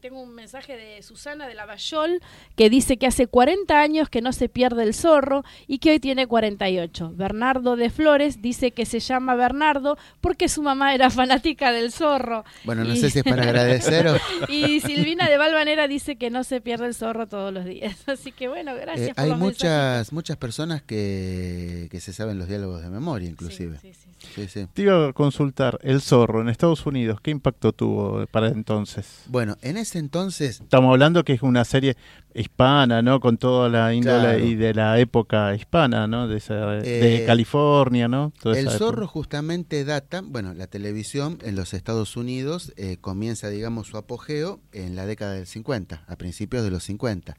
Tengo 0.00 0.20
un 0.22 0.34
mensaje 0.34 0.76
de 0.76 1.02
Susana 1.02 1.46
de 1.46 1.54
Lavallol 1.54 2.20
que 2.56 2.68
dice 2.70 2.96
que 2.96 3.06
hace 3.06 3.26
40 3.26 3.78
años 3.80 4.08
que 4.08 4.20
no 4.22 4.32
se 4.32 4.48
pierde 4.48 4.82
el 4.82 4.94
zorro 4.94 5.44
y 5.66 5.78
que 5.78 5.90
hoy 5.92 6.00
tiene 6.00 6.26
48. 6.26 7.12
Bernardo 7.14 7.76
de 7.76 7.90
Flores 7.90 8.42
dice 8.42 8.72
que 8.72 8.86
se 8.86 9.00
llama 9.00 9.34
Bernardo 9.34 9.96
porque 10.20 10.48
su 10.48 10.62
mamá 10.62 10.94
era 10.94 11.10
fanática 11.10 11.70
del 11.70 11.92
zorro. 11.92 12.44
Bueno, 12.64 12.84
no 12.84 12.94
Y- 12.94 12.98
sé 12.98 13.10
si 13.10 13.18
es 13.20 13.24
para 13.24 13.42
agradecer 13.44 14.08
o... 14.08 14.16
Y 14.48 14.80
Silvina 14.80 15.28
de 15.28 15.36
Valvanera 15.38 15.86
dice 15.88 16.16
que 16.16 16.30
no 16.30 16.44
se 16.44 16.60
pierde 16.60 16.86
el 16.86 16.94
zorro 16.94 17.26
todos 17.28 17.52
los 17.52 17.64
días. 17.64 17.96
Así 18.08 18.32
que 18.32 18.48
bueno, 18.48 18.74
gracias 18.74 19.10
Eh, 19.10 19.14
por 19.14 19.24
hay 19.24 19.30
los 19.30 19.38
muchas 19.38 20.12
muchas 20.12 20.36
personas 20.36 20.82
que, 20.82 21.88
que 21.90 22.00
se 22.00 22.12
saben 22.12 22.38
los 22.38 22.48
diálogos 22.48 22.82
de 22.82 22.90
memoria, 22.90 23.28
inclusive. 23.28 23.73
Sí, 23.73 23.73
sí, 23.80 23.92
sí. 23.94 24.08
Sí, 24.34 24.48
sí. 24.48 24.66
Te 24.72 24.82
iba 24.82 25.08
a 25.08 25.12
consultar, 25.12 25.78
el 25.82 26.00
zorro 26.00 26.40
en 26.40 26.48
Estados 26.48 26.86
Unidos, 26.86 27.20
¿qué 27.20 27.30
impacto 27.30 27.72
tuvo 27.72 28.26
para 28.28 28.48
entonces? 28.48 29.22
Bueno, 29.26 29.56
en 29.62 29.76
ese 29.76 29.98
entonces 29.98 30.60
Estamos 30.60 30.90
hablando 30.90 31.24
que 31.24 31.34
es 31.34 31.42
una 31.42 31.64
serie 31.64 31.96
hispana, 32.34 33.02
¿no? 33.02 33.20
Con 33.20 33.36
toda 33.38 33.68
la 33.68 33.92
índole 33.94 34.20
Claro. 34.20 34.44
y 34.44 34.54
de 34.56 34.74
la 34.74 34.98
época 34.98 35.54
hispana, 35.54 36.06
¿no? 36.06 36.26
De, 36.26 36.38
esa- 36.38 36.66
de 36.76 37.22
Eh, 37.22 37.26
California, 37.26 38.08
¿no? 38.08 38.32
Toda 38.42 38.58
El 38.58 38.66
esa 38.68 38.78
zorro 38.78 39.02
época. 39.02 39.12
justamente 39.12 39.84
data, 39.84 40.22
bueno, 40.24 40.54
la 40.54 40.66
televisión 40.66 41.38
en 41.42 41.54
los 41.56 41.74
Estados 41.74 42.16
Unidos 42.16 42.72
eh, 42.76 42.96
comienza, 43.00 43.50
digamos, 43.50 43.86
su 43.88 43.96
apogeo 43.98 44.60
en 44.72 44.96
la 44.96 45.06
década 45.06 45.34
del 45.34 45.46
50, 45.46 46.04
a 46.08 46.16
principios 46.16 46.64
de 46.64 46.70
los 46.70 46.82
50. 46.84 47.36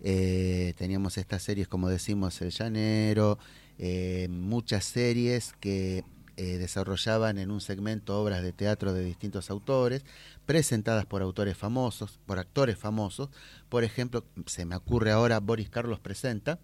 Eh, 0.00 0.74
teníamos 0.76 1.16
estas 1.18 1.42
series, 1.42 1.68
como 1.68 1.88
decimos, 1.88 2.40
El 2.42 2.50
Llanero, 2.50 3.38
eh, 3.78 4.28
muchas 4.30 4.84
series 4.84 5.52
que 5.60 6.04
eh, 6.38 6.58
desarrollaban 6.58 7.38
en 7.38 7.50
un 7.50 7.60
segmento 7.62 8.20
obras 8.20 8.42
de 8.42 8.52
teatro 8.52 8.92
de 8.92 9.02
distintos 9.04 9.50
autores, 9.50 10.04
presentadas 10.44 11.06
por 11.06 11.22
autores 11.22 11.56
famosos, 11.56 12.18
por 12.26 12.38
actores 12.38 12.76
famosos. 12.78 13.30
Por 13.70 13.84
ejemplo, 13.84 14.24
se 14.46 14.64
me 14.66 14.76
ocurre 14.76 15.12
ahora 15.12 15.40
Boris 15.40 15.70
Carlos 15.70 15.98
presenta. 15.98 16.58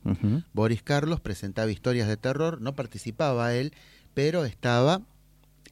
Boris 0.53 0.83
Carlos 0.83 1.21
presentaba 1.21 1.71
historias 1.71 2.07
de 2.09 2.17
terror, 2.19 2.61
no 2.61 2.75
participaba 2.75 3.55
él, 3.55 3.73
pero 4.15 4.45
estaba 4.45 5.01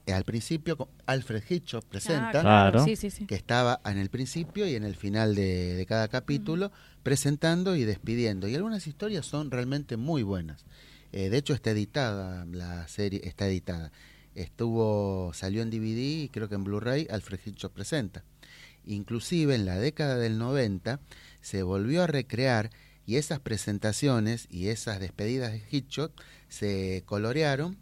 eh, 0.06 0.14
al 0.14 0.24
principio, 0.24 0.78
con 0.78 0.88
Alfred 1.04 1.42
Hitchcock 1.46 1.84
presenta, 1.84 2.38
Ah, 2.38 2.42
Claro. 2.70 2.84
Sí, 2.84 2.96
sí, 2.96 3.10
sí. 3.10 3.26
que 3.26 3.34
estaba 3.34 3.80
en 3.84 3.98
el 3.98 4.08
principio 4.08 4.66
y 4.66 4.74
en 4.76 4.84
el 4.84 4.96
final 4.96 5.34
de, 5.34 5.74
de 5.74 5.84
cada 5.86 6.08
capítulo, 6.08 6.72
presentando 7.02 7.76
y 7.76 7.84
despidiendo. 7.84 8.48
Y 8.48 8.54
algunas 8.54 8.86
historias 8.86 9.26
son 9.26 9.50
realmente 9.50 9.98
muy 9.98 10.22
buenas. 10.22 10.64
Eh, 11.12 11.30
de 11.30 11.36
hecho, 11.36 11.54
está 11.54 11.70
editada, 11.70 12.44
la 12.46 12.86
serie 12.88 13.20
está 13.24 13.46
editada. 13.46 13.92
Estuvo, 14.34 15.32
salió 15.34 15.62
en 15.62 15.70
DVD 15.70 16.24
y 16.24 16.28
creo 16.28 16.48
que 16.48 16.54
en 16.54 16.64
Blu-ray 16.64 17.06
Alfred 17.10 17.40
Hitchcock 17.44 17.72
presenta. 17.72 18.24
Inclusive 18.86 19.54
en 19.54 19.66
la 19.66 19.78
década 19.78 20.16
del 20.16 20.38
90 20.38 21.00
se 21.40 21.62
volvió 21.62 22.02
a 22.02 22.06
recrear 22.06 22.70
y 23.06 23.16
esas 23.16 23.40
presentaciones 23.40 24.46
y 24.50 24.68
esas 24.68 25.00
despedidas 25.00 25.52
de 25.52 25.62
Hitchcock 25.70 26.12
se 26.48 27.02
colorearon, 27.06 27.76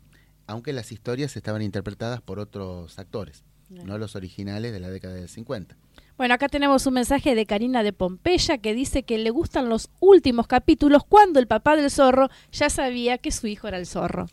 aunque 0.46 0.72
las 0.72 0.90
historias 0.90 1.36
estaban 1.36 1.62
interpretadas 1.62 2.22
por 2.22 2.38
otros 2.38 2.98
actores, 2.98 3.44
no 3.68 3.98
los 3.98 4.16
originales 4.16 4.72
de 4.72 4.80
la 4.80 4.88
década 4.88 5.14
del 5.14 5.28
50. 5.28 5.76
Bueno, 6.18 6.34
acá 6.34 6.48
tenemos 6.48 6.84
un 6.86 6.94
mensaje 6.94 7.36
de 7.36 7.46
Karina 7.46 7.84
de 7.84 7.92
Pompeya 7.92 8.58
que 8.58 8.74
dice 8.74 9.04
que 9.04 9.18
le 9.18 9.30
gustan 9.30 9.68
los 9.68 9.88
últimos 10.00 10.48
capítulos 10.48 11.04
cuando 11.08 11.38
el 11.38 11.46
papá 11.46 11.76
del 11.76 11.92
zorro 11.92 12.28
ya 12.50 12.68
sabía 12.70 13.18
que 13.18 13.30
su 13.30 13.46
hijo 13.46 13.68
era 13.68 13.78
el 13.78 13.86
zorro. 13.86 14.26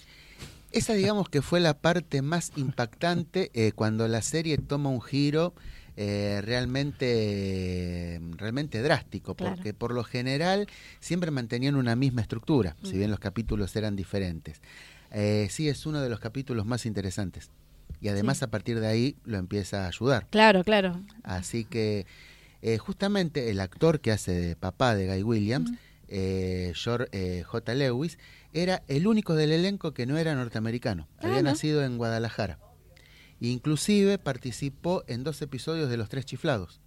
Esa 0.71 0.93
digamos 0.93 1.29
que 1.29 1.43
fue 1.43 1.59
la 1.59 1.75
parte 1.77 2.23
más 2.23 2.51
impactante 2.55 3.51
eh, 3.53 3.71
cuando 3.71 4.07
la 4.07 4.23
serie 4.23 4.57
toma 4.57 4.89
un 4.89 4.99
giro 4.99 5.53
eh, 5.95 6.41
realmente, 6.43 8.19
realmente 8.35 8.81
drástico, 8.81 9.35
Claro. 9.35 9.55
porque 9.55 9.75
por 9.75 9.93
lo 9.93 10.03
general 10.03 10.67
siempre 10.99 11.29
mantenían 11.29 11.75
una 11.75 11.95
misma 11.95 12.21
estructura, 12.21 12.75
si 12.83 12.97
bien 12.97 13.11
los 13.11 13.19
capítulos 13.19 13.75
eran 13.75 13.95
diferentes. 13.95 14.59
Eh, 15.11 15.47
sí, 15.51 15.69
es 15.69 15.85
uno 15.85 16.01
de 16.01 16.09
los 16.09 16.19
capítulos 16.19 16.65
más 16.65 16.87
interesantes. 16.87 17.51
Y 18.01 18.07
además 18.09 18.39
Sí. 18.39 18.45
a 18.45 18.51
partir 18.51 18.79
de 18.79 18.87
ahí 18.87 19.15
lo 19.23 19.37
empieza 19.37 19.85
a 19.85 19.87
ayudar. 19.87 20.27
Claro, 20.29 20.63
claro. 20.63 21.01
Así 21.23 21.65
que 21.65 22.05
eh, 22.61 22.77
justamente 22.77 23.49
el 23.49 23.59
actor 23.59 23.99
que 23.99 24.11
hace 24.11 24.31
de 24.31 24.55
papá 24.55 24.95
de 24.95 25.07
Guy 25.07 25.23
Williams, 25.23 25.71
eh, 26.07 26.71
George 26.75 27.07
eh, 27.11 27.43
J. 27.43 27.73
Lewis, 27.75 28.17
era 28.53 28.83
el 28.87 29.07
único 29.07 29.35
del 29.35 29.51
elenco 29.51 29.93
que 29.93 30.05
no 30.05 30.17
era 30.17 30.33
norteamericano. 30.35 31.07
Había 31.19 31.41
nacido 31.41 31.83
en 31.83 31.97
Guadalajara. 31.97 32.59
Inclusive 33.39 34.17
participó 34.17 35.03
en 35.07 35.23
dos 35.23 35.41
episodios 35.41 35.89
de 35.89 35.97
Los 35.97 36.09
Tres 36.09 36.25
Chiflados, 36.25 36.79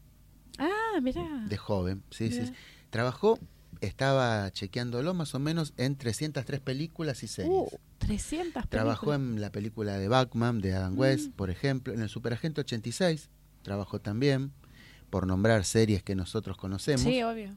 Ah, 0.59 0.99
mira. 1.03 1.23
de 1.47 1.57
joven. 1.57 2.03
Sí, 2.11 2.29
sí, 2.31 2.41
Mirá. 2.41 2.47
sí. 2.47 2.53
Trabajó 2.91 3.39
estaba 3.81 4.51
chequeándolo 4.51 5.15
más 5.15 5.35
o 5.35 5.39
menos 5.39 5.73
en 5.77 5.97
303 5.97 6.61
películas 6.61 7.23
y 7.23 7.29
series. 7.29 7.53
Uh, 7.53 7.69
300 7.99 8.69
Trabajó 8.69 9.07
películas. 9.11 9.35
en 9.37 9.41
la 9.41 9.51
película 9.53 9.99
de 9.99 10.09
Batman, 10.09 10.61
de 10.61 10.75
Adam 10.75 10.99
West, 10.99 11.29
Mm. 11.29 11.33
por 11.33 11.51
ejemplo, 11.51 11.93
en 11.95 12.03
el 12.03 12.09
Superagente 12.09 12.61
86, 12.61 13.29
trabajó 13.63 14.01
también, 14.01 14.53
por 15.11 15.27
nombrar 15.27 15.65
series 15.65 16.03
que 16.03 16.15
nosotros 16.15 16.57
conocemos. 16.57 17.03
Sí, 17.03 17.23
obvio. 17.23 17.55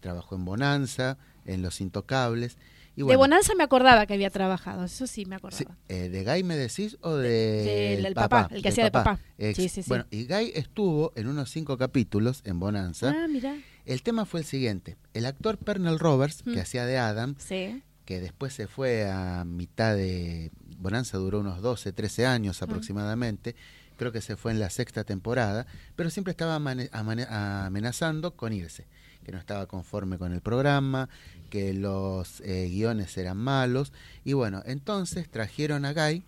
Trabajó 0.00 0.36
en 0.36 0.44
Bonanza, 0.44 1.18
en 1.44 1.62
Los 1.62 1.80
Intocables. 1.80 2.56
Y 2.96 3.02
de 3.02 3.16
Bonanza 3.16 3.54
me 3.56 3.64
acordaba 3.64 4.06
que 4.06 4.14
había 4.14 4.30
trabajado, 4.30 4.84
eso 4.84 5.06
sí 5.08 5.26
me 5.26 5.34
acordaba. 5.34 5.58
sí, 5.58 5.66
eh, 5.88 6.08
¿De 6.10 6.22
Guy 6.24 6.44
me 6.44 6.56
decís 6.56 6.96
o 7.00 7.16
de 7.16 7.94
el 7.98 8.14
papá, 8.14 8.48
el 8.52 8.62
que 8.62 8.68
hacía 8.68 8.84
de 8.84 8.90
papá. 8.92 9.18
Ex- 9.36 9.56
Sí, 9.56 9.68
sí, 9.68 9.82
sí. 9.82 9.88
Bueno, 9.88 10.06
y 10.10 10.26
Guy 10.26 10.52
estuvo 10.54 11.12
en 11.16 11.26
unos 11.26 11.50
cinco 11.50 11.76
capítulos 11.76 12.40
en 12.44 12.60
Bonanza. 12.60 13.12
Ah, 13.14 13.26
mira. 13.28 13.56
El 13.84 14.02
tema 14.02 14.24
fue 14.24 14.40
el 14.40 14.46
siguiente. 14.46 14.96
El 15.12 15.26
actor 15.26 15.58
Pernell 15.58 15.98
Roberts, 15.98 16.42
Mm. 16.46 16.54
que 16.54 16.60
hacía 16.60 16.86
de 16.86 16.98
Adam, 16.98 17.34
Sí. 17.38 17.82
que 18.04 18.20
después 18.20 18.52
se 18.54 18.66
fue 18.66 19.10
a 19.10 19.44
mitad 19.44 19.94
de 19.94 20.50
Bonanza, 20.78 21.18
duró 21.18 21.40
unos 21.40 21.60
12, 21.62 21.92
13 21.92 22.26
años 22.26 22.60
Mm. 22.60 22.64
aproximadamente, 22.64 23.54
creo 23.96 24.10
que 24.12 24.20
se 24.20 24.36
fue 24.36 24.52
en 24.52 24.58
la 24.60 24.70
sexta 24.70 25.04
temporada, 25.04 25.66
pero 25.96 26.10
siempre 26.10 26.32
estaba 26.32 26.56
amenazando 26.56 28.36
con 28.36 28.52
irse, 28.52 28.86
que 29.24 29.32
no 29.32 29.38
estaba 29.38 29.66
conforme 29.66 30.18
con 30.18 30.32
el 30.32 30.40
programa, 30.40 31.08
que 31.48 31.72
los 31.74 32.40
eh, 32.40 32.68
guiones 32.70 33.16
eran 33.16 33.36
malos, 33.36 33.92
y 34.24 34.32
bueno, 34.32 34.62
entonces 34.66 35.30
trajeron 35.30 35.84
a 35.84 35.92
Guy 35.92 36.24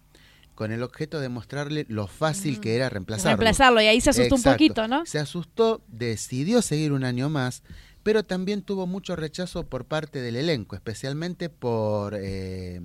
con 0.57 0.73
el 0.73 0.83
objeto 0.83 1.21
de 1.21 1.29
mostrarle 1.29 1.87
lo 1.89 2.09
fácil 2.09 2.61
que 2.61 2.75
era 2.75 2.89
reemplazarlo. 2.89 3.37
Mm. 3.37 3.41
Reemplazarlo 3.41 3.81
y 3.83 3.87
ahí 3.87 4.01
se 4.01 4.11
asustó 4.11 4.35
Exacto. 4.35 4.51
un 4.51 4.55
poquito, 4.55 4.89
¿no? 4.89 5.07
Se 5.07 5.21
asustó, 5.21 5.83
decidió 5.87 6.63
seguir 6.63 6.93
un 6.93 7.05
año 7.05 7.29
más, 7.29 7.63
pero 8.03 8.25
también 8.25 8.63
tuvo 8.63 8.87
mucho 8.89 9.15
rechazo 9.15 9.67
por 9.69 9.85
parte 9.85 10.21
del 10.21 10.35
elenco, 10.35 10.75
especialmente 10.75 11.51
por, 11.51 12.17
eh, 12.19 12.81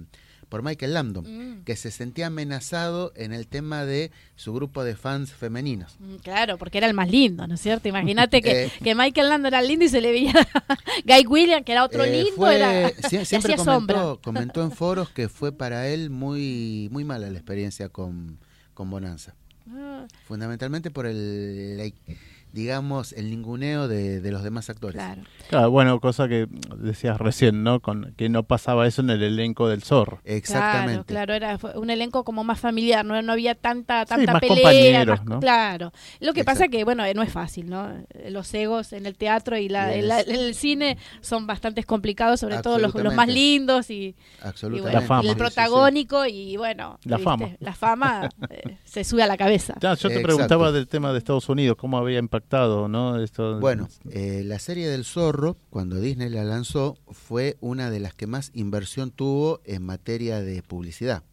por 0.52 0.64
Michael 0.64 0.94
Landon, 0.96 1.24
Mm. 1.26 1.64
que 1.64 1.78
se 1.78 1.92
sentía 1.92 2.28
amenazado 2.28 3.14
en 3.16 3.32
el 3.32 3.48
tema 3.48 3.86
de 3.86 4.12
su 4.36 4.54
grupo 4.54 4.84
de 4.84 4.98
fans 4.98 5.32
femeninos. 5.32 5.96
Mm, 6.00 6.16
Claro, 6.18 6.58
porque 6.58 6.78
era 6.78 6.88
el 6.88 6.94
más 6.94 7.10
lindo, 7.10 7.48
¿no 7.48 7.56
es 7.56 7.62
cierto? 7.62 7.88
Imagínate 7.88 8.42
que, 8.42 8.66
Eh. 8.66 8.72
que 8.84 8.94
Michael 8.94 9.30
Landon 9.30 9.48
era 9.54 9.62
lindo 9.62 9.86
y 9.86 9.88
se 9.90 10.02
le 10.02 10.12
veía 10.12 10.34
Guy 11.06 11.26
Williams, 11.26 11.64
que 11.66 11.72
era 11.72 11.86
otro 11.86 12.04
Eh, 12.04 12.12
lindo, 12.24 12.36
fue- 12.36 12.56
era 12.58 12.90
sie- 12.92 13.24
siempre 13.26 13.54
hacía 13.54 13.64
sombra. 13.64 13.96
comentó, 13.96 14.22
comentó 14.22 14.64
en 14.64 14.72
foros 14.72 15.10
que 15.10 15.30
fue 15.30 15.54
para 15.54 15.88
él 15.88 16.10
muy, 16.10 16.90
muy 16.92 17.06
mala 17.06 17.30
la 17.30 17.38
experiencia 17.38 17.88
con, 17.88 18.38
con 18.74 18.90
Bonanza. 18.90 19.34
Ah, 19.74 20.06
Fundamentalmente 20.28 20.92
por 20.92 21.06
el, 21.06 21.78
la- 21.78 21.92
digamos, 22.54 23.14
el 23.14 23.30
ninguneo 23.30 23.88
de, 23.88 24.22
de 24.22 24.32
los 24.32 24.44
demás 24.44 24.70
actores. 24.70 24.96
claro. 24.96 25.22
Claro, 25.50 25.70
bueno, 25.72 26.00
cosa 26.00 26.30
que 26.30 26.48
decías 26.78 27.18
recién, 27.20 27.64
¿no? 27.64 27.82
Con, 27.82 28.14
que 28.16 28.30
no 28.30 28.44
pasaba 28.44 28.88
eso 28.88 29.02
en 29.02 29.10
el 29.10 29.22
elenco 29.22 29.68
del 29.68 29.84
zorro. 29.84 30.22
Exactamente. 30.24 31.04
Claro, 31.06 31.34
claro, 31.34 31.34
era 31.34 31.78
un 31.80 31.90
elenco 31.90 32.24
como 32.24 32.44
más 32.46 32.60
familiar, 32.60 33.04
no, 33.06 33.22
no 33.22 33.34
había 33.34 33.56
tanta 33.56 34.06
tanta 34.06 34.34
más 34.34 34.42
pelea, 34.42 34.56
compañeros, 34.56 35.20
más- 35.20 35.26
¿no? 35.28 35.40
claro. 35.42 35.92
Lo 36.22 36.32
que 36.34 36.44
pasa 36.46 36.66
Exacto. 36.66 36.78
que 36.78 36.84
bueno, 36.86 37.04
eh, 37.06 37.14
no 37.14 37.22
es 37.22 37.32
fácil, 37.34 37.70
¿no? 37.70 37.92
Los 38.30 38.54
egos 38.54 38.94
en 38.94 39.06
el 39.06 39.18
teatro 39.18 39.58
y 39.58 39.68
la, 39.68 39.94
el, 39.94 40.10
el 40.10 40.56
cine 40.56 40.98
son 41.20 41.48
bastante 41.48 41.84
complicados, 41.84 42.40
sobre 42.40 42.60
todo 42.62 42.80
los, 42.80 42.96
los 42.96 43.14
más 43.14 43.28
lindos 43.28 43.90
y, 43.90 43.94
y 43.96 44.16
Absolutamente. 44.42 44.82
bueno, 44.82 45.00
La 45.02 45.08
fama. 45.08 45.24
y 45.24 45.28
el 45.28 45.32
Sí, 45.32 45.34
sí, 45.34 45.34
sí. 45.34 45.40
protagónico 45.40 46.26
y 46.26 46.56
bueno, 46.58 46.98
La 47.04 47.18
¿viste? 47.18 47.24
fama. 47.30 47.50
la 47.60 47.74
fama 47.74 48.30
eh, 48.50 48.78
se 48.86 49.04
sube 49.04 49.24
a 49.24 49.28
la 49.28 49.36
cabeza. 49.38 49.74
Ya, 49.82 49.96
yo 49.96 50.08
te 50.08 50.16
Exacto. 50.16 50.28
preguntaba 50.28 50.72
del 50.72 50.88
tema 50.88 51.12
de 51.12 51.18
Estados 51.18 51.50
Unidos, 51.50 51.76
cómo 51.78 51.98
había 51.98 52.20
impactado, 52.20 52.41
¿no? 52.88 53.22
Esto, 53.22 53.60
Bueno, 53.60 53.88
eh, 54.10 54.44
la 54.46 54.60
serie 54.60 54.88
del 54.90 55.06
zorro, 55.06 55.58
cuando 55.70 56.00
Disney 56.00 56.30
la 56.30 56.44
lanzó, 56.44 56.98
fue 57.10 57.58
una 57.62 57.90
de 57.90 58.00
las 58.00 58.14
que 58.14 58.28
más 58.28 58.52
inversión 58.54 59.12
tuvo 59.12 59.62
en 59.66 59.84
materia 59.84 60.42
de 60.42 60.62
publicidad. 60.64 61.24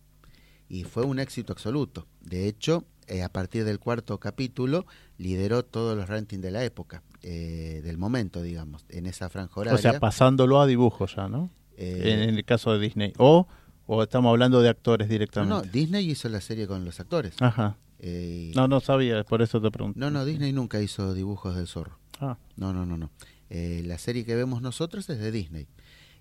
Y 0.69 0.85
fue 0.85 1.05
un 1.05 1.19
éxito 1.19 1.53
absoluto. 1.53 2.07
De 2.21 2.47
hecho, 2.47 2.85
eh, 3.07 3.23
a 3.23 3.31
partir 3.31 3.65
del 3.65 3.79
cuarto 3.79 4.19
capítulo, 4.19 4.85
lideró 5.17 5.65
todos 5.65 5.97
los 5.97 6.09
rankings 6.09 6.43
de 6.43 6.51
la 6.51 6.63
época, 6.63 7.03
eh, 7.23 7.81
del 7.83 7.97
momento, 7.97 8.43
digamos, 8.43 8.85
en 8.91 9.07
esa 9.07 9.31
franja 9.31 9.59
horaria. 9.61 9.79
o 9.79 9.81
sea, 9.81 9.99
pasándolo 9.99 10.61
a 10.61 10.67
dibujos 10.67 11.17
ya, 11.17 11.27
¿no? 11.27 11.51
Eh, 11.79 12.03
en, 12.05 12.29
en 12.29 12.35
el 12.37 12.45
caso 12.45 12.73
de 12.73 12.81
Disney. 12.81 13.15
O, 13.17 13.47
o 13.87 14.03
estamos 14.03 14.29
hablando 14.29 14.61
de 14.61 14.69
actores 14.69 15.09
no, 15.09 15.13
directamente. 15.13 15.55
no, 15.55 15.63
Disney 15.63 16.11
hizo 16.11 16.29
la 16.29 16.43
serie 16.43 16.67
con 16.67 16.85
los 16.85 17.01
actores. 17.01 17.35
Ajá. 17.41 17.79
Eh, 18.01 18.53
No, 18.55 18.69
no 18.69 18.81
sabía, 18.81 19.25
por 19.25 19.43
eso 19.43 19.61
te 19.61 19.71
pregunto. 19.71 19.99
no, 19.99 20.11
no, 20.11 20.25
Disney 20.25 20.53
nunca 20.53 20.81
hizo 20.81 21.15
dibujos 21.15 21.57
del 21.57 21.67
zorro. 21.67 21.99
Ah, 22.21 22.37
No, 22.57 22.73
no, 22.73 22.87
no, 22.87 22.97
no. 22.97 23.11
Eh, 23.51 23.83
la 23.87 23.99
serie 23.99 24.25
que 24.25 24.35
vemos 24.35 24.61
nosotros 24.63 25.09
es 25.11 25.19
de 25.19 25.31
Disney. 25.33 25.67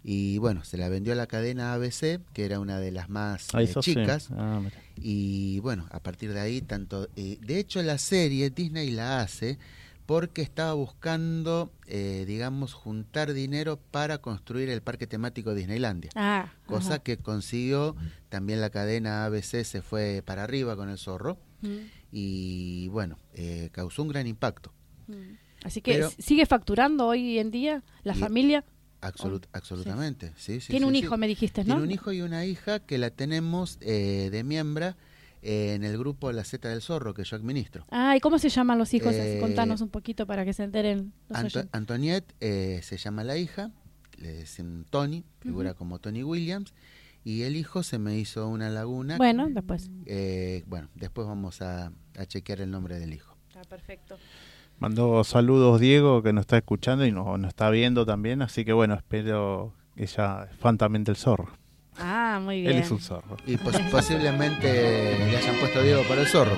Y 0.03 0.37
bueno, 0.37 0.63
se 0.63 0.77
la 0.77 0.87
vendió 0.89 1.11
a 1.13 1.15
la 1.15 1.27
cadena 1.27 1.73
ABC, 1.73 2.21
que 2.33 2.45
era 2.45 2.59
una 2.59 2.79
de 2.79 2.91
las 2.91 3.09
más 3.09 3.47
ah, 3.53 3.61
eh, 3.61 3.67
sí. 3.67 3.79
chicas. 3.81 4.29
Ah. 4.31 4.61
Y 4.95 5.59
bueno, 5.59 5.85
a 5.91 5.99
partir 5.99 6.33
de 6.33 6.39
ahí, 6.39 6.61
tanto. 6.61 7.09
eh, 7.15 7.37
de 7.41 7.59
hecho, 7.59 7.81
la 7.83 7.97
serie 7.97 8.49
Disney 8.49 8.91
la 8.91 9.19
hace 9.21 9.57
porque 10.07 10.41
estaba 10.41 10.73
buscando, 10.73 11.71
eh, 11.85 12.23
digamos, 12.25 12.73
juntar 12.73 13.33
dinero 13.33 13.77
para 13.91 14.17
construir 14.19 14.69
el 14.69 14.81
parque 14.81 15.05
temático 15.05 15.53
Disneylandia. 15.53 16.09
Ah, 16.15 16.51
Cosa 16.65 16.95
ajá. 16.95 16.99
que 17.03 17.17
consiguió, 17.17 17.95
también 18.29 18.59
la 18.61 18.69
cadena 18.71 19.25
ABC 19.25 19.63
se 19.63 19.81
fue 19.83 20.23
para 20.25 20.43
arriba 20.43 20.75
con 20.75 20.89
el 20.89 20.97
zorro. 20.97 21.37
Mm, 21.61 21.77
Y 22.11 22.87
bueno, 22.87 23.17
eh, 23.33 23.69
causó 23.73 24.01
un 24.01 24.07
gran 24.07 24.25
impacto. 24.27 24.71
mm. 25.07 25.13
Así 25.65 25.81
que 25.81 25.93
Pero- 25.95 26.09
sigue 26.19 26.45
facturando 26.45 27.05
hoy 27.07 27.37
en 27.39 27.51
día 27.51 27.83
la 28.03 28.15
Y- 28.15 28.19
familia. 28.19 28.63
Absolut- 29.01 29.47
absolutamente, 29.51 30.31
sí, 30.37 30.61
sí. 30.61 30.67
Tiene 30.69 30.85
sí, 30.85 30.87
un 30.89 30.93
sí. 30.93 30.99
hijo, 30.99 31.17
me 31.17 31.27
dijiste, 31.27 31.61
¿no? 31.61 31.65
Tiene 31.75 31.81
un 31.83 31.91
hijo 31.91 32.11
y 32.13 32.21
una 32.21 32.45
hija 32.45 32.79
que 32.79 32.97
la 32.97 33.09
tenemos 33.09 33.77
eh, 33.81 34.29
de 34.31 34.43
miembro 34.43 34.95
en 35.41 35.83
el 35.83 35.97
grupo 35.97 36.31
La 36.31 36.43
Z 36.43 36.67
del 36.69 36.81
Zorro 36.81 37.13
que 37.13 37.23
yo 37.23 37.35
administro. 37.35 37.85
Ah, 37.89 38.15
¿y 38.17 38.19
cómo 38.19 38.39
se 38.39 38.49
llaman 38.49 38.77
los 38.77 38.93
hijos? 38.93 39.13
Eh, 39.13 39.37
Contanos 39.41 39.81
un 39.81 39.89
poquito 39.89 40.25
para 40.25 40.45
que 40.45 40.53
se 40.53 40.63
enteren 40.63 41.13
los 41.29 41.37
Anto- 41.39 41.59
oyentes. 41.59 41.69
Antoniette 41.73 42.33
eh, 42.39 42.79
se 42.83 42.97
llama 42.97 43.23
la 43.23 43.37
hija, 43.37 43.71
le 44.17 44.39
dicen 44.39 44.85
Tony, 44.89 45.23
figura 45.39 45.73
como 45.73 45.99
Tony 45.99 46.23
Williams, 46.23 46.73
y 47.23 47.43
el 47.43 47.55
hijo 47.55 47.83
se 47.83 47.99
me 47.99 48.17
hizo 48.17 48.47
una 48.47 48.69
laguna. 48.69 49.17
Bueno, 49.17 49.47
después. 49.49 49.89
Eh, 50.05 50.63
bueno, 50.67 50.87
después 50.95 51.27
vamos 51.27 51.61
a, 51.61 51.91
a 52.17 52.25
chequear 52.25 52.61
el 52.61 52.71
nombre 52.71 52.99
del 52.99 53.13
hijo. 53.13 53.35
Está 53.49 53.61
perfecto. 53.63 54.17
Mandó 54.79 55.23
saludos 55.23 55.79
Diego, 55.81 56.21
que 56.21 56.33
nos 56.33 56.41
está 56.43 56.57
escuchando 56.57 57.05
y 57.05 57.11
nos, 57.11 57.39
nos 57.39 57.49
está 57.49 57.69
viendo 57.69 58.05
también. 58.05 58.41
Así 58.43 58.63
que 58.63 58.73
bueno, 58.73 58.93
espero 58.93 59.73
que 59.95 60.03
ella 60.03 60.47
es 60.51 60.55
fan 60.57 60.77
también 60.77 61.03
del 61.03 61.15
zorro. 61.15 61.49
Ah, 61.99 62.39
muy 62.43 62.61
bien. 62.61 62.73
Él 62.75 62.81
es 62.83 62.91
un 62.91 62.99
zorro. 62.99 63.37
Y 63.45 63.57
pos- 63.57 63.75
posiblemente 63.91 65.15
le 65.17 65.37
hayan 65.37 65.55
puesto 65.55 65.81
Diego 65.81 66.03
para 66.03 66.21
el 66.21 66.27
zorro. 66.27 66.55